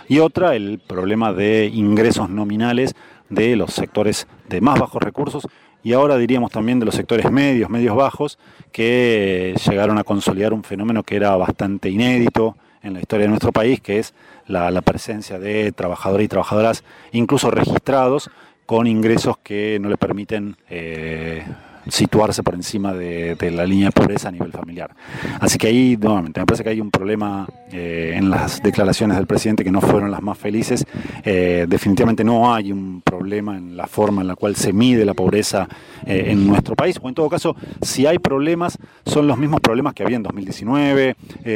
y 0.08 0.19
otra, 0.19 0.56
el 0.56 0.80
problema 0.80 1.34
de 1.34 1.71
ingresos 1.73 2.30
nominales 2.30 2.95
de 3.30 3.56
los 3.56 3.73
sectores 3.73 4.27
de 4.49 4.62
más 4.62 4.80
bajos 4.80 5.01
recursos 5.01 5.47
y 5.84 5.93
ahora 5.93 6.17
diríamos 6.17 6.51
también 6.51 6.80
de 6.80 6.86
los 6.86 6.95
sectores 6.95 7.32
medios, 7.32 7.69
medios 7.69 7.95
bajos, 7.95 8.38
que 8.71 9.56
llegaron 9.67 9.97
a 9.97 10.04
consolidar 10.04 10.54
un 10.54 10.63
fenómeno 10.63 11.04
que 11.04 11.15
era 11.15 11.36
bastante 11.36 11.89
inédito 11.89 12.56
en 12.84 12.93
la 12.93 12.99
historia 12.99 13.25
de 13.25 13.30
nuestro 13.30 13.51
país, 13.51 13.82
que 13.82 13.99
es 13.99 14.13
la, 14.47 14.82
presencia 14.82 15.39
de 15.39 15.71
trabajadores 15.71 16.25
y 16.25 16.27
trabajadoras, 16.27 16.84
incluso 17.12 17.49
registrados, 17.51 18.30
con 18.65 18.88
ingresos 18.88 19.38
que 19.39 19.80
no 19.82 19.89
le 19.89 19.97
permiten 19.97 20.56
eh, 20.69 21.43
situarse 21.91 22.41
por 22.41 22.56
encima 22.56 22.93
de, 22.93 23.36
la 23.51 23.65
línea 23.65 23.88
de 23.88 23.91
pobreza 23.91 24.30
a 24.30 24.32
nivel 24.32 24.51
familiar. 24.51 24.95
Así 25.39 25.58
que 25.58 25.67
ahí, 25.67 25.97
nuevamente, 25.99 26.39
me 26.39 26.45
parece 26.45 26.63
que 26.63 26.69
hay 26.69 26.82
un 26.82 26.89
problema 26.89 27.47
eh, 27.71 28.13
en 28.15 28.30
las 28.30 28.63
declaraciones 28.63 29.17
del 29.17 29.27
presidente 29.27 29.63
que 29.63 29.71
no 29.71 29.82
fueron 29.82 30.10
las 30.10 30.21
más 30.21 30.38
felices. 30.38 30.86
Eh, 31.23 31.65
definitivamente 31.67 32.23
no 32.23 32.54
hay 32.54 32.71
un 32.71 33.01
problema 33.01 33.58
en 33.58 33.75
la 33.75 33.88
forma 33.88 34.21
en 34.21 34.27
la 34.27 34.36
cual 34.36 34.56
se 34.56 34.71
mide 34.71 35.04
la 35.06 35.13
pobreza 35.13 35.67
eh, 36.06 36.27
en 36.27 36.47
nuestro 36.47 36.75
país, 36.75 36.97
o 37.01 37.10
en 37.10 37.15
todo 37.15 37.30
caso, 37.30 37.56
si 37.82 38.06
hay 38.06 38.19
problemas, 38.19 38.77
son 39.06 39.27
los 39.27 39.38
mismos 39.38 39.60
problemas 39.60 39.93
que 39.93 40.04
había 40.04 40.15
en 40.15 40.23
2019, 40.23 41.15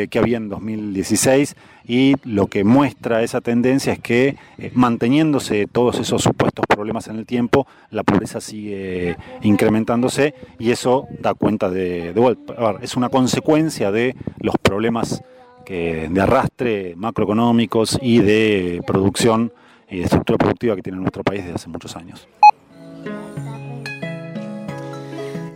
que 0.09 0.19
había 0.19 0.37
en 0.37 0.49
2016 0.49 1.55
y 1.87 2.15
lo 2.23 2.47
que 2.47 2.63
muestra 2.63 3.23
esa 3.23 3.41
tendencia 3.41 3.93
es 3.93 3.99
que 3.99 4.37
eh, 4.57 4.71
manteniéndose 4.73 5.67
todos 5.67 5.99
esos 5.99 6.23
supuestos 6.23 6.65
problemas 6.67 7.07
en 7.07 7.17
el 7.17 7.25
tiempo, 7.25 7.67
la 7.91 8.03
pobreza 8.03 8.41
sigue 8.41 9.17
incrementándose 9.41 10.33
y 10.59 10.71
eso 10.71 11.07
da 11.19 11.33
cuenta 11.33 11.69
de, 11.69 12.13
de 12.13 12.37
es 12.81 12.95
una 12.95 13.09
consecuencia 13.09 13.91
de 13.91 14.15
los 14.39 14.55
problemas 14.61 15.23
de 15.67 16.21
arrastre 16.21 16.93
macroeconómicos 16.95 17.97
y 17.99 18.19
de 18.19 18.83
producción 18.85 19.51
y 19.89 19.97
de 19.97 20.03
estructura 20.03 20.37
productiva 20.37 20.75
que 20.75 20.83
tiene 20.83 20.99
nuestro 20.99 21.23
país 21.23 21.41
desde 21.43 21.55
hace 21.55 21.69
muchos 21.69 21.95
años. 21.95 22.27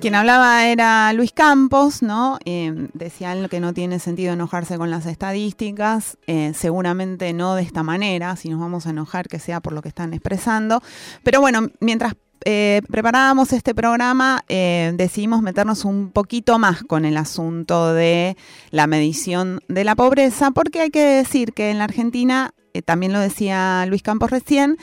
Quien 0.02 0.16
hablaba 0.16 0.66
era 0.66 1.12
Luis 1.12 1.34
Campos, 1.34 2.02
¿no? 2.02 2.38
Eh, 2.46 2.88
decía 2.94 3.34
él 3.34 3.50
que 3.50 3.60
no 3.60 3.74
tiene 3.74 4.00
sentido 4.00 4.32
enojarse 4.32 4.78
con 4.78 4.90
las 4.90 5.06
estadísticas, 5.06 6.18
eh, 6.26 6.54
seguramente 6.56 7.34
no 7.34 7.56
de 7.56 7.64
esta 7.64 7.84
manera, 7.84 8.38
si 8.38 8.48
nos 8.48 8.62
vamos 8.62 8.88
a 8.88 8.92
enojar 8.92 9.28
que 9.28 9.40
sea 9.40 9.60
por 9.60 9.74
lo 9.74 9.82
que 9.82 9.90
están 9.90 10.14
expresando. 10.14 10.82
Pero 11.24 11.42
bueno, 11.42 11.68
mientras 11.82 12.14
eh, 12.46 12.82
preparábamos 12.90 13.52
este 13.52 13.76
programa, 13.76 14.46
decidimos 14.48 15.42
meternos 15.42 15.84
un 15.84 16.12
poquito 16.12 16.58
más 16.60 16.82
con 16.84 17.04
el 17.04 17.18
asunto 17.18 17.94
de 17.94 18.38
la 18.72 18.88
medición 18.88 19.60
de 19.68 19.84
la 19.84 19.98
pobreza, 19.98 20.52
porque 20.52 20.80
hay 20.80 20.92
que 20.92 21.04
decir 21.04 21.52
que 21.52 21.72
en 21.72 21.78
la 21.78 21.84
Argentina, 21.84 22.52
también 22.86 23.12
lo 23.12 23.20
decía 23.20 23.86
Luis 23.86 24.02
Campos 24.02 24.32
recién, 24.32 24.78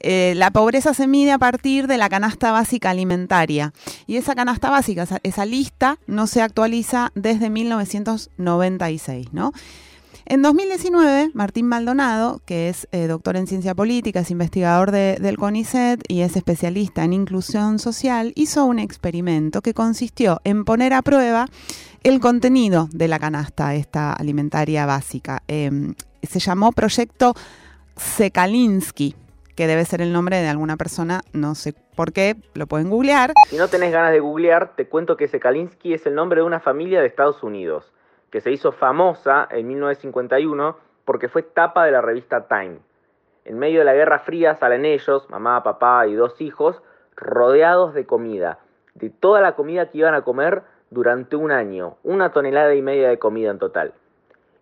eh, 0.00 0.34
la 0.36 0.50
pobreza 0.50 0.94
se 0.94 1.06
mide 1.06 1.32
a 1.32 1.38
partir 1.38 1.86
de 1.86 1.98
la 1.98 2.08
canasta 2.08 2.52
básica 2.52 2.90
alimentaria. 2.90 3.72
Y 4.06 4.16
esa 4.16 4.34
canasta 4.34 4.70
básica, 4.70 5.06
esa, 5.22 5.44
lista, 5.44 5.98
no 6.06 6.26
se 6.26 6.42
actualiza 6.42 7.12
desde 7.14 7.50
1996, 7.50 9.32
¿no? 9.32 9.52
En 10.28 10.42
2019, 10.42 11.30
Martín 11.34 11.66
Maldonado, 11.66 12.40
que 12.44 12.68
es 12.68 12.88
eh, 12.90 13.06
doctor 13.06 13.36
en 13.36 13.46
ciencia 13.46 13.76
política, 13.76 14.20
es 14.20 14.30
investigador 14.32 14.90
del 14.90 15.36
CONICET 15.36 16.02
y 16.08 16.22
es 16.22 16.34
especialista 16.34 17.04
en 17.04 17.12
inclusión 17.12 17.78
social, 17.78 18.32
hizo 18.34 18.64
un 18.64 18.80
experimento 18.80 19.62
que 19.62 19.72
consistió 19.72 20.40
en 20.42 20.64
poner 20.64 20.94
a 20.94 21.02
prueba 21.02 21.46
el 22.02 22.18
contenido 22.18 22.88
de 22.92 23.06
la 23.06 23.20
canasta 23.20 23.76
esta 23.76 24.12
alimentaria 24.12 24.84
básica. 24.84 25.44
Em, 25.46 25.94
se 26.22 26.40
llamó 26.40 26.72
Proyecto 26.72 27.34
Sekalinsky 27.96 29.14
que 29.56 29.66
debe 29.66 29.84
ser 29.86 30.02
el 30.02 30.12
nombre 30.12 30.36
de 30.36 30.48
alguna 30.48 30.76
persona, 30.76 31.22
no 31.32 31.54
sé 31.54 31.74
por 31.96 32.12
qué, 32.12 32.36
lo 32.54 32.66
pueden 32.66 32.90
googlear. 32.90 33.32
Si 33.48 33.56
no 33.56 33.68
tenés 33.68 33.90
ganas 33.90 34.12
de 34.12 34.20
googlear, 34.20 34.76
te 34.76 34.86
cuento 34.86 35.16
que 35.16 35.28
Sekalinsky 35.28 35.94
es 35.94 36.06
el 36.06 36.14
nombre 36.14 36.42
de 36.42 36.46
una 36.46 36.60
familia 36.60 37.00
de 37.00 37.06
Estados 37.06 37.42
Unidos, 37.42 37.90
que 38.30 38.42
se 38.42 38.50
hizo 38.50 38.70
famosa 38.72 39.48
en 39.50 39.66
1951 39.66 40.76
porque 41.06 41.28
fue 41.28 41.42
tapa 41.42 41.86
de 41.86 41.92
la 41.92 42.02
revista 42.02 42.46
Time. 42.48 42.78
En 43.46 43.58
medio 43.58 43.78
de 43.78 43.86
la 43.86 43.94
Guerra 43.94 44.18
Fría 44.18 44.56
salen 44.56 44.84
ellos, 44.84 45.30
mamá, 45.30 45.62
papá 45.62 46.06
y 46.06 46.14
dos 46.14 46.38
hijos, 46.40 46.82
rodeados 47.16 47.94
de 47.94 48.04
comida, 48.04 48.58
de 48.94 49.08
toda 49.08 49.40
la 49.40 49.54
comida 49.54 49.90
que 49.90 49.98
iban 49.98 50.14
a 50.14 50.22
comer 50.22 50.62
durante 50.90 51.34
un 51.34 51.50
año, 51.50 51.96
una 52.02 52.30
tonelada 52.30 52.74
y 52.74 52.82
media 52.82 53.08
de 53.08 53.18
comida 53.18 53.50
en 53.50 53.58
total. 53.58 53.94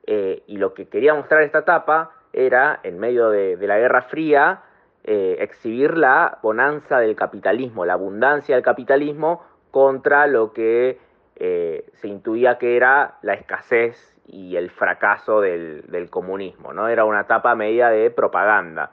Eh, 0.06 0.44
y 0.46 0.58
lo 0.58 0.72
que 0.72 0.86
quería 0.86 1.14
mostrar 1.14 1.42
esta 1.42 1.64
tapa 1.64 2.12
era, 2.32 2.78
en 2.82 2.98
medio 2.98 3.30
de 3.30 3.56
la 3.66 3.78
Guerra 3.78 4.02
Fría, 4.02 4.60
eh, 5.06 5.36
exhibir 5.40 5.98
la 5.98 6.38
bonanza 6.42 6.98
del 6.98 7.14
capitalismo, 7.14 7.84
la 7.84 7.92
abundancia 7.92 8.54
del 8.54 8.64
capitalismo 8.64 9.42
contra 9.70 10.26
lo 10.26 10.54
que 10.54 10.98
eh, 11.36 11.84
se 11.92 12.08
intuía 12.08 12.56
que 12.56 12.74
era 12.78 13.18
la 13.20 13.34
escasez 13.34 14.16
y 14.26 14.56
el 14.56 14.70
fracaso 14.70 15.42
del, 15.42 16.08
comunismo, 16.08 16.72
¿no? 16.72 16.88
Era 16.88 17.04
una 17.04 17.20
etapa 17.20 17.54
media 17.54 17.90
de 17.90 18.10
propaganda. 18.10 18.92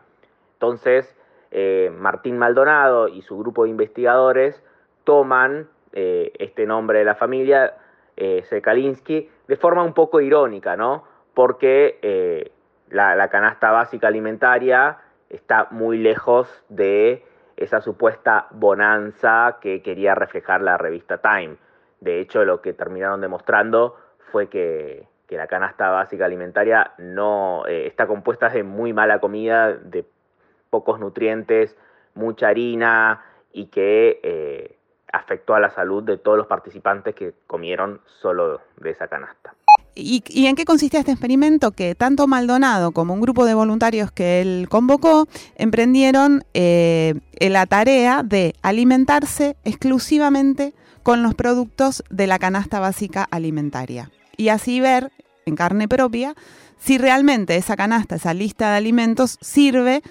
Entonces, 0.56 1.16
eh, 1.50 1.90
Martín 1.98 2.38
Maldonado 2.38 3.08
y 3.08 3.22
su 3.22 3.38
grupo 3.38 3.64
de 3.64 3.70
investigadores 3.70 4.62
toman 5.06 5.70
este 5.94 6.66
nombre 6.66 7.00
de 7.00 7.06
la 7.06 7.16
familia, 7.16 7.74
Sekalinsky, 8.16 9.30
de 9.48 9.56
forma 9.58 9.84
un 9.84 9.94
poco 9.94 10.22
irónica, 10.22 10.78
¿no? 10.78 11.04
Porque 11.34 12.52
la 12.90 13.30
canasta 13.30 13.72
básica 13.72 14.08
alimentaria 14.08 15.00
está 15.32 15.68
muy 15.72 15.98
lejos 15.98 16.48
de 16.70 17.26
esa 17.56 17.82
supuesta 17.82 18.48
bonanza 18.52 19.58
que 19.62 19.82
quería 19.82 20.14
reflejar 20.14 20.62
la 20.62 20.78
revista 20.78 21.20
Time. 21.20 21.58
De 22.00 22.20
hecho, 22.20 22.44
lo 22.44 22.62
que 22.62 22.74
terminaron 22.74 23.22
demostrando 23.22 23.96
fue 24.32 24.48
que, 24.48 25.10
la 25.30 25.48
canasta 25.48 25.90
básica 25.90 26.26
alimentaria 26.26 26.92
no 26.98 27.66
eh, 27.66 27.88
está 27.88 28.06
compuesta 28.06 28.50
de 28.50 28.64
muy 28.64 28.92
mala 28.92 29.20
comida, 29.20 29.72
de 29.72 30.06
pocos 30.70 31.00
nutrientes, 31.00 31.78
mucha 32.16 32.50
harina 32.50 33.24
y 33.54 33.68
que 33.68 34.20
eh, 34.24 34.76
afectó 35.14 35.56
a 35.56 35.62
la 35.62 35.70
salud 35.70 36.04
de 36.04 36.18
todos 36.18 36.38
los 36.38 36.48
participantes 36.48 37.16
que 37.16 37.34
comieron 37.48 38.02
solo 38.06 38.60
de 38.76 38.90
esa 38.90 39.08
canasta. 39.08 39.54
¿Y, 39.96 40.46
en 40.46 40.56
qué 40.56 40.66
consistía 40.66 41.00
este 41.00 41.12
experimento? 41.12 41.72
Que 41.72 41.96
tanto 41.96 42.28
Maldonado 42.28 42.92
como 42.92 43.14
un 43.14 43.22
grupo 43.22 43.46
de 43.46 43.54
voluntarios 43.54 44.12
que 44.12 44.42
él 44.42 44.68
convocó 44.70 45.28
emprendieron 45.56 46.44
eh, 46.54 47.16
la 47.40 47.66
tarea 47.66 48.24
de 48.24 48.56
alimentarse 48.62 49.58
exclusivamente 49.66 50.74
con 51.04 51.24
los 51.24 51.36
productos 51.36 52.04
de 52.10 52.28
la 52.28 52.40
canasta 52.40 52.80
básica 52.80 53.28
alimentaria. 53.32 54.12
Y 54.38 54.50
así 54.50 54.80
ver 54.80 55.12
en 55.46 55.56
carne 55.56 55.88
propia 55.88 56.36
si 56.80 56.98
realmente 56.98 57.58
esa 57.58 57.76
canasta, 57.76 58.16
esa 58.16 58.34
lista 58.34 58.72
de 58.72 58.78
alimentos 58.78 59.38
sirve 59.42 60.02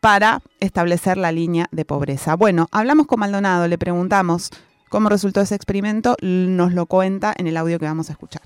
para 0.00 0.40
establecer 0.60 1.18
la 1.18 1.32
línea 1.32 1.66
de 1.72 1.84
pobreza. 1.84 2.36
Bueno, 2.36 2.68
hablamos 2.70 3.06
con 3.06 3.20
Maldonado, 3.20 3.68
le 3.68 3.76
preguntamos 3.76 4.50
cómo 4.88 5.08
resultó 5.08 5.42
ese 5.42 5.54
experimento, 5.54 6.16
nos 6.22 6.72
lo 6.72 6.86
cuenta 6.86 7.34
en 7.36 7.46
el 7.46 7.56
audio 7.56 7.78
que 7.78 7.84
vamos 7.84 8.08
a 8.08 8.12
escuchar. 8.12 8.42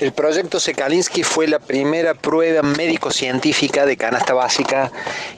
El 0.00 0.12
proyecto 0.12 0.58
Sekalinsky 0.58 1.22
fue 1.22 1.46
la 1.46 1.60
primera 1.60 2.14
prueba 2.14 2.62
médico-científica 2.62 3.86
de 3.86 3.96
canasta 3.96 4.34
básica 4.34 4.90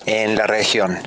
en 0.06 0.34
la 0.34 0.46
región. 0.46 0.98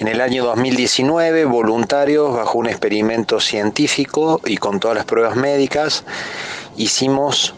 En 0.00 0.08
el 0.08 0.20
año 0.20 0.44
2019, 0.44 1.44
voluntarios, 1.44 2.34
bajo 2.34 2.58
un 2.58 2.66
experimento 2.66 3.38
científico 3.38 4.40
y 4.44 4.56
con 4.56 4.80
todas 4.80 4.96
las 4.96 5.04
pruebas 5.04 5.36
médicas, 5.36 6.02
hicimos 6.76 7.54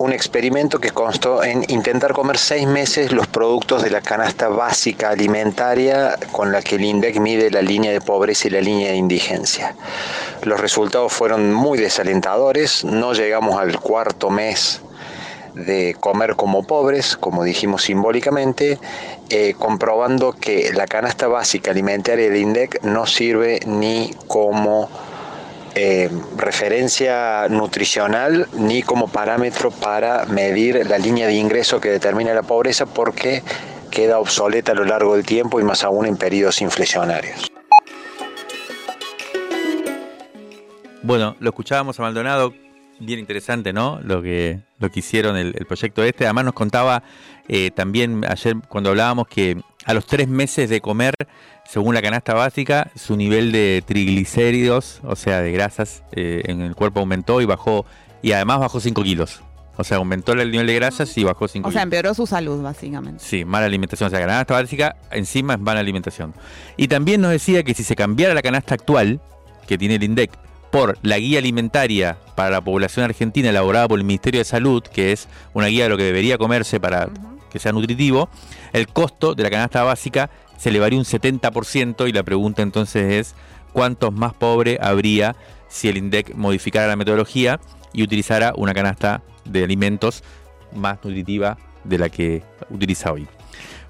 un 0.00 0.14
experimento 0.14 0.78
que 0.78 0.92
constó 0.92 1.44
en 1.44 1.62
intentar 1.68 2.14
comer 2.14 2.38
seis 2.38 2.66
meses 2.66 3.12
los 3.12 3.26
productos 3.26 3.82
de 3.82 3.90
la 3.90 4.00
canasta 4.00 4.48
básica 4.48 5.10
alimentaria 5.10 6.16
con 6.32 6.52
la 6.52 6.62
que 6.62 6.76
el 6.76 6.84
INDEC 6.86 7.20
mide 7.20 7.50
la 7.50 7.60
línea 7.60 7.92
de 7.92 8.00
pobreza 8.00 8.48
y 8.48 8.52
la 8.52 8.62
línea 8.62 8.92
de 8.92 8.96
indigencia. 8.96 9.74
Los 10.42 10.58
resultados 10.58 11.12
fueron 11.12 11.52
muy 11.52 11.76
desalentadores, 11.76 12.82
no 12.82 13.12
llegamos 13.12 13.60
al 13.60 13.78
cuarto 13.78 14.30
mes 14.30 14.80
de 15.54 15.94
comer 16.00 16.34
como 16.34 16.62
pobres, 16.62 17.18
como 17.18 17.44
dijimos 17.44 17.82
simbólicamente, 17.82 18.78
eh, 19.28 19.54
comprobando 19.58 20.32
que 20.32 20.72
la 20.72 20.86
canasta 20.86 21.28
básica 21.28 21.72
alimentaria 21.72 22.30
de 22.30 22.40
INDEC 22.40 22.82
no 22.84 23.04
sirve 23.04 23.60
ni 23.66 24.14
como 24.28 24.88
eh, 25.74 26.10
referencia 26.36 27.46
nutricional 27.48 28.48
ni 28.54 28.82
como 28.82 29.08
parámetro 29.08 29.70
para 29.70 30.24
medir 30.26 30.86
la 30.88 30.98
línea 30.98 31.26
de 31.26 31.34
ingreso 31.34 31.80
que 31.80 31.90
determina 31.90 32.34
la 32.34 32.42
pobreza 32.42 32.86
porque 32.86 33.42
queda 33.90 34.18
obsoleta 34.18 34.72
a 34.72 34.74
lo 34.74 34.84
largo 34.84 35.14
del 35.14 35.24
tiempo 35.24 35.60
y 35.60 35.64
más 35.64 35.84
aún 35.84 36.06
en 36.06 36.16
periodos 36.16 36.60
inflacionarios. 36.60 37.50
Bueno, 41.02 41.36
lo 41.40 41.50
escuchábamos 41.50 41.98
a 41.98 42.02
Maldonado, 42.02 42.52
bien 42.98 43.18
interesante, 43.18 43.72
¿no? 43.72 44.00
Lo 44.02 44.22
que, 44.22 44.60
lo 44.78 44.90
que 44.90 45.00
hicieron 45.00 45.36
el, 45.36 45.52
proyecto 45.66 46.02
este. 46.02 46.24
Además 46.24 46.44
nos 46.44 46.54
contaba 46.54 47.02
eh, 47.48 47.70
también 47.70 48.24
ayer 48.28 48.56
cuando 48.68 48.90
hablábamos 48.90 49.26
que 49.26 49.60
a 49.90 49.94
los 49.94 50.06
tres 50.06 50.28
meses 50.28 50.70
de 50.70 50.80
comer, 50.80 51.14
según 51.64 51.94
la 51.94 52.02
canasta 52.02 52.32
básica, 52.32 52.90
su 52.94 53.16
nivel 53.16 53.50
de 53.50 53.82
triglicéridos, 53.84 55.00
o 55.02 55.16
sea, 55.16 55.40
de 55.40 55.50
grasas 55.50 56.04
eh, 56.12 56.42
en 56.46 56.60
el 56.60 56.76
cuerpo 56.76 57.00
aumentó 57.00 57.40
y 57.40 57.44
bajó, 57.44 57.84
y 58.22 58.32
además 58.32 58.60
bajó 58.60 58.80
5 58.80 59.02
kilos. 59.02 59.42
O 59.76 59.84
sea, 59.84 59.96
aumentó 59.96 60.32
el 60.32 60.50
nivel 60.50 60.66
de 60.66 60.74
grasas 60.74 61.16
y 61.18 61.24
bajó 61.24 61.48
5 61.48 61.64
kilos. 61.64 61.68
O 61.68 61.72
sea, 61.72 61.82
empeoró 61.82 62.14
su 62.14 62.26
salud, 62.26 62.62
básicamente. 62.62 63.24
Sí, 63.24 63.44
mala 63.44 63.66
alimentación. 63.66 64.08
O 64.08 64.10
sea, 64.10 64.20
la 64.20 64.26
canasta 64.26 64.54
básica 64.54 64.96
encima 65.10 65.54
es 65.54 65.60
mala 65.60 65.80
alimentación. 65.80 66.34
Y 66.76 66.86
también 66.88 67.20
nos 67.20 67.32
decía 67.32 67.62
que 67.62 67.74
si 67.74 67.82
se 67.82 67.96
cambiara 67.96 68.34
la 68.34 68.42
canasta 68.42 68.74
actual, 68.74 69.20
que 69.66 69.76
tiene 69.76 69.96
el 69.96 70.04
INDEC, 70.04 70.30
por 70.70 70.98
la 71.02 71.18
guía 71.18 71.40
alimentaria 71.40 72.16
para 72.36 72.50
la 72.50 72.60
población 72.60 73.04
argentina 73.04 73.48
elaborada 73.48 73.88
por 73.88 73.98
el 73.98 74.04
Ministerio 74.04 74.40
de 74.40 74.44
Salud, 74.44 74.82
que 74.82 75.12
es 75.12 75.26
una 75.52 75.66
guía 75.66 75.84
de 75.84 75.90
lo 75.90 75.96
que 75.96 76.04
debería 76.04 76.38
comerse 76.38 76.78
para 76.78 77.08
que 77.50 77.58
sea 77.58 77.72
nutritivo, 77.72 78.28
el 78.72 78.88
costo 78.88 79.34
de 79.34 79.42
la 79.42 79.50
canasta 79.50 79.82
básica 79.82 80.30
se 80.56 80.68
elevaría 80.68 80.98
un 80.98 81.04
70% 81.04 82.08
y 82.08 82.12
la 82.12 82.22
pregunta 82.22 82.62
entonces 82.62 83.12
es 83.12 83.34
cuántos 83.72 84.12
más 84.12 84.34
pobres 84.34 84.78
habría 84.80 85.36
si 85.68 85.88
el 85.88 85.96
INDEC 85.96 86.34
modificara 86.34 86.86
la 86.86 86.96
metodología 86.96 87.60
y 87.92 88.02
utilizara 88.02 88.52
una 88.56 88.74
canasta 88.74 89.22
de 89.44 89.64
alimentos 89.64 90.22
más 90.74 90.98
nutritiva 91.02 91.56
de 91.84 91.98
la 91.98 92.08
que 92.08 92.42
utiliza 92.70 93.12
hoy. 93.12 93.26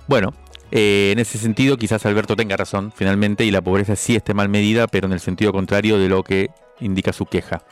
Bueno, 0.07 0.33
eh, 0.71 1.11
en 1.13 1.19
ese 1.19 1.39
sentido 1.39 1.77
quizás 1.77 2.07
Alberto 2.07 2.37
tenga 2.37 2.57
razón 2.57 2.93
finalmente 2.95 3.45
y 3.45 3.51
la 3.51 3.61
pobreza 3.61 3.97
sí 3.97 4.15
esté 4.15 4.35
mal 4.35 4.49
medida, 4.49 4.87
pero 4.87 5.07
en 5.07 5.13
el 5.13 5.21
sentido 5.21 5.53
contrario 5.53 5.99
de 5.99 6.09
lo 6.09 6.23
que 6.23 6.51
indica 6.81 7.13
su 7.13 7.27
queja. 7.27 7.63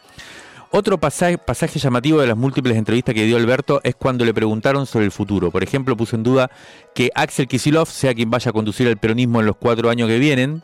Otro 0.70 0.98
pasaje, 0.98 1.38
llamativo 1.78 2.20
de 2.20 2.26
las 2.26 2.36
múltiples 2.36 2.76
entrevistas 2.76 3.14
que 3.14 3.24
dio 3.24 3.38
Alberto 3.38 3.80
es 3.84 3.94
cuando 3.94 4.26
le 4.26 4.34
preguntaron 4.34 4.84
sobre 4.84 5.06
el 5.06 5.10
futuro. 5.10 5.50
Por 5.50 5.62
ejemplo, 5.62 5.96
puso 5.96 6.14
en 6.14 6.22
duda 6.22 6.50
que 6.94 7.10
Axel 7.14 7.48
Kisilov 7.48 7.86
sea 7.88 8.14
quien 8.14 8.30
vaya 8.30 8.50
a 8.50 8.52
conducir 8.52 8.86
el 8.86 8.98
peronismo 8.98 9.40
en 9.40 9.46
los 9.46 9.56
cuatro 9.56 9.88
años 9.88 10.08
que 10.08 10.18
vienen, 10.18 10.62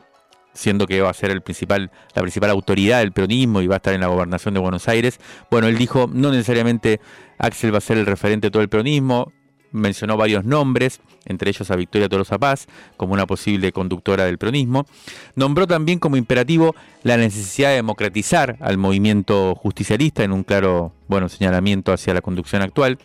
siendo 0.52 0.86
que 0.86 1.00
va 1.00 1.08
a 1.08 1.14
ser 1.14 1.30
el 1.30 1.40
principal, 1.40 1.90
la 2.14 2.20
principal 2.20 2.50
autoridad 2.50 2.98
del 2.98 3.12
peronismo 3.12 3.62
y 3.62 3.66
va 3.66 3.76
a 3.76 3.78
estar 3.78 3.94
en 3.94 4.02
la 4.02 4.08
gobernación 4.08 4.52
de 4.52 4.60
Buenos 4.60 4.88
Aires. 4.88 5.18
Bueno, 5.50 5.68
él 5.68 5.78
dijo, 5.78 6.08
no 6.12 6.30
necesariamente 6.30 7.00
Axel 7.38 7.72
va 7.72 7.78
a 7.78 7.80
ser 7.80 7.96
el 7.96 8.04
referente 8.04 8.48
de 8.48 8.50
todo 8.50 8.62
el 8.62 8.68
peronismo, 8.68 9.32
mencionó 9.74 10.16
varios 10.16 10.44
nombres, 10.44 11.00
entre 11.26 11.50
ellos 11.50 11.70
a 11.70 11.76
Victoria 11.76 12.08
Tolosa 12.08 12.38
Paz, 12.38 12.66
como 12.96 13.12
una 13.12 13.26
posible 13.26 13.72
conductora 13.72 14.24
del 14.24 14.38
peronismo. 14.38 14.86
Nombró 15.34 15.66
también 15.66 15.98
como 15.98 16.16
imperativo 16.16 16.74
la 17.02 17.16
necesidad 17.16 17.70
de 17.70 17.76
democratizar 17.76 18.56
al 18.60 18.78
movimiento 18.78 19.54
justicialista 19.56 20.22
en 20.22 20.32
un 20.32 20.44
claro 20.44 20.92
bueno, 21.08 21.28
señalamiento 21.28 21.92
hacia 21.92 22.14
la 22.14 22.22
conducción 22.22 22.62
actual. 22.62 22.98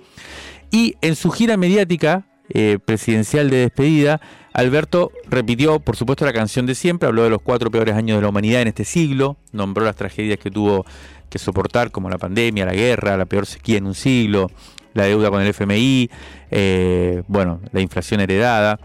Y 0.71 0.95
en 1.01 1.15
su 1.15 1.31
gira 1.31 1.57
mediática 1.57 2.25
eh, 2.49 2.77
presidencial 2.83 3.49
de 3.49 3.57
despedida, 3.57 4.21
Alberto 4.53 5.11
repitió, 5.27 5.79
por 5.79 5.95
supuesto, 5.95 6.25
la 6.25 6.33
canción 6.33 6.65
de 6.65 6.75
siempre, 6.75 7.07
habló 7.07 7.23
de 7.23 7.29
los 7.29 7.41
cuatro 7.41 7.71
peores 7.71 7.95
años 7.95 8.17
de 8.17 8.21
la 8.21 8.29
humanidad 8.29 8.61
en 8.61 8.67
este 8.67 8.85
siglo, 8.85 9.37
nombró 9.51 9.85
las 9.85 9.95
tragedias 9.95 10.39
que 10.39 10.51
tuvo 10.51 10.85
que 11.29 11.39
soportar, 11.39 11.91
como 11.91 12.09
la 12.09 12.17
pandemia, 12.17 12.65
la 12.65 12.73
guerra, 12.73 13.17
la 13.17 13.25
peor 13.25 13.45
sequía 13.45 13.77
en 13.77 13.85
un 13.85 13.93
siglo, 13.93 14.51
la 14.93 15.05
deuda 15.05 15.29
con 15.29 15.41
el 15.41 15.47
FMI, 15.47 16.09
eh, 16.51 17.23
bueno, 17.27 17.61
la 17.71 17.81
inflación 17.81 18.21
heredada. 18.21 18.79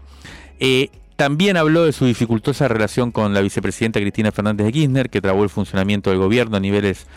Eh, 0.59 0.89
también 1.15 1.57
habló 1.57 1.85
de 1.85 1.93
su 1.93 2.05
dificultosa 2.05 2.67
relación 2.67 3.11
con 3.11 3.33
la 3.33 3.41
vicepresidenta 3.41 3.99
Cristina 3.99 4.31
Fernández 4.31 4.65
de 4.65 4.73
Kirchner, 4.73 5.09
que 5.09 5.21
trabó 5.21 5.43
el 5.43 5.49
funcionamiento 5.49 6.09
del 6.09 6.19
gobierno 6.19 6.57
a 6.57 6.59
niveles 6.59 7.07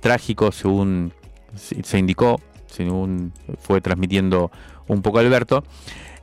trágicos, 0.00 0.56
según 0.56 1.12
se 1.54 1.98
indicó, 1.98 2.40
según 2.66 3.32
fue 3.60 3.80
transmitiendo 3.80 4.50
un 4.88 5.02
poco 5.02 5.18
Alberto. 5.18 5.64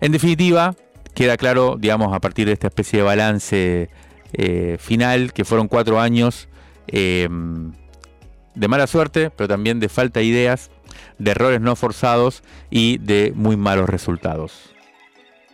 En 0.01 0.11
definitiva, 0.11 0.75
queda 1.13 1.37
claro, 1.37 1.77
digamos, 1.79 2.13
a 2.13 2.19
partir 2.19 2.47
de 2.47 2.53
esta 2.53 2.67
especie 2.67 2.99
de 2.99 3.05
balance 3.05 3.89
eh, 4.33 4.77
final, 4.79 5.31
que 5.33 5.45
fueron 5.45 5.67
cuatro 5.67 5.99
años 5.99 6.47
de 6.91 8.67
mala 8.67 8.87
suerte, 8.87 9.29
pero 9.29 9.47
también 9.47 9.79
de 9.79 9.87
falta 9.89 10.19
de 10.19 10.25
ideas, 10.25 10.71
de 11.19 11.31
errores 11.31 11.61
no 11.61 11.75
forzados 11.75 12.43
y 12.71 12.97
de 12.97 13.31
muy 13.35 13.57
malos 13.57 13.89
resultados. 13.89 14.71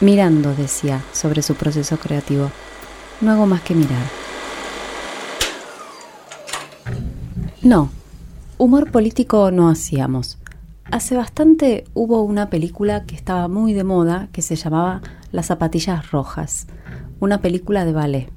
Mirando, 0.00 0.54
decía, 0.54 1.00
sobre 1.14 1.40
su 1.40 1.54
proceso 1.54 1.96
creativo. 1.98 2.50
No 3.22 3.32
hago 3.32 3.46
más 3.46 3.62
que 3.62 3.74
mirar. 3.74 4.27
No, 7.62 7.90
humor 8.56 8.92
político 8.92 9.50
no 9.50 9.68
hacíamos. 9.68 10.38
Hace 10.92 11.16
bastante 11.16 11.84
hubo 11.92 12.22
una 12.22 12.50
película 12.50 13.04
que 13.04 13.16
estaba 13.16 13.48
muy 13.48 13.72
de 13.72 13.82
moda 13.82 14.28
que 14.30 14.42
se 14.42 14.54
llamaba 14.54 15.02
Las 15.32 15.46
zapatillas 15.46 16.12
rojas, 16.12 16.68
una 17.18 17.40
película 17.40 17.84
de 17.84 17.92
ballet. 17.92 18.32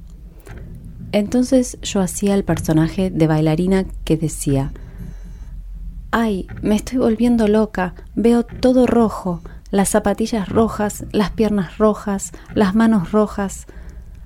Entonces 1.12 1.78
yo 1.84 2.02
hacía 2.02 2.34
el 2.34 2.44
personaje 2.44 3.12
de 3.12 3.28
bailarina 3.28 3.86
que 4.06 4.18
decía, 4.18 4.72
ay, 6.10 6.48
me 6.64 6.76
estoy 6.76 6.98
volviendo 6.98 7.48
loca, 7.48 7.94
veo 8.16 8.44
todo 8.44 8.88
rojo, 8.88 9.42
las 9.70 9.90
zapatillas 9.90 10.50
rojas, 10.50 11.06
las 11.12 11.30
piernas 11.30 11.78
rojas, 11.78 12.32
las 12.56 12.74
manos 12.74 13.12
rojas. 13.12 13.68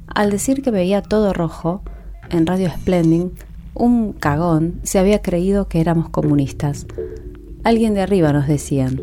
Al 0.08 0.32
decir 0.32 0.62
que 0.62 0.72
veía 0.72 1.02
todo 1.02 1.34
rojo, 1.34 1.82
en 2.30 2.48
Radio 2.48 2.72
Splending, 2.72 3.34
un 3.76 4.14
cagón 4.14 4.80
se 4.84 5.00
había 5.00 5.22
creído 5.22 5.68
que 5.68 5.82
éramos 5.82 6.10
comunistas. 6.10 6.88
Alguien 7.64 7.94
de 7.94 8.02
arriba 8.02 8.34
nos 8.34 8.48
decían. 8.48 9.02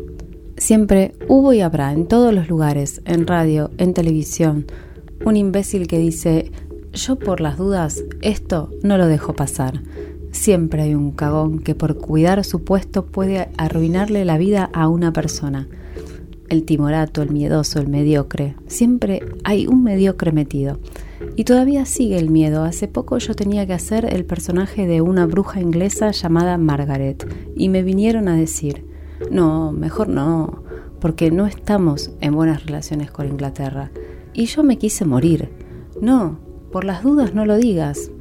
Siempre 0.57 1.13
hubo 1.27 1.53
y 1.53 1.61
habrá 1.61 1.93
en 1.93 2.07
todos 2.07 2.33
los 2.33 2.49
lugares, 2.49 3.01
en 3.05 3.27
radio, 3.27 3.71
en 3.77 3.93
televisión, 3.93 4.65
un 5.25 5.37
imbécil 5.37 5.87
que 5.87 5.97
dice, 5.97 6.51
yo 6.91 7.17
por 7.17 7.39
las 7.39 7.57
dudas, 7.57 8.03
esto 8.21 8.69
no 8.83 8.97
lo 8.97 9.07
dejo 9.07 9.33
pasar. 9.33 9.81
Siempre 10.31 10.83
hay 10.83 10.95
un 10.95 11.11
cagón 11.11 11.59
que 11.59 11.75
por 11.75 11.97
cuidar 11.97 12.43
su 12.43 12.63
puesto 12.63 13.05
puede 13.05 13.49
arruinarle 13.57 14.25
la 14.25 14.37
vida 14.37 14.69
a 14.73 14.87
una 14.87 15.13
persona. 15.13 15.67
El 16.49 16.65
timorato, 16.65 17.21
el 17.21 17.31
miedoso, 17.31 17.79
el 17.79 17.87
mediocre. 17.87 18.55
Siempre 18.67 19.21
hay 19.43 19.67
un 19.67 19.83
mediocre 19.83 20.31
metido. 20.31 20.79
Y 21.35 21.43
todavía 21.43 21.85
sigue 21.85 22.17
el 22.17 22.29
miedo. 22.29 22.63
Hace 22.63 22.87
poco 22.87 23.17
yo 23.17 23.33
tenía 23.33 23.65
que 23.65 23.73
hacer 23.73 24.05
el 24.05 24.25
personaje 24.25 24.87
de 24.87 25.01
una 25.01 25.25
bruja 25.25 25.61
inglesa 25.61 26.11
llamada 26.11 26.57
Margaret. 26.57 27.27
Y 27.55 27.69
me 27.69 27.83
vinieron 27.83 28.27
a 28.27 28.35
decir, 28.35 28.85
no, 29.31 29.71
mejor 29.71 30.09
no, 30.09 30.63
porque 30.99 31.31
no 31.31 31.47
estamos 31.47 32.11
en 32.21 32.35
buenas 32.35 32.65
relaciones 32.65 33.11
con 33.11 33.27
Inglaterra. 33.27 33.91
Y 34.33 34.45
yo 34.45 34.63
me 34.63 34.77
quise 34.77 35.05
morir. 35.05 35.49
No, 36.01 36.39
por 36.71 36.83
las 36.83 37.03
dudas 37.03 37.33
no 37.33 37.45
lo 37.45 37.57
digas 37.57 38.11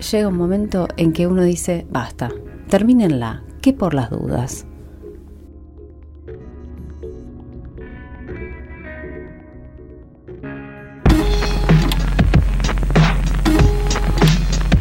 llega 0.00 0.28
un 0.28 0.36
momento 0.36 0.88
en 0.96 1.12
que 1.12 1.26
uno 1.26 1.42
dice, 1.42 1.86
basta, 1.90 2.30
termínenla, 2.68 3.44
¿qué 3.60 3.72
por 3.72 3.94
las 3.94 4.10
dudas? 4.10 4.66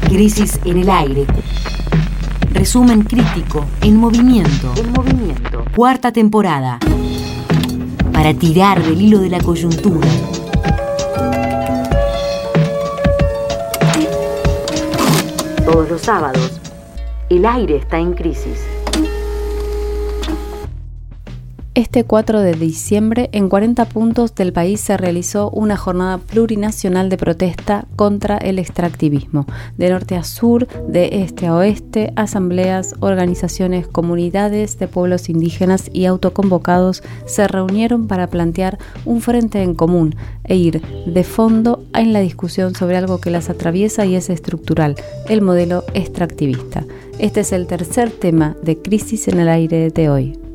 Crisis 0.10 0.60
en 0.66 0.80
el 0.80 0.90
aire. 0.90 1.26
Resumen 2.52 3.04
crítico 3.04 3.66
en 3.82 3.96
movimiento. 3.96 4.74
En 4.76 4.92
movimiento. 4.92 5.64
Cuarta 5.76 6.12
temporada. 6.12 6.80
Para 8.12 8.34
tirar 8.34 8.84
del 8.84 9.00
hilo 9.00 9.20
de 9.20 9.30
la 9.30 9.40
coyuntura 9.40 10.08
todos 15.64 15.90
los 15.90 16.02
sábados. 16.02 16.60
El 17.30 17.46
aire 17.46 17.78
está 17.78 18.00
en 18.00 18.14
crisis. 18.14 18.69
Este 21.80 22.04
4 22.04 22.42
de 22.42 22.56
diciembre, 22.56 23.30
en 23.32 23.48
40 23.48 23.86
puntos 23.86 24.36
del 24.36 24.52
país 24.52 24.82
se 24.82 24.98
realizó 24.98 25.50
una 25.50 25.78
jornada 25.78 26.18
plurinacional 26.18 27.08
de 27.08 27.16
protesta 27.16 27.86
contra 27.96 28.36
el 28.36 28.60
extractivismo. 28.60 29.46
De 29.78 29.90
norte 29.90 30.18
a 30.18 30.26
sur, 30.26 30.68
de 30.90 31.22
este 31.24 31.48
a 31.48 31.56
oeste, 31.56 32.12
asambleas, 32.18 32.96
organizaciones, 33.00 33.88
comunidades 33.88 34.78
de 34.78 34.90
pueblos 34.90 35.30
indígenas 35.30 35.90
y 35.94 36.04
autoconvocados 36.04 37.02
se 37.26 37.48
reunieron 37.48 38.08
para 38.08 38.28
plantear 38.28 38.78
un 39.06 39.22
frente 39.22 39.64
en 39.64 39.74
común 39.74 40.18
e 40.44 40.58
ir 40.58 40.82
de 40.82 41.24
fondo 41.24 41.86
en 41.96 42.12
la 42.12 42.20
discusión 42.20 42.76
sobre 42.76 42.98
algo 42.98 43.22
que 43.22 43.32
las 43.32 43.50
atraviesa 43.50 44.06
y 44.06 44.16
es 44.16 44.30
estructural, 44.30 44.96
el 45.30 45.42
modelo 45.42 45.86
extractivista. 45.94 46.84
Este 47.20 47.40
es 47.40 47.54
el 47.54 47.68
tercer 47.68 48.12
tema 48.12 48.58
de 48.62 48.82
Crisis 48.82 49.30
en 49.30 49.40
el 49.40 49.48
Aire 49.48 49.92
de 49.92 50.10
hoy. 50.10 50.49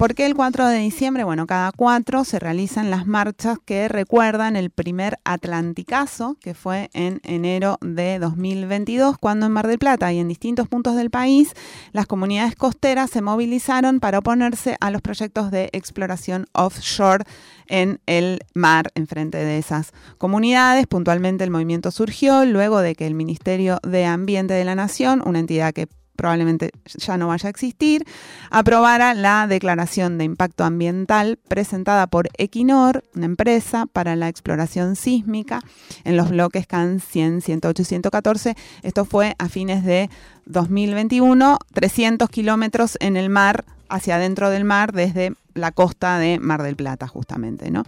¿Por 0.00 0.14
qué 0.14 0.24
el 0.24 0.34
4 0.34 0.66
de 0.68 0.78
diciembre? 0.78 1.24
Bueno, 1.24 1.46
cada 1.46 1.72
4 1.72 2.24
se 2.24 2.38
realizan 2.38 2.88
las 2.88 3.06
marchas 3.06 3.58
que 3.62 3.86
recuerdan 3.86 4.56
el 4.56 4.70
primer 4.70 5.18
Atlanticazo, 5.24 6.38
que 6.40 6.54
fue 6.54 6.88
en 6.94 7.20
enero 7.22 7.76
de 7.82 8.18
2022, 8.18 9.18
cuando 9.18 9.44
en 9.44 9.52
Mar 9.52 9.66
del 9.66 9.78
Plata 9.78 10.10
y 10.10 10.18
en 10.18 10.26
distintos 10.26 10.68
puntos 10.68 10.96
del 10.96 11.10
país 11.10 11.52
las 11.92 12.06
comunidades 12.06 12.54
costeras 12.54 13.10
se 13.10 13.20
movilizaron 13.20 14.00
para 14.00 14.20
oponerse 14.20 14.78
a 14.80 14.90
los 14.90 15.02
proyectos 15.02 15.50
de 15.50 15.68
exploración 15.74 16.46
offshore 16.54 17.24
en 17.66 18.00
el 18.06 18.40
mar 18.54 18.92
enfrente 18.94 19.36
de 19.36 19.58
esas 19.58 19.92
comunidades. 20.16 20.86
Puntualmente 20.86 21.44
el 21.44 21.50
movimiento 21.50 21.90
surgió 21.90 22.46
luego 22.46 22.80
de 22.80 22.94
que 22.94 23.06
el 23.06 23.14
Ministerio 23.14 23.80
de 23.82 24.06
Ambiente 24.06 24.54
de 24.54 24.64
la 24.64 24.74
Nación, 24.74 25.22
una 25.26 25.40
entidad 25.40 25.74
que 25.74 25.88
probablemente 26.20 26.70
ya 26.84 27.16
no 27.16 27.28
vaya 27.28 27.46
a 27.46 27.50
existir, 27.50 28.04
aprobara 28.50 29.14
la 29.14 29.46
declaración 29.46 30.18
de 30.18 30.24
impacto 30.24 30.64
ambiental 30.64 31.38
presentada 31.48 32.08
por 32.08 32.28
Equinor, 32.36 33.04
una 33.14 33.24
empresa 33.24 33.86
para 33.90 34.16
la 34.16 34.28
exploración 34.28 34.96
sísmica 34.96 35.62
en 36.04 36.18
los 36.18 36.28
bloques 36.28 36.66
CAN 36.66 37.00
100, 37.00 37.40
108 37.40 37.80
y 37.80 37.84
114. 37.86 38.54
Esto 38.82 39.06
fue 39.06 39.34
a 39.38 39.48
fines 39.48 39.82
de 39.82 40.10
2021, 40.44 41.56
300 41.72 42.28
kilómetros 42.28 42.98
en 43.00 43.16
el 43.16 43.30
mar, 43.30 43.64
hacia 43.88 44.16
adentro 44.16 44.50
del 44.50 44.64
mar, 44.64 44.92
desde 44.92 45.32
la 45.54 45.72
costa 45.72 46.18
de 46.18 46.38
Mar 46.38 46.62
del 46.62 46.76
Plata, 46.76 47.08
justamente, 47.08 47.70
¿no? 47.70 47.84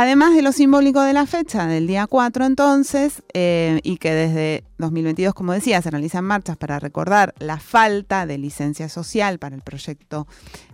Además 0.00 0.32
de 0.32 0.42
lo 0.42 0.52
simbólico 0.52 1.02
de 1.02 1.12
la 1.12 1.26
fecha 1.26 1.66
del 1.66 1.88
día 1.88 2.06
4 2.06 2.44
entonces, 2.44 3.24
eh, 3.34 3.80
y 3.82 3.96
que 3.96 4.12
desde 4.12 4.62
2022, 4.78 5.34
como 5.34 5.52
decía, 5.52 5.82
se 5.82 5.90
realizan 5.90 6.24
marchas 6.24 6.56
para 6.56 6.78
recordar 6.78 7.34
la 7.40 7.58
falta 7.58 8.24
de 8.24 8.38
licencia 8.38 8.88
social 8.88 9.40
para 9.40 9.56
el 9.56 9.62
proyecto 9.62 10.28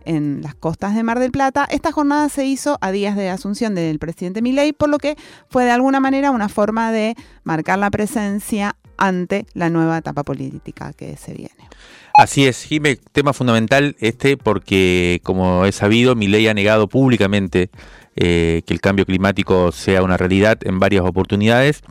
en 0.04 0.42
las 0.42 0.54
costas 0.54 0.94
de 0.94 1.04
Mar 1.04 1.20
del 1.20 1.32
Plata, 1.32 1.66
esta 1.70 1.90
jornada 1.90 2.28
se 2.28 2.44
hizo 2.44 2.76
a 2.82 2.90
días 2.90 3.16
de 3.16 3.30
asunción 3.30 3.74
del 3.74 3.98
presidente 3.98 4.42
Milei, 4.42 4.74
por 4.74 4.90
lo 4.90 4.98
que 4.98 5.16
fue 5.48 5.64
de 5.64 5.70
alguna 5.70 6.00
manera 6.00 6.30
una 6.30 6.50
forma 6.50 6.92
de 6.92 7.16
marcar 7.44 7.78
la 7.78 7.90
presencia 7.90 8.76
ante 8.98 9.46
la 9.54 9.70
nueva 9.70 9.96
etapa 9.96 10.22
política 10.22 10.92
que 10.92 11.16
se 11.16 11.32
viene. 11.32 11.70
Así 12.16 12.46
es, 12.46 12.62
Jimé, 12.62 12.96
tema 13.12 13.32
fundamental 13.32 13.96
este 13.98 14.36
porque, 14.36 15.20
como 15.24 15.64
he 15.64 15.72
sabido, 15.72 16.14
Milei 16.14 16.46
ha 16.46 16.54
negado 16.54 16.88
públicamente 16.88 17.70
eh, 18.16 18.62
que 18.66 18.74
el 18.74 18.80
cambio 18.80 19.06
climático 19.06 19.72
sea 19.72 20.02
una 20.02 20.16
realidad 20.16 20.58
en 20.62 20.78
varias 20.78 21.04
oportunidades. 21.04 21.82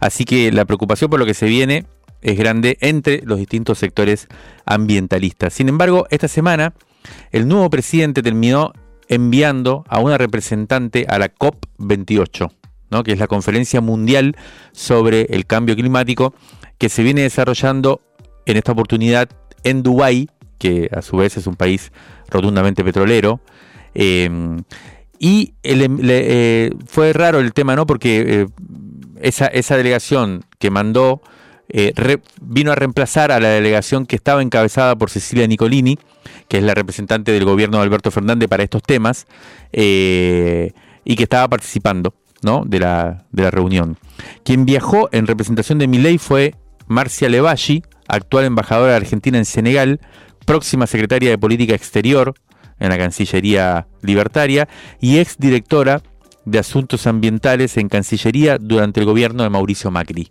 Así 0.00 0.24
que 0.24 0.52
la 0.52 0.64
preocupación 0.64 1.10
por 1.10 1.18
lo 1.18 1.26
que 1.26 1.34
se 1.34 1.46
viene 1.46 1.86
es 2.20 2.38
grande 2.38 2.78
entre 2.80 3.20
los 3.24 3.38
distintos 3.38 3.78
sectores 3.78 4.28
ambientalistas. 4.64 5.52
Sin 5.52 5.68
embargo, 5.68 6.06
esta 6.10 6.28
semana 6.28 6.72
el 7.32 7.48
nuevo 7.48 7.68
presidente 7.68 8.22
terminó 8.22 8.72
enviando 9.08 9.84
a 9.88 9.98
una 9.98 10.16
representante 10.18 11.04
a 11.08 11.18
la 11.18 11.34
COP28, 11.34 12.50
¿no? 12.90 13.02
que 13.02 13.12
es 13.12 13.18
la 13.18 13.26
conferencia 13.26 13.80
mundial 13.80 14.36
sobre 14.72 15.22
el 15.30 15.46
cambio 15.46 15.74
climático 15.74 16.32
que 16.78 16.88
se 16.88 17.02
viene 17.02 17.22
desarrollando 17.22 18.00
en 18.46 18.56
esta 18.56 18.72
oportunidad 18.72 19.28
en 19.64 19.82
Dubái, 19.82 20.28
que 20.58 20.88
a 20.92 21.02
su 21.02 21.16
vez 21.16 21.36
es 21.36 21.46
un 21.46 21.56
país 21.56 21.92
rotundamente 22.28 22.84
petrolero. 22.84 23.40
Eh, 23.94 24.30
y 25.22 25.54
em, 25.62 26.00
eh, 26.02 26.72
fue 26.84 27.12
raro 27.12 27.38
el 27.38 27.52
tema, 27.52 27.76
¿no? 27.76 27.86
Porque 27.86 28.24
eh, 28.26 28.46
esa, 29.20 29.46
esa, 29.46 29.76
delegación 29.76 30.42
que 30.58 30.68
mandó 30.68 31.22
eh, 31.68 31.94
vino 32.40 32.72
a 32.72 32.74
reemplazar 32.74 33.30
a 33.30 33.38
la 33.38 33.50
delegación 33.50 34.04
que 34.04 34.16
estaba 34.16 34.42
encabezada 34.42 34.96
por 34.96 35.10
Cecilia 35.10 35.46
Nicolini, 35.46 35.96
que 36.48 36.58
es 36.58 36.64
la 36.64 36.74
representante 36.74 37.30
del 37.30 37.44
gobierno 37.44 37.76
de 37.76 37.84
Alberto 37.84 38.10
Fernández 38.10 38.48
para 38.48 38.64
estos 38.64 38.82
temas, 38.82 39.28
y 39.70 41.16
que 41.16 41.22
estaba 41.22 41.46
participando 41.46 42.14
¿no? 42.42 42.64
de, 42.66 42.80
la, 42.80 43.24
de 43.30 43.44
la 43.44 43.52
reunión. 43.52 43.98
Quien 44.42 44.66
viajó 44.66 45.08
en 45.12 45.28
representación 45.28 45.78
de 45.78 45.86
Milei 45.86 46.18
fue 46.18 46.56
Marcia 46.88 47.28
Levalli, 47.28 47.84
actual 48.08 48.44
embajadora 48.44 48.90
de 48.90 48.96
Argentina 48.96 49.38
en 49.38 49.44
Senegal, 49.44 50.00
próxima 50.46 50.88
secretaria 50.88 51.30
de 51.30 51.38
Política 51.38 51.76
Exterior 51.76 52.34
en 52.78 52.88
la 52.88 52.98
Cancillería 52.98 53.86
Libertaria 54.02 54.68
y 55.00 55.18
ex 55.18 55.38
directora 55.38 56.02
de 56.44 56.58
Asuntos 56.58 57.06
Ambientales 57.06 57.76
en 57.76 57.88
Cancillería 57.88 58.58
durante 58.58 59.00
el 59.00 59.06
gobierno 59.06 59.42
de 59.42 59.50
Mauricio 59.50 59.90
Macri. 59.90 60.30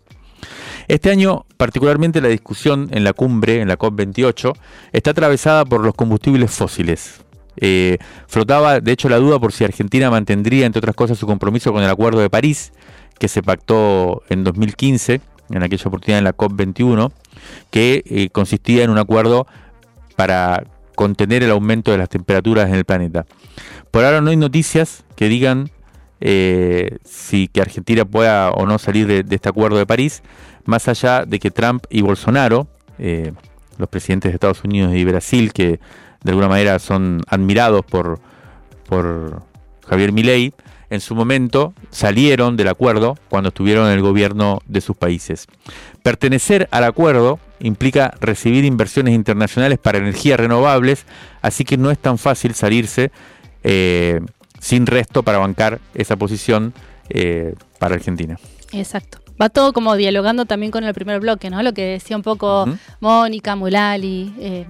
Este 0.88 1.10
año, 1.10 1.46
particularmente 1.58 2.22
la 2.22 2.28
discusión 2.28 2.90
en 2.92 3.04
la 3.04 3.14
cumbre, 3.14 3.62
en 3.62 3.68
la 3.68 3.78
COP28, 3.78 4.54
está 4.92 5.12
atravesada 5.12 5.66
por 5.66 5.82
los 5.82 5.94
combustibles 5.94 6.52
fósiles. 6.52 7.22
Eh, 7.58 7.98
flotaba, 8.28 8.80
de 8.80 8.92
hecho, 8.92 9.08
la 9.08 9.18
duda 9.18 9.40
por 9.40 9.52
si 9.52 9.64
Argentina 9.64 10.10
mantendría, 10.10 10.66
entre 10.66 10.80
otras 10.80 10.96
cosas, 10.96 11.18
su 11.18 11.28
compromiso 11.28 11.72
con 11.72 11.84
el 11.84 11.90
Acuerdo 11.90 12.20
de 12.20 12.30
París, 12.30 12.74
que 13.20 13.28
se 13.28 13.44
pactó 13.44 14.24
en 14.30 14.44
2015, 14.44 15.22
en 15.52 15.64
aquella 15.64 15.84
oportunidad 15.86 16.18
en 16.20 16.24
la 16.24 16.36
COP21, 16.36 17.12
que 17.70 18.04
eh, 18.06 18.30
consistía 18.30 18.84
en 18.84 18.90
un 18.90 18.98
acuerdo 18.98 19.48
para 20.16 20.64
contener 21.02 21.42
el 21.42 21.50
aumento 21.50 21.90
de 21.90 21.98
las 21.98 22.10
temperaturas 22.10 22.70
en 22.70 22.76
el 22.76 22.86
planeta. 22.86 23.26
Por 23.90 24.06
ahora 24.06 24.22
no 24.22 24.30
hay 24.30 24.38
noticias 24.38 25.04
que 25.16 25.30
digan 25.30 25.72
eh, 26.20 27.00
si 27.04 27.48
que 27.48 27.60
Argentina 27.60 28.06
pueda 28.06 28.52
o 28.52 28.68
no 28.68 28.78
salir 28.78 29.08
de, 29.08 29.26
este 29.28 29.50
acuerdo 29.50 29.80
de 29.80 29.88
París, 29.88 30.22
más 30.66 30.88
allá 30.88 31.26
de 31.26 31.40
que 31.40 31.50
Trump 31.50 31.86
y 31.90 32.04
Bolsonaro, 32.04 32.68
eh, 33.00 33.34
los 33.80 33.90
presidentes 33.90 34.32
de 34.32 34.36
Estados 34.36 34.64
Unidos 34.64 34.94
y 34.94 35.04
Brasil, 35.04 35.54
que 35.54 35.80
de 36.24 36.30
alguna 36.30 36.48
manera 36.48 36.78
son 36.78 37.22
admirados 37.28 37.84
por, 37.84 38.20
por 38.88 39.42
Javier 39.88 40.12
Milei, 40.12 40.54
en 40.92 41.02
su 41.02 41.16
momento 41.16 41.74
salieron 41.90 42.58
del 42.58 42.68
acuerdo 42.68 43.18
cuando 43.28 43.48
estuvieron 43.48 43.88
en 43.88 43.94
el 43.94 44.02
gobierno 44.02 44.60
de 44.68 44.82
sus 44.82 44.96
países. 44.96 45.48
Pertenecer 46.04 46.68
al 46.70 46.84
acuerdo 46.84 47.40
implica 47.62 48.14
recibir 48.20 48.66
inversiones 48.66 49.14
internacionales 49.14 49.80
para 49.80 49.98
energías 49.98 50.40
renovables, 50.40 51.06
así 51.42 51.64
que 51.64 51.78
no 51.78 51.92
es 51.92 52.00
tan 52.00 52.18
fácil 52.18 52.54
salirse 52.54 53.12
eh, 53.64 54.20
sin 54.60 54.86
resto 54.86 55.24
para 55.24 55.38
bancar 55.38 55.80
esa 55.94 56.16
posición 56.16 56.74
eh, 57.10 57.56
para 57.80 57.96
Argentina. 57.96 58.38
Exacto. 58.72 59.20
va 59.42 59.50
todo 59.50 59.74
como 59.74 59.96
dialogando 59.96 60.46
también 60.46 60.72
con 60.72 60.84
el 60.84 60.94
primer 60.94 61.20
bloque, 61.20 61.50
¿no? 61.50 61.62
Lo 61.62 61.74
que 61.74 61.86
decía 61.86 62.16
un 62.16 62.24
poco 62.24 62.68
Mónica, 63.00 63.56
Mulali. 63.56 64.34
Eh, 64.40 64.66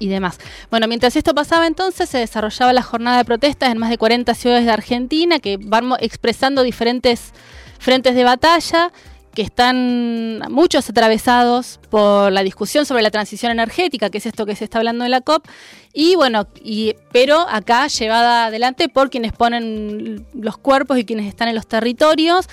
y 0.00 0.08
demás. 0.08 0.38
Bueno, 0.70 0.88
mientras 0.88 1.14
esto 1.14 1.34
pasaba 1.34 1.68
entonces, 1.68 2.08
se 2.08 2.18
desarrollaba 2.18 2.72
la 2.72 2.82
jornada 2.82 3.18
de 3.18 3.24
protestas 3.24 3.70
en 3.70 3.78
más 3.78 3.90
de 3.90 3.96
40 3.96 4.34
ciudades 4.34 4.64
de 4.64 4.72
Argentina 4.72 5.38
que 5.38 5.56
van 5.56 5.92
expresando 6.00 6.62
diferentes 6.62 7.32
frentes 7.78 8.14
de 8.14 8.24
batalla 8.24 8.92
que 9.34 9.42
están 9.42 10.42
muchos 10.50 10.88
atravesados 10.88 11.80
por 11.90 12.32
la 12.32 12.42
discusión 12.42 12.86
sobre 12.86 13.02
la 13.02 13.10
transición 13.10 13.52
energética, 13.52 14.10
que 14.10 14.18
es 14.18 14.26
esto 14.26 14.46
que 14.46 14.56
se 14.56 14.64
está 14.64 14.78
hablando 14.78 15.04
en 15.04 15.10
la 15.10 15.20
COP, 15.20 15.46
y 15.92 16.14
bueno, 16.14 16.46
y, 16.62 16.94
pero 17.12 17.46
acá 17.48 17.86
llevada 17.88 18.46
adelante 18.46 18.88
por 18.88 19.10
quienes 19.10 19.32
ponen 19.32 20.26
los 20.34 20.56
cuerpos 20.56 20.98
y 20.98 21.04
quienes 21.04 21.26
están 21.26 21.48
en 21.48 21.54
los 21.54 21.66
territorios 21.66 22.48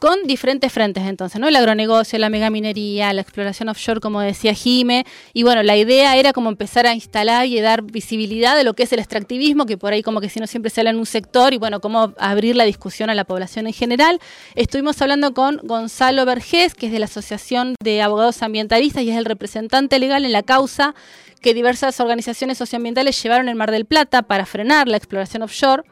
con 0.00 0.24
diferentes 0.24 0.72
frentes 0.72 1.04
entonces, 1.04 1.40
¿no? 1.40 1.48
El 1.48 1.56
agronegocio, 1.56 2.18
la 2.18 2.28
megaminería, 2.28 3.12
la 3.12 3.22
exploración 3.22 3.68
offshore, 3.68 4.00
como 4.00 4.20
decía 4.20 4.52
Jime, 4.52 5.06
y 5.32 5.42
bueno, 5.42 5.62
la 5.62 5.76
idea 5.76 6.16
era 6.16 6.32
como 6.32 6.50
empezar 6.50 6.86
a 6.86 6.94
instalar 6.94 7.46
y 7.46 7.60
dar 7.60 7.82
visibilidad 7.82 8.56
de 8.56 8.64
lo 8.64 8.74
que 8.74 8.82
es 8.82 8.92
el 8.92 8.98
extractivismo, 8.98 9.66
que 9.66 9.78
por 9.78 9.92
ahí 9.92 10.02
como 10.02 10.20
que 10.20 10.28
si 10.28 10.38
no 10.40 10.46
siempre 10.46 10.70
se 10.70 10.80
habla 10.80 10.90
en 10.90 10.98
un 10.98 11.06
sector, 11.06 11.54
y 11.54 11.58
bueno, 11.58 11.80
cómo 11.80 12.12
abrir 12.18 12.56
la 12.56 12.64
discusión 12.64 13.10
a 13.10 13.14
la 13.14 13.24
población 13.24 13.66
en 13.66 13.72
general. 13.72 14.20
Estuvimos 14.54 15.00
hablando 15.00 15.32
con 15.32 15.58
Gonzalo 15.62 16.24
Vergés, 16.24 16.74
que 16.74 16.86
es 16.86 16.92
de 16.92 16.98
la 16.98 17.06
Asociación 17.06 17.74
de 17.82 18.02
Abogados 18.02 18.42
Ambientalistas 18.42 19.02
y 19.02 19.10
es 19.10 19.16
el 19.16 19.24
representante 19.24 19.98
legal 19.98 20.24
en 20.24 20.32
la 20.32 20.42
causa 20.42 20.94
que 21.40 21.54
diversas 21.54 22.00
organizaciones 22.00 22.58
socioambientales 22.58 23.22
llevaron 23.22 23.48
en 23.48 23.56
Mar 23.56 23.70
del 23.70 23.84
Plata 23.84 24.22
para 24.22 24.46
frenar 24.46 24.88
la 24.88 24.96
exploración 24.96 25.42
offshore. 25.42 25.84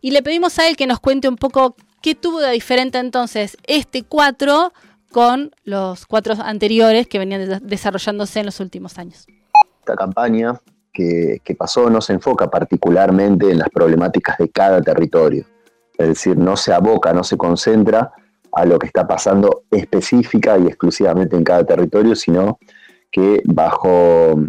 Y 0.00 0.12
le 0.12 0.22
pedimos 0.22 0.58
a 0.58 0.68
él 0.68 0.76
que 0.76 0.86
nos 0.86 1.00
cuente 1.00 1.28
un 1.28 1.36
poco 1.36 1.76
¿Qué 2.00 2.14
tuvo 2.14 2.40
de 2.40 2.52
diferente 2.52 2.98
entonces 2.98 3.56
este 3.66 4.04
4 4.04 4.72
con 5.10 5.50
los 5.64 6.06
cuatro 6.06 6.34
anteriores 6.42 7.06
que 7.06 7.18
venían 7.18 7.60
desarrollándose 7.62 8.40
en 8.40 8.46
los 8.46 8.60
últimos 8.60 8.98
años? 8.98 9.26
Esta 9.80 9.96
campaña 9.96 10.60
que, 10.92 11.56
pasó 11.56 11.88
no 11.90 12.00
se 12.00 12.12
enfoca 12.12 12.50
particularmente 12.50 13.50
en 13.50 13.58
las 13.58 13.68
problemáticas 13.70 14.36
de 14.38 14.48
cada 14.50 14.82
territorio, 14.82 15.44
es 15.96 16.08
decir, 16.08 16.36
no 16.36 16.56
se 16.56 16.72
aboca, 16.72 17.12
no 17.12 17.24
se 17.24 17.36
concentra 17.36 18.12
a 18.52 18.64
lo 18.64 18.78
que 18.78 18.86
está 18.86 19.06
pasando 19.06 19.64
específica 19.70 20.58
y 20.58 20.66
exclusivamente 20.66 21.36
en 21.36 21.44
cada 21.44 21.64
territorio, 21.64 22.14
sino 22.14 22.58
que 23.10 23.42
bajo 23.44 24.40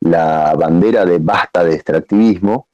la 0.00 0.54
bandera 0.56 1.04
de 1.04 1.18
basta 1.18 1.64
de 1.64 1.74
extractivismo, 1.74 2.68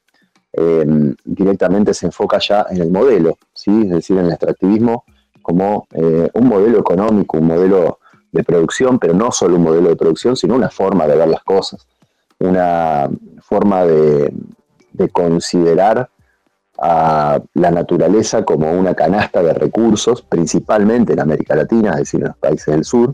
Em, 0.59 1.13
directamente 1.23 1.93
se 1.93 2.07
enfoca 2.07 2.39
ya 2.39 2.65
en 2.71 2.81
el 2.81 2.89
modelo, 2.89 3.37
¿sí? 3.53 3.83
es 3.83 3.91
decir, 3.91 4.17
en 4.17 4.25
el 4.25 4.31
extractivismo 4.31 5.03
como 5.43 5.87
eh, 5.91 6.31
un 6.33 6.47
modelo 6.47 6.79
económico, 6.79 7.37
un 7.37 7.45
modelo 7.45 7.99
de 8.31 8.43
producción, 8.43 8.97
pero 8.97 9.13
no 9.13 9.31
solo 9.31 9.57
un 9.57 9.61
modelo 9.61 9.89
de 9.89 9.95
producción, 9.95 10.35
sino 10.35 10.55
una 10.55 10.71
forma 10.71 11.05
de 11.05 11.15
ver 11.15 11.27
las 11.27 11.43
cosas, 11.43 11.87
una 12.39 13.07
forma 13.39 13.85
de, 13.85 14.33
considerar 15.13 16.09
a 16.79 17.39
la 17.53 17.69
naturaleza 17.69 18.43
como 18.43 18.71
una 18.71 18.95
canasta 18.95 19.43
de 19.43 19.53
recursos, 19.53 20.23
principalmente 20.23 21.13
en 21.13 21.19
América 21.19 21.55
Latina, 21.55 21.91
es 21.91 21.97
decir, 21.97 22.21
en 22.21 22.29
los 22.29 22.37
países 22.37 22.73
del 22.73 22.83
sur, 22.83 23.13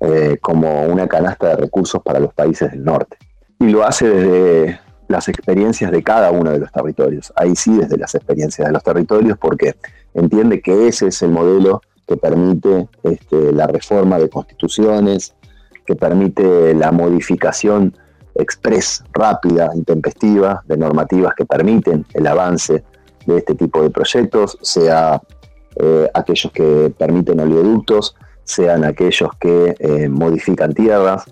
eh, 0.00 0.36
como 0.42 0.82
una 0.82 1.08
canasta 1.08 1.48
de 1.48 1.56
recursos 1.56 2.02
para 2.02 2.20
los 2.20 2.34
países 2.34 2.70
del 2.70 2.84
norte. 2.84 3.16
Y 3.60 3.70
lo 3.70 3.82
hace 3.82 4.10
desde 4.10 4.85
las 5.08 5.28
experiencias 5.28 5.90
de 5.90 6.02
cada 6.02 6.30
uno 6.30 6.50
de 6.50 6.58
los 6.58 6.72
territorios. 6.72 7.32
Ahí 7.36 7.54
sí, 7.54 7.76
desde 7.76 7.96
las 7.96 8.14
experiencias 8.14 8.66
de 8.66 8.72
los 8.72 8.82
territorios, 8.82 9.38
porque 9.38 9.76
entiende 10.14 10.60
que 10.60 10.88
ese 10.88 11.08
es 11.08 11.22
el 11.22 11.30
modelo 11.30 11.82
que 12.06 12.16
permite 12.16 12.88
este, 13.02 13.52
la 13.52 13.66
reforma 13.66 14.18
de 14.18 14.28
constituciones, 14.28 15.34
que 15.84 15.94
permite 15.94 16.74
la 16.74 16.92
modificación 16.92 17.94
express, 18.34 19.02
rápida, 19.12 19.70
intempestiva, 19.74 20.62
de 20.66 20.76
normativas 20.76 21.34
que 21.34 21.44
permiten 21.44 22.04
el 22.12 22.26
avance 22.26 22.84
de 23.26 23.38
este 23.38 23.54
tipo 23.54 23.82
de 23.82 23.90
proyectos, 23.90 24.58
sea 24.60 25.20
eh, 25.76 26.08
aquellos 26.14 26.52
que 26.52 26.92
permiten 26.96 27.40
oleoductos, 27.40 28.14
sean 28.44 28.84
aquellos 28.84 29.30
que 29.40 29.74
eh, 29.78 30.08
modifican 30.08 30.72
tierras, 30.72 31.24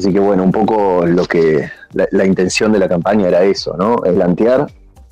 Así 0.00 0.14
que 0.14 0.18
bueno, 0.18 0.44
un 0.44 0.50
poco 0.50 1.04
lo 1.04 1.26
que 1.26 1.68
la, 1.92 2.24
intención 2.24 2.72
de 2.72 2.78
la 2.78 2.88
campaña 2.88 3.28
era 3.28 3.42
eso, 3.42 3.76
¿no? 3.76 3.96
Plantear 3.96 4.66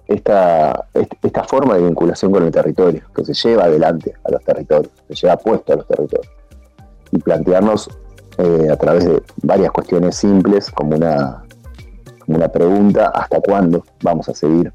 esta, 0.07 0.87
esta 0.95 1.45
forma 1.45 1.75
de 1.75 1.83
vinculación 1.83 2.33
con 2.33 2.43
el 2.45 2.51
territorio, 2.51 3.03
que 3.15 3.23
se 3.23 3.35
lleva 3.35 3.65
adelante 3.65 4.15
a 4.25 4.31
los 4.31 4.43
territorios, 4.43 4.91
se 5.07 5.15
lleva 5.15 5.37
puesto 5.37 5.75
a 5.75 5.77
los 5.77 5.87
territorios. 5.87 6.33
Y 7.13 7.19
plantearnos 7.19 7.91
eh, 8.39 8.69
a 8.73 8.77
través 8.77 9.05
de 9.05 9.23
varias 9.43 9.73
cuestiones 9.73 10.17
simples, 10.17 10.71
como 10.71 10.97
una, 10.97 11.45
una 12.27 12.49
pregunta, 12.49 13.09
¿hasta 13.15 13.43
cuándo 13.43 13.85
vamos 14.03 14.31
a 14.31 14.35
seguir 14.35 14.73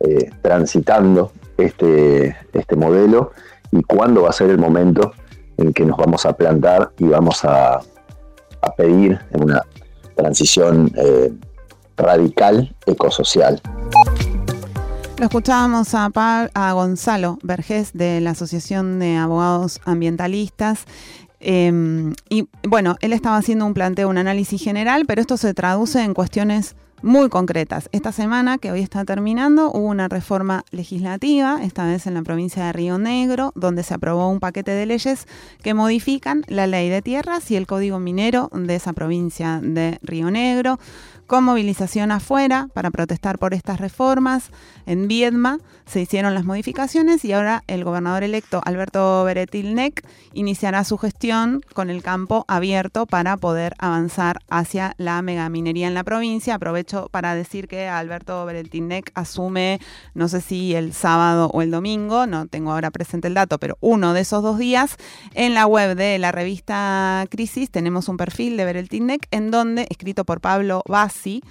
eh, 0.00 0.30
transitando 0.40 1.30
este, 1.58 2.34
este 2.54 2.74
modelo? 2.74 3.32
¿Y 3.70 3.82
cuándo 3.82 4.22
va 4.22 4.30
a 4.30 4.32
ser 4.32 4.48
el 4.48 4.56
momento 4.56 5.12
en 5.58 5.74
que 5.74 5.84
nos 5.84 5.98
vamos 5.98 6.24
a 6.24 6.32
plantar 6.32 6.92
y 6.96 7.04
vamos 7.04 7.44
a 7.44 7.82
a 8.62 8.74
pedir 8.74 9.18
en 9.32 9.44
una 9.44 9.62
transición 10.16 10.90
eh, 10.96 11.32
radical 11.96 12.74
ecosocial. 12.86 13.60
Lo 15.18 15.26
escuchábamos 15.26 15.94
a, 15.94 16.10
a 16.52 16.72
Gonzalo 16.72 17.38
Vergés 17.42 17.92
de 17.92 18.20
la 18.20 18.30
Asociación 18.30 18.98
de 18.98 19.16
Abogados 19.16 19.80
Ambientalistas. 19.84 20.84
Em, 21.38 22.14
y 22.28 22.48
bueno, 22.66 22.96
él 23.00 23.12
estaba 23.12 23.36
haciendo 23.36 23.66
un 23.66 23.74
planteo, 23.74 24.08
un 24.08 24.18
análisis 24.18 24.62
general, 24.62 25.04
pero 25.06 25.20
esto 25.20 25.36
se 25.36 25.54
traduce 25.54 26.02
en 26.02 26.14
cuestiones 26.14 26.76
muy 27.02 27.28
concretas. 27.28 27.88
Esta 27.92 28.12
semana, 28.12 28.58
que 28.58 28.70
hoy 28.70 28.80
está 28.80 29.04
terminando, 29.04 29.70
hubo 29.70 29.88
una 29.88 30.08
reforma 30.08 30.64
legislativa, 30.70 31.58
esta 31.62 31.84
vez 31.84 32.06
en 32.06 32.14
la 32.14 32.22
provincia 32.22 32.66
de 32.66 32.72
Río 32.72 32.98
Negro, 32.98 33.52
donde 33.54 33.82
se 33.82 33.94
aprobó 33.94 34.28
un 34.28 34.40
paquete 34.40 34.70
de 34.70 34.86
leyes 34.86 35.26
que 35.62 35.74
modifican 35.74 36.44
la 36.46 36.66
ley 36.66 36.88
de 36.88 37.02
tierras 37.02 37.50
y 37.50 37.56
el 37.56 37.66
código 37.66 37.98
minero 37.98 38.50
de 38.52 38.74
esa 38.74 38.92
provincia 38.92 39.60
de 39.62 39.98
Río 40.02 40.30
Negro 40.30 40.78
con 41.26 41.44
movilización 41.44 42.10
afuera 42.10 42.68
para 42.74 42.90
protestar 42.90 43.38
por 43.38 43.54
estas 43.54 43.80
reformas. 43.80 44.50
En 44.86 45.08
Viedma 45.08 45.58
se 45.86 46.00
hicieron 46.00 46.34
las 46.34 46.44
modificaciones 46.44 47.24
y 47.24 47.32
ahora 47.32 47.62
el 47.66 47.84
gobernador 47.84 48.22
electo 48.22 48.60
Alberto 48.64 49.24
Beretilnec 49.24 50.06
iniciará 50.32 50.84
su 50.84 50.98
gestión 50.98 51.60
con 51.74 51.90
el 51.90 52.02
campo 52.02 52.44
abierto 52.48 53.06
para 53.06 53.36
poder 53.36 53.74
avanzar 53.78 54.40
hacia 54.48 54.94
la 54.98 55.20
megaminería 55.22 55.88
en 55.88 55.94
la 55.94 56.04
provincia. 56.04 56.54
Aprovecho 56.54 57.08
para 57.10 57.34
decir 57.34 57.68
que 57.68 57.88
Alberto 57.88 58.44
Beretilnec 58.44 59.10
asume, 59.14 59.80
no 60.14 60.28
sé 60.28 60.40
si 60.40 60.74
el 60.74 60.92
sábado 60.92 61.50
o 61.52 61.62
el 61.62 61.70
domingo, 61.70 62.26
no 62.26 62.46
tengo 62.46 62.72
ahora 62.72 62.90
presente 62.90 63.28
el 63.28 63.34
dato, 63.34 63.58
pero 63.58 63.76
uno 63.80 64.14
de 64.14 64.20
esos 64.20 64.42
dos 64.42 64.58
días, 64.58 64.96
en 65.34 65.54
la 65.54 65.66
web 65.66 65.96
de 65.96 66.18
la 66.18 66.32
revista 66.32 67.26
Crisis 67.30 67.70
tenemos 67.70 68.08
un 68.08 68.16
perfil 68.16 68.56
de 68.56 68.64
Beretilnec 68.64 69.26
en 69.30 69.50
donde, 69.50 69.86
escrito 69.90 70.24
por 70.24 70.40
Pablo 70.40 70.82
Bassi, 71.12 71.42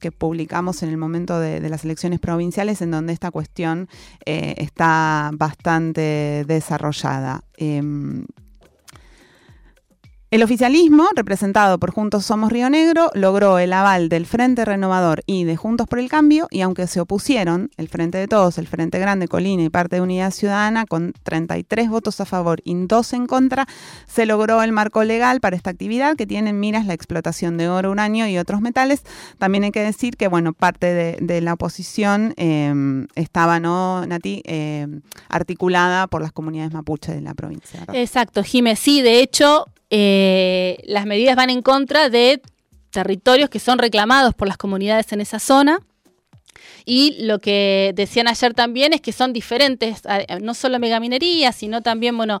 que 0.00 0.12
publicamos 0.12 0.82
en 0.82 0.90
el 0.90 0.96
momento 0.96 1.40
de, 1.40 1.60
las 1.68 1.84
elecciones 1.84 2.20
provinciales, 2.20 2.80
en 2.82 2.92
donde 2.92 3.12
esta 3.12 3.30
cuestión 3.32 3.88
eh, 4.24 4.54
está 4.58 5.30
bastante 5.34 6.44
desarrollada. 6.46 7.42
Em, 7.56 8.24
el 10.30 10.42
oficialismo, 10.42 11.08
representado 11.16 11.78
por 11.78 11.90
Juntos 11.90 12.26
Somos 12.26 12.52
Río 12.52 12.68
Negro, 12.68 13.10
logró 13.14 13.58
el 13.58 13.72
aval 13.72 14.10
del 14.10 14.26
Frente 14.26 14.66
Renovador 14.66 15.22
y 15.24 15.44
de 15.44 15.56
Juntos 15.56 15.86
por 15.86 15.98
el 15.98 16.10
Cambio, 16.10 16.48
y 16.50 16.60
aunque 16.60 16.86
se 16.86 17.00
opusieron 17.00 17.70
el 17.78 17.88
Frente 17.88 18.18
de 18.18 18.28
Todos, 18.28 18.58
el 18.58 18.66
Frente 18.66 18.98
Grande, 18.98 19.26
Colina 19.26 19.62
y 19.62 19.70
parte 19.70 19.96
de 19.96 20.02
Unidad 20.02 20.30
Ciudadana, 20.30 20.84
con 20.84 21.14
33 21.22 21.88
votos 21.88 22.20
a 22.20 22.26
favor 22.26 22.60
y 22.62 22.74
2 22.74 23.12
en 23.14 23.26
contra, 23.26 23.66
se 24.06 24.26
logró 24.26 24.62
el 24.62 24.70
marco 24.70 25.02
legal 25.02 25.40
para 25.40 25.56
esta 25.56 25.70
actividad 25.70 26.14
que 26.14 26.26
tiene 26.26 26.50
en 26.50 26.60
miras 26.60 26.84
la 26.84 26.92
explotación 26.92 27.56
de 27.56 27.70
oro, 27.70 27.90
uranio 27.90 28.28
y 28.28 28.36
otros 28.36 28.60
metales. 28.60 29.04
También 29.38 29.64
hay 29.64 29.70
que 29.70 29.82
decir 29.82 30.18
que, 30.18 30.28
bueno, 30.28 30.52
parte 30.52 30.92
de, 30.92 31.40
la 31.40 31.54
oposición 31.54 32.34
em, 32.36 33.06
estaba, 33.14 33.60
¿no, 33.60 34.04
Nati?, 34.04 34.42
em, 34.44 35.00
articulada 35.30 36.06
por 36.06 36.20
las 36.20 36.32
comunidades 36.32 36.74
mapuche 36.74 37.14
de 37.14 37.22
la 37.22 37.32
provincia. 37.32 37.84
Exacto, 37.94 38.42
Jiménez. 38.42 38.78
Sí, 38.78 39.00
de 39.00 39.20
hecho, 39.20 39.66
eh, 39.90 40.78
las 40.84 41.06
medidas 41.06 41.36
van 41.36 41.50
en 41.50 41.62
contra 41.62 42.08
de 42.08 42.40
territorios 42.90 43.50
que 43.50 43.58
son 43.58 43.78
reclamados 43.78 44.34
por 44.34 44.48
las 44.48 44.56
comunidades 44.56 45.12
en 45.12 45.20
esa 45.20 45.38
zona. 45.38 45.80
Y 46.84 47.22
lo 47.24 47.38
que 47.38 47.92
decían 47.94 48.28
ayer 48.28 48.54
también 48.54 48.92
es 48.92 49.00
que 49.00 49.12
son 49.12 49.32
diferentes, 49.32 50.02
no 50.40 50.54
solo 50.54 50.78
megaminería, 50.78 51.52
sino 51.52 51.82
también, 51.82 52.16
bueno, 52.16 52.40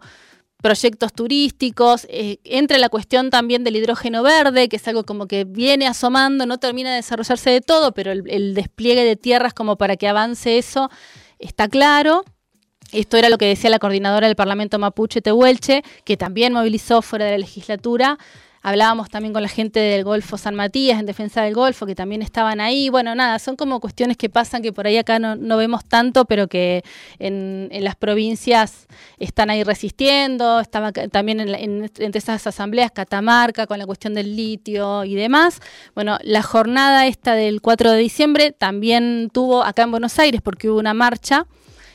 proyectos 0.62 1.12
turísticos, 1.12 2.06
eh, 2.08 2.38
entre 2.44 2.78
la 2.78 2.88
cuestión 2.88 3.30
también 3.30 3.62
del 3.62 3.76
hidrógeno 3.76 4.22
verde, 4.22 4.68
que 4.68 4.76
es 4.76 4.88
algo 4.88 5.04
como 5.04 5.26
que 5.26 5.44
viene 5.44 5.86
asomando, 5.86 6.46
no 6.46 6.58
termina 6.58 6.90
de 6.90 6.96
desarrollarse 6.96 7.50
de 7.50 7.60
todo, 7.60 7.92
pero 7.92 8.10
el 8.10 8.54
despliegue 8.54 9.04
de 9.04 9.16
tierras 9.16 9.54
como 9.54 9.76
para 9.76 9.96
que 9.96 10.08
avance 10.08 10.58
eso 10.58 10.90
está 11.38 11.68
claro. 11.68 12.24
Esto 12.92 13.16
era 13.16 13.28
lo 13.28 13.38
que 13.38 13.46
decía 13.46 13.70
la 13.70 13.78
coordinadora 13.78 14.26
del 14.26 14.36
Parlamento 14.36 14.78
Mapuche 14.78 15.20
Tehuelche, 15.20 15.82
que 16.04 16.16
también 16.16 16.52
movilizó 16.52 17.02
fuera 17.02 17.26
de 17.26 17.32
la 17.32 17.38
legislatura 17.38 18.18
Hablábamos 18.62 19.08
también 19.08 19.32
con 19.32 19.42
la 19.42 19.48
gente 19.48 19.78
del 19.78 20.02
Golfo 20.04 20.36
San 20.36 20.54
Matías, 20.54 20.98
en 20.98 21.06
defensa 21.06 21.42
del 21.42 21.54
Golfo, 21.54 21.86
que 21.86 21.94
también 21.94 22.22
estaban 22.22 22.60
ahí. 22.60 22.88
Bueno, 22.88 23.14
nada, 23.14 23.38
son 23.38 23.56
como 23.56 23.78
cuestiones 23.80 24.16
que 24.16 24.28
pasan 24.28 24.62
que 24.62 24.72
por 24.72 24.86
ahí 24.86 24.96
acá 24.96 25.18
no, 25.18 25.56
vemos 25.56 25.84
tanto, 25.84 26.24
pero 26.24 26.48
que 26.48 26.82
en, 27.18 27.68
las 27.70 27.94
provincias 27.94 28.88
están 29.18 29.50
ahí 29.50 29.62
resistiendo. 29.62 30.60
Estaba 30.60 30.92
también 30.92 31.40
entre 31.40 32.18
esas 32.18 32.46
asambleas 32.46 32.90
Catamarca 32.90 33.66
con 33.66 33.78
la 33.78 33.86
cuestión 33.86 34.14
del 34.14 34.34
litio 34.34 35.04
y 35.04 35.14
demás. 35.14 35.60
Bueno, 35.94 36.18
la 36.22 36.42
jornada 36.42 37.06
esta 37.06 37.34
del 37.34 37.60
4 37.60 37.92
de 37.92 37.98
diciembre 37.98 38.52
también 38.52 39.30
tuvo 39.32 39.62
acá 39.62 39.84
en 39.84 39.92
Buenos 39.92 40.18
Aires 40.18 40.42
porque 40.42 40.68
hubo 40.68 40.78
una 40.78 40.94
marcha 40.94 41.46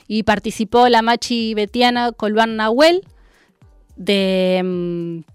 y 0.07 0.23
participó 0.23 0.89
la 0.89 1.01
machi 1.01 1.53
betiana 1.53 2.11
Colbán 2.11 2.55
Nahuel 2.55 3.01
de 3.95 4.61
mm, 4.63 5.33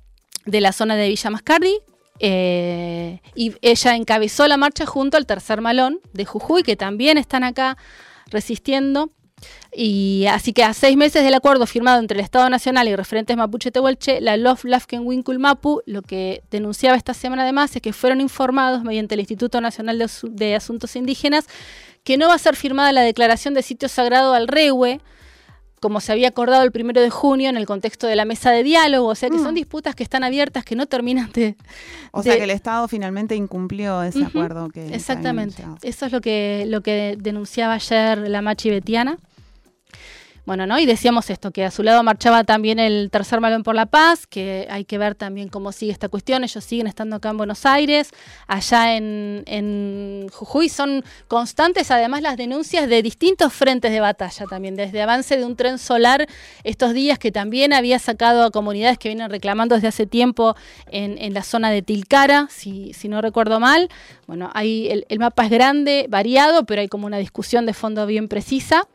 de 0.48 0.60
la 0.60 0.72
zona 0.72 0.96
de 0.96 1.08
Villa 1.08 1.30
Mascardi. 1.30 1.78
Eh, 2.20 3.20
y 3.36 3.54
ella 3.62 3.94
encabezó 3.94 4.48
la 4.48 4.56
marcha 4.56 4.86
junto 4.86 5.16
al 5.16 5.26
tercer 5.26 5.60
malón 5.60 6.00
de 6.12 6.24
Jujuy, 6.24 6.62
que 6.62 6.74
también 6.74 7.18
están 7.18 7.44
acá 7.44 7.76
resistiendo. 8.26 9.10
Y 9.72 10.26
así 10.28 10.52
que 10.52 10.64
a 10.64 10.74
seis 10.74 10.96
meses 10.96 11.22
del 11.22 11.34
acuerdo 11.34 11.64
firmado 11.64 12.00
entre 12.00 12.18
el 12.18 12.24
Estado 12.24 12.50
Nacional 12.50 12.88
y 12.88 12.96
referentes 12.96 13.36
mapuche 13.36 13.70
tehuelche, 13.70 14.20
la 14.20 14.36
Lof 14.36 14.64
Lafken 14.64 15.06
Winkul 15.06 15.38
Mapu 15.38 15.80
lo 15.86 16.02
que 16.02 16.42
denunciaba 16.50 16.96
esta 16.96 17.14
semana 17.14 17.44
además 17.44 17.76
es 17.76 17.80
que 17.80 17.92
fueron 17.92 18.20
informados 18.20 18.82
mediante 18.82 19.14
el 19.14 19.20
Instituto 19.20 19.60
Nacional 19.60 20.04
de 20.22 20.54
Asuntos 20.56 20.96
Indígenas 20.96 21.46
que 22.08 22.16
no 22.16 22.28
va 22.28 22.36
a 22.36 22.38
ser 22.38 22.56
firmada 22.56 22.90
la 22.90 23.02
declaración 23.02 23.52
de 23.52 23.62
sitio 23.62 23.86
sagrado 23.86 24.32
al 24.32 24.48
Rehue, 24.48 24.98
como 25.78 26.00
se 26.00 26.10
había 26.10 26.28
acordado 26.28 26.62
el 26.62 26.72
primero 26.72 27.02
de 27.02 27.10
junio 27.10 27.50
en 27.50 27.58
el 27.58 27.66
contexto 27.66 28.06
de 28.06 28.16
la 28.16 28.24
mesa 28.24 28.50
de 28.50 28.62
diálogo, 28.62 29.08
o 29.08 29.14
sea 29.14 29.28
que 29.28 29.36
son 29.36 29.52
mm. 29.52 29.56
disputas 29.56 29.94
que 29.94 30.04
están 30.04 30.24
abiertas, 30.24 30.64
que 30.64 30.74
no 30.74 30.86
terminan 30.86 31.30
de... 31.32 31.54
O 32.12 32.22
sea 32.22 32.38
que 32.38 32.44
el 32.44 32.50
Estado 32.50 32.88
finalmente 32.88 33.36
incumplió 33.36 34.02
ese 34.02 34.24
acuerdo 34.24 34.70
que... 34.70 34.94
Exactamente, 34.94 35.62
eso 35.82 36.06
es 36.06 36.12
lo 36.12 36.22
que, 36.22 36.64
lo 36.66 36.80
que 36.80 37.18
denunciaba 37.20 37.74
ayer 37.74 38.16
la 38.16 38.40
Machi 38.40 38.70
Betiana. 38.70 39.18
Bueno, 40.48 40.66
¿no? 40.66 40.78
Y 40.78 40.86
decíamos 40.86 41.28
esto, 41.28 41.50
que 41.50 41.66
a 41.66 41.70
su 41.70 41.82
lado 41.82 42.02
marchaba 42.02 42.42
también 42.42 42.78
el 42.78 43.10
tercer 43.10 43.38
balón 43.38 43.64
por 43.64 43.74
la 43.74 43.84
paz, 43.84 44.26
que 44.26 44.66
hay 44.70 44.86
que 44.86 44.96
ver 44.96 45.14
también 45.14 45.50
cómo 45.50 45.72
sigue 45.72 45.92
esta 45.92 46.08
cuestión. 46.08 46.42
Ellos 46.42 46.64
siguen 46.64 46.86
estando 46.86 47.16
acá 47.16 47.28
en 47.28 47.36
Buenos 47.36 47.66
Aires, 47.66 48.12
allá 48.46 48.96
en, 48.96 50.26
Jujuy 50.32 50.70
son 50.70 51.04
constantes 51.28 51.90
además 51.90 52.22
las 52.22 52.38
denuncias 52.38 52.88
de 52.88 53.02
distintos 53.02 53.52
frentes 53.52 53.92
de 53.92 54.00
batalla 54.00 54.46
también, 54.46 54.74
desde 54.74 55.02
avance 55.02 55.36
de 55.36 55.44
un 55.44 55.54
tren 55.54 55.76
solar 55.76 56.26
estos 56.64 56.94
días 56.94 57.18
que 57.18 57.30
también 57.30 57.74
había 57.74 57.98
sacado 57.98 58.42
a 58.42 58.50
comunidades 58.50 58.96
que 58.96 59.10
vienen 59.10 59.28
reclamando 59.28 59.74
desde 59.74 59.88
hace 59.88 60.06
tiempo 60.06 60.56
en, 60.90 61.34
la 61.34 61.42
zona 61.42 61.70
de 61.70 61.82
Tilcara, 61.82 62.48
si, 62.48 62.94
si 62.94 63.10
no 63.10 63.20
recuerdo 63.20 63.60
mal. 63.60 63.90
Bueno, 64.26 64.50
hay, 64.54 64.88
el, 64.88 65.04
el 65.10 65.18
mapa 65.18 65.44
es 65.44 65.50
grande, 65.50 66.06
variado, 66.08 66.64
pero 66.64 66.80
hay 66.80 66.88
como 66.88 67.06
una 67.06 67.18
discusión 67.18 67.66
de 67.66 67.74
fondo 67.74 68.06
bien 68.06 68.28
precisa 68.28 68.88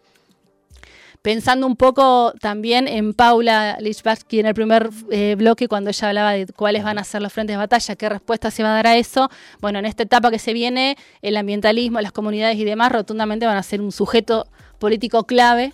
pensando 1.23 1.65
un 1.65 1.75
poco 1.77 2.33
también 2.39 2.87
en 2.87 3.13
Paula 3.13 3.77
Lichbarsky 3.79 4.41
en 4.41 4.45
el 4.45 4.53
primer 4.53 4.91
eh, 5.09 5.35
bloque 5.37 5.67
cuando 5.67 5.89
ella 5.89 6.09
hablaba 6.09 6.33
de 6.33 6.45
cuáles 6.47 6.83
van 6.83 6.99
a 6.99 7.03
ser 7.05 7.23
los 7.23 7.33
frentes 7.33 7.53
de 7.53 7.57
batalla, 7.57 7.95
qué 7.95 8.09
respuesta 8.09 8.51
se 8.51 8.61
va 8.61 8.69
a 8.69 8.73
dar 8.73 8.87
a 8.87 8.97
eso. 8.97 9.29
Bueno, 9.61 9.79
en 9.79 9.85
esta 9.85 10.03
etapa 10.03 10.29
que 10.29 10.37
se 10.37 10.53
viene, 10.53 10.97
el 11.21 11.37
ambientalismo, 11.37 12.01
las 12.01 12.11
comunidades 12.11 12.57
y 12.57 12.65
demás 12.65 12.91
rotundamente 12.91 13.45
van 13.45 13.57
a 13.57 13.63
ser 13.63 13.81
un 13.81 13.93
sujeto 13.93 14.45
político 14.79 15.23
clave 15.23 15.73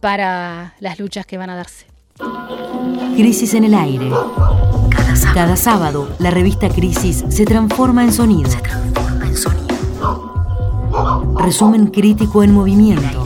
para 0.00 0.74
las 0.80 0.98
luchas 0.98 1.26
que 1.26 1.36
van 1.36 1.50
a 1.50 1.56
darse. 1.56 1.86
Crisis 3.16 3.52
en 3.54 3.64
el 3.64 3.74
aire. 3.74 4.08
Cada 5.34 5.56
sábado, 5.56 6.08
la 6.18 6.30
revista 6.30 6.70
Crisis 6.70 7.22
se 7.28 7.44
transforma 7.44 8.02
en 8.02 8.12
sonido. 8.12 8.50
Se 8.50 8.60
transforma 8.60 9.26
en 9.26 9.36
sonido. 9.36 9.74
Resumen 11.38 11.88
crítico 11.88 12.42
en 12.42 12.52
movimiento 12.52 13.24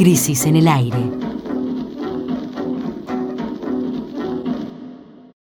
Crisis 0.00 0.46
en 0.46 0.56
el 0.56 0.66
aire. 0.66 1.19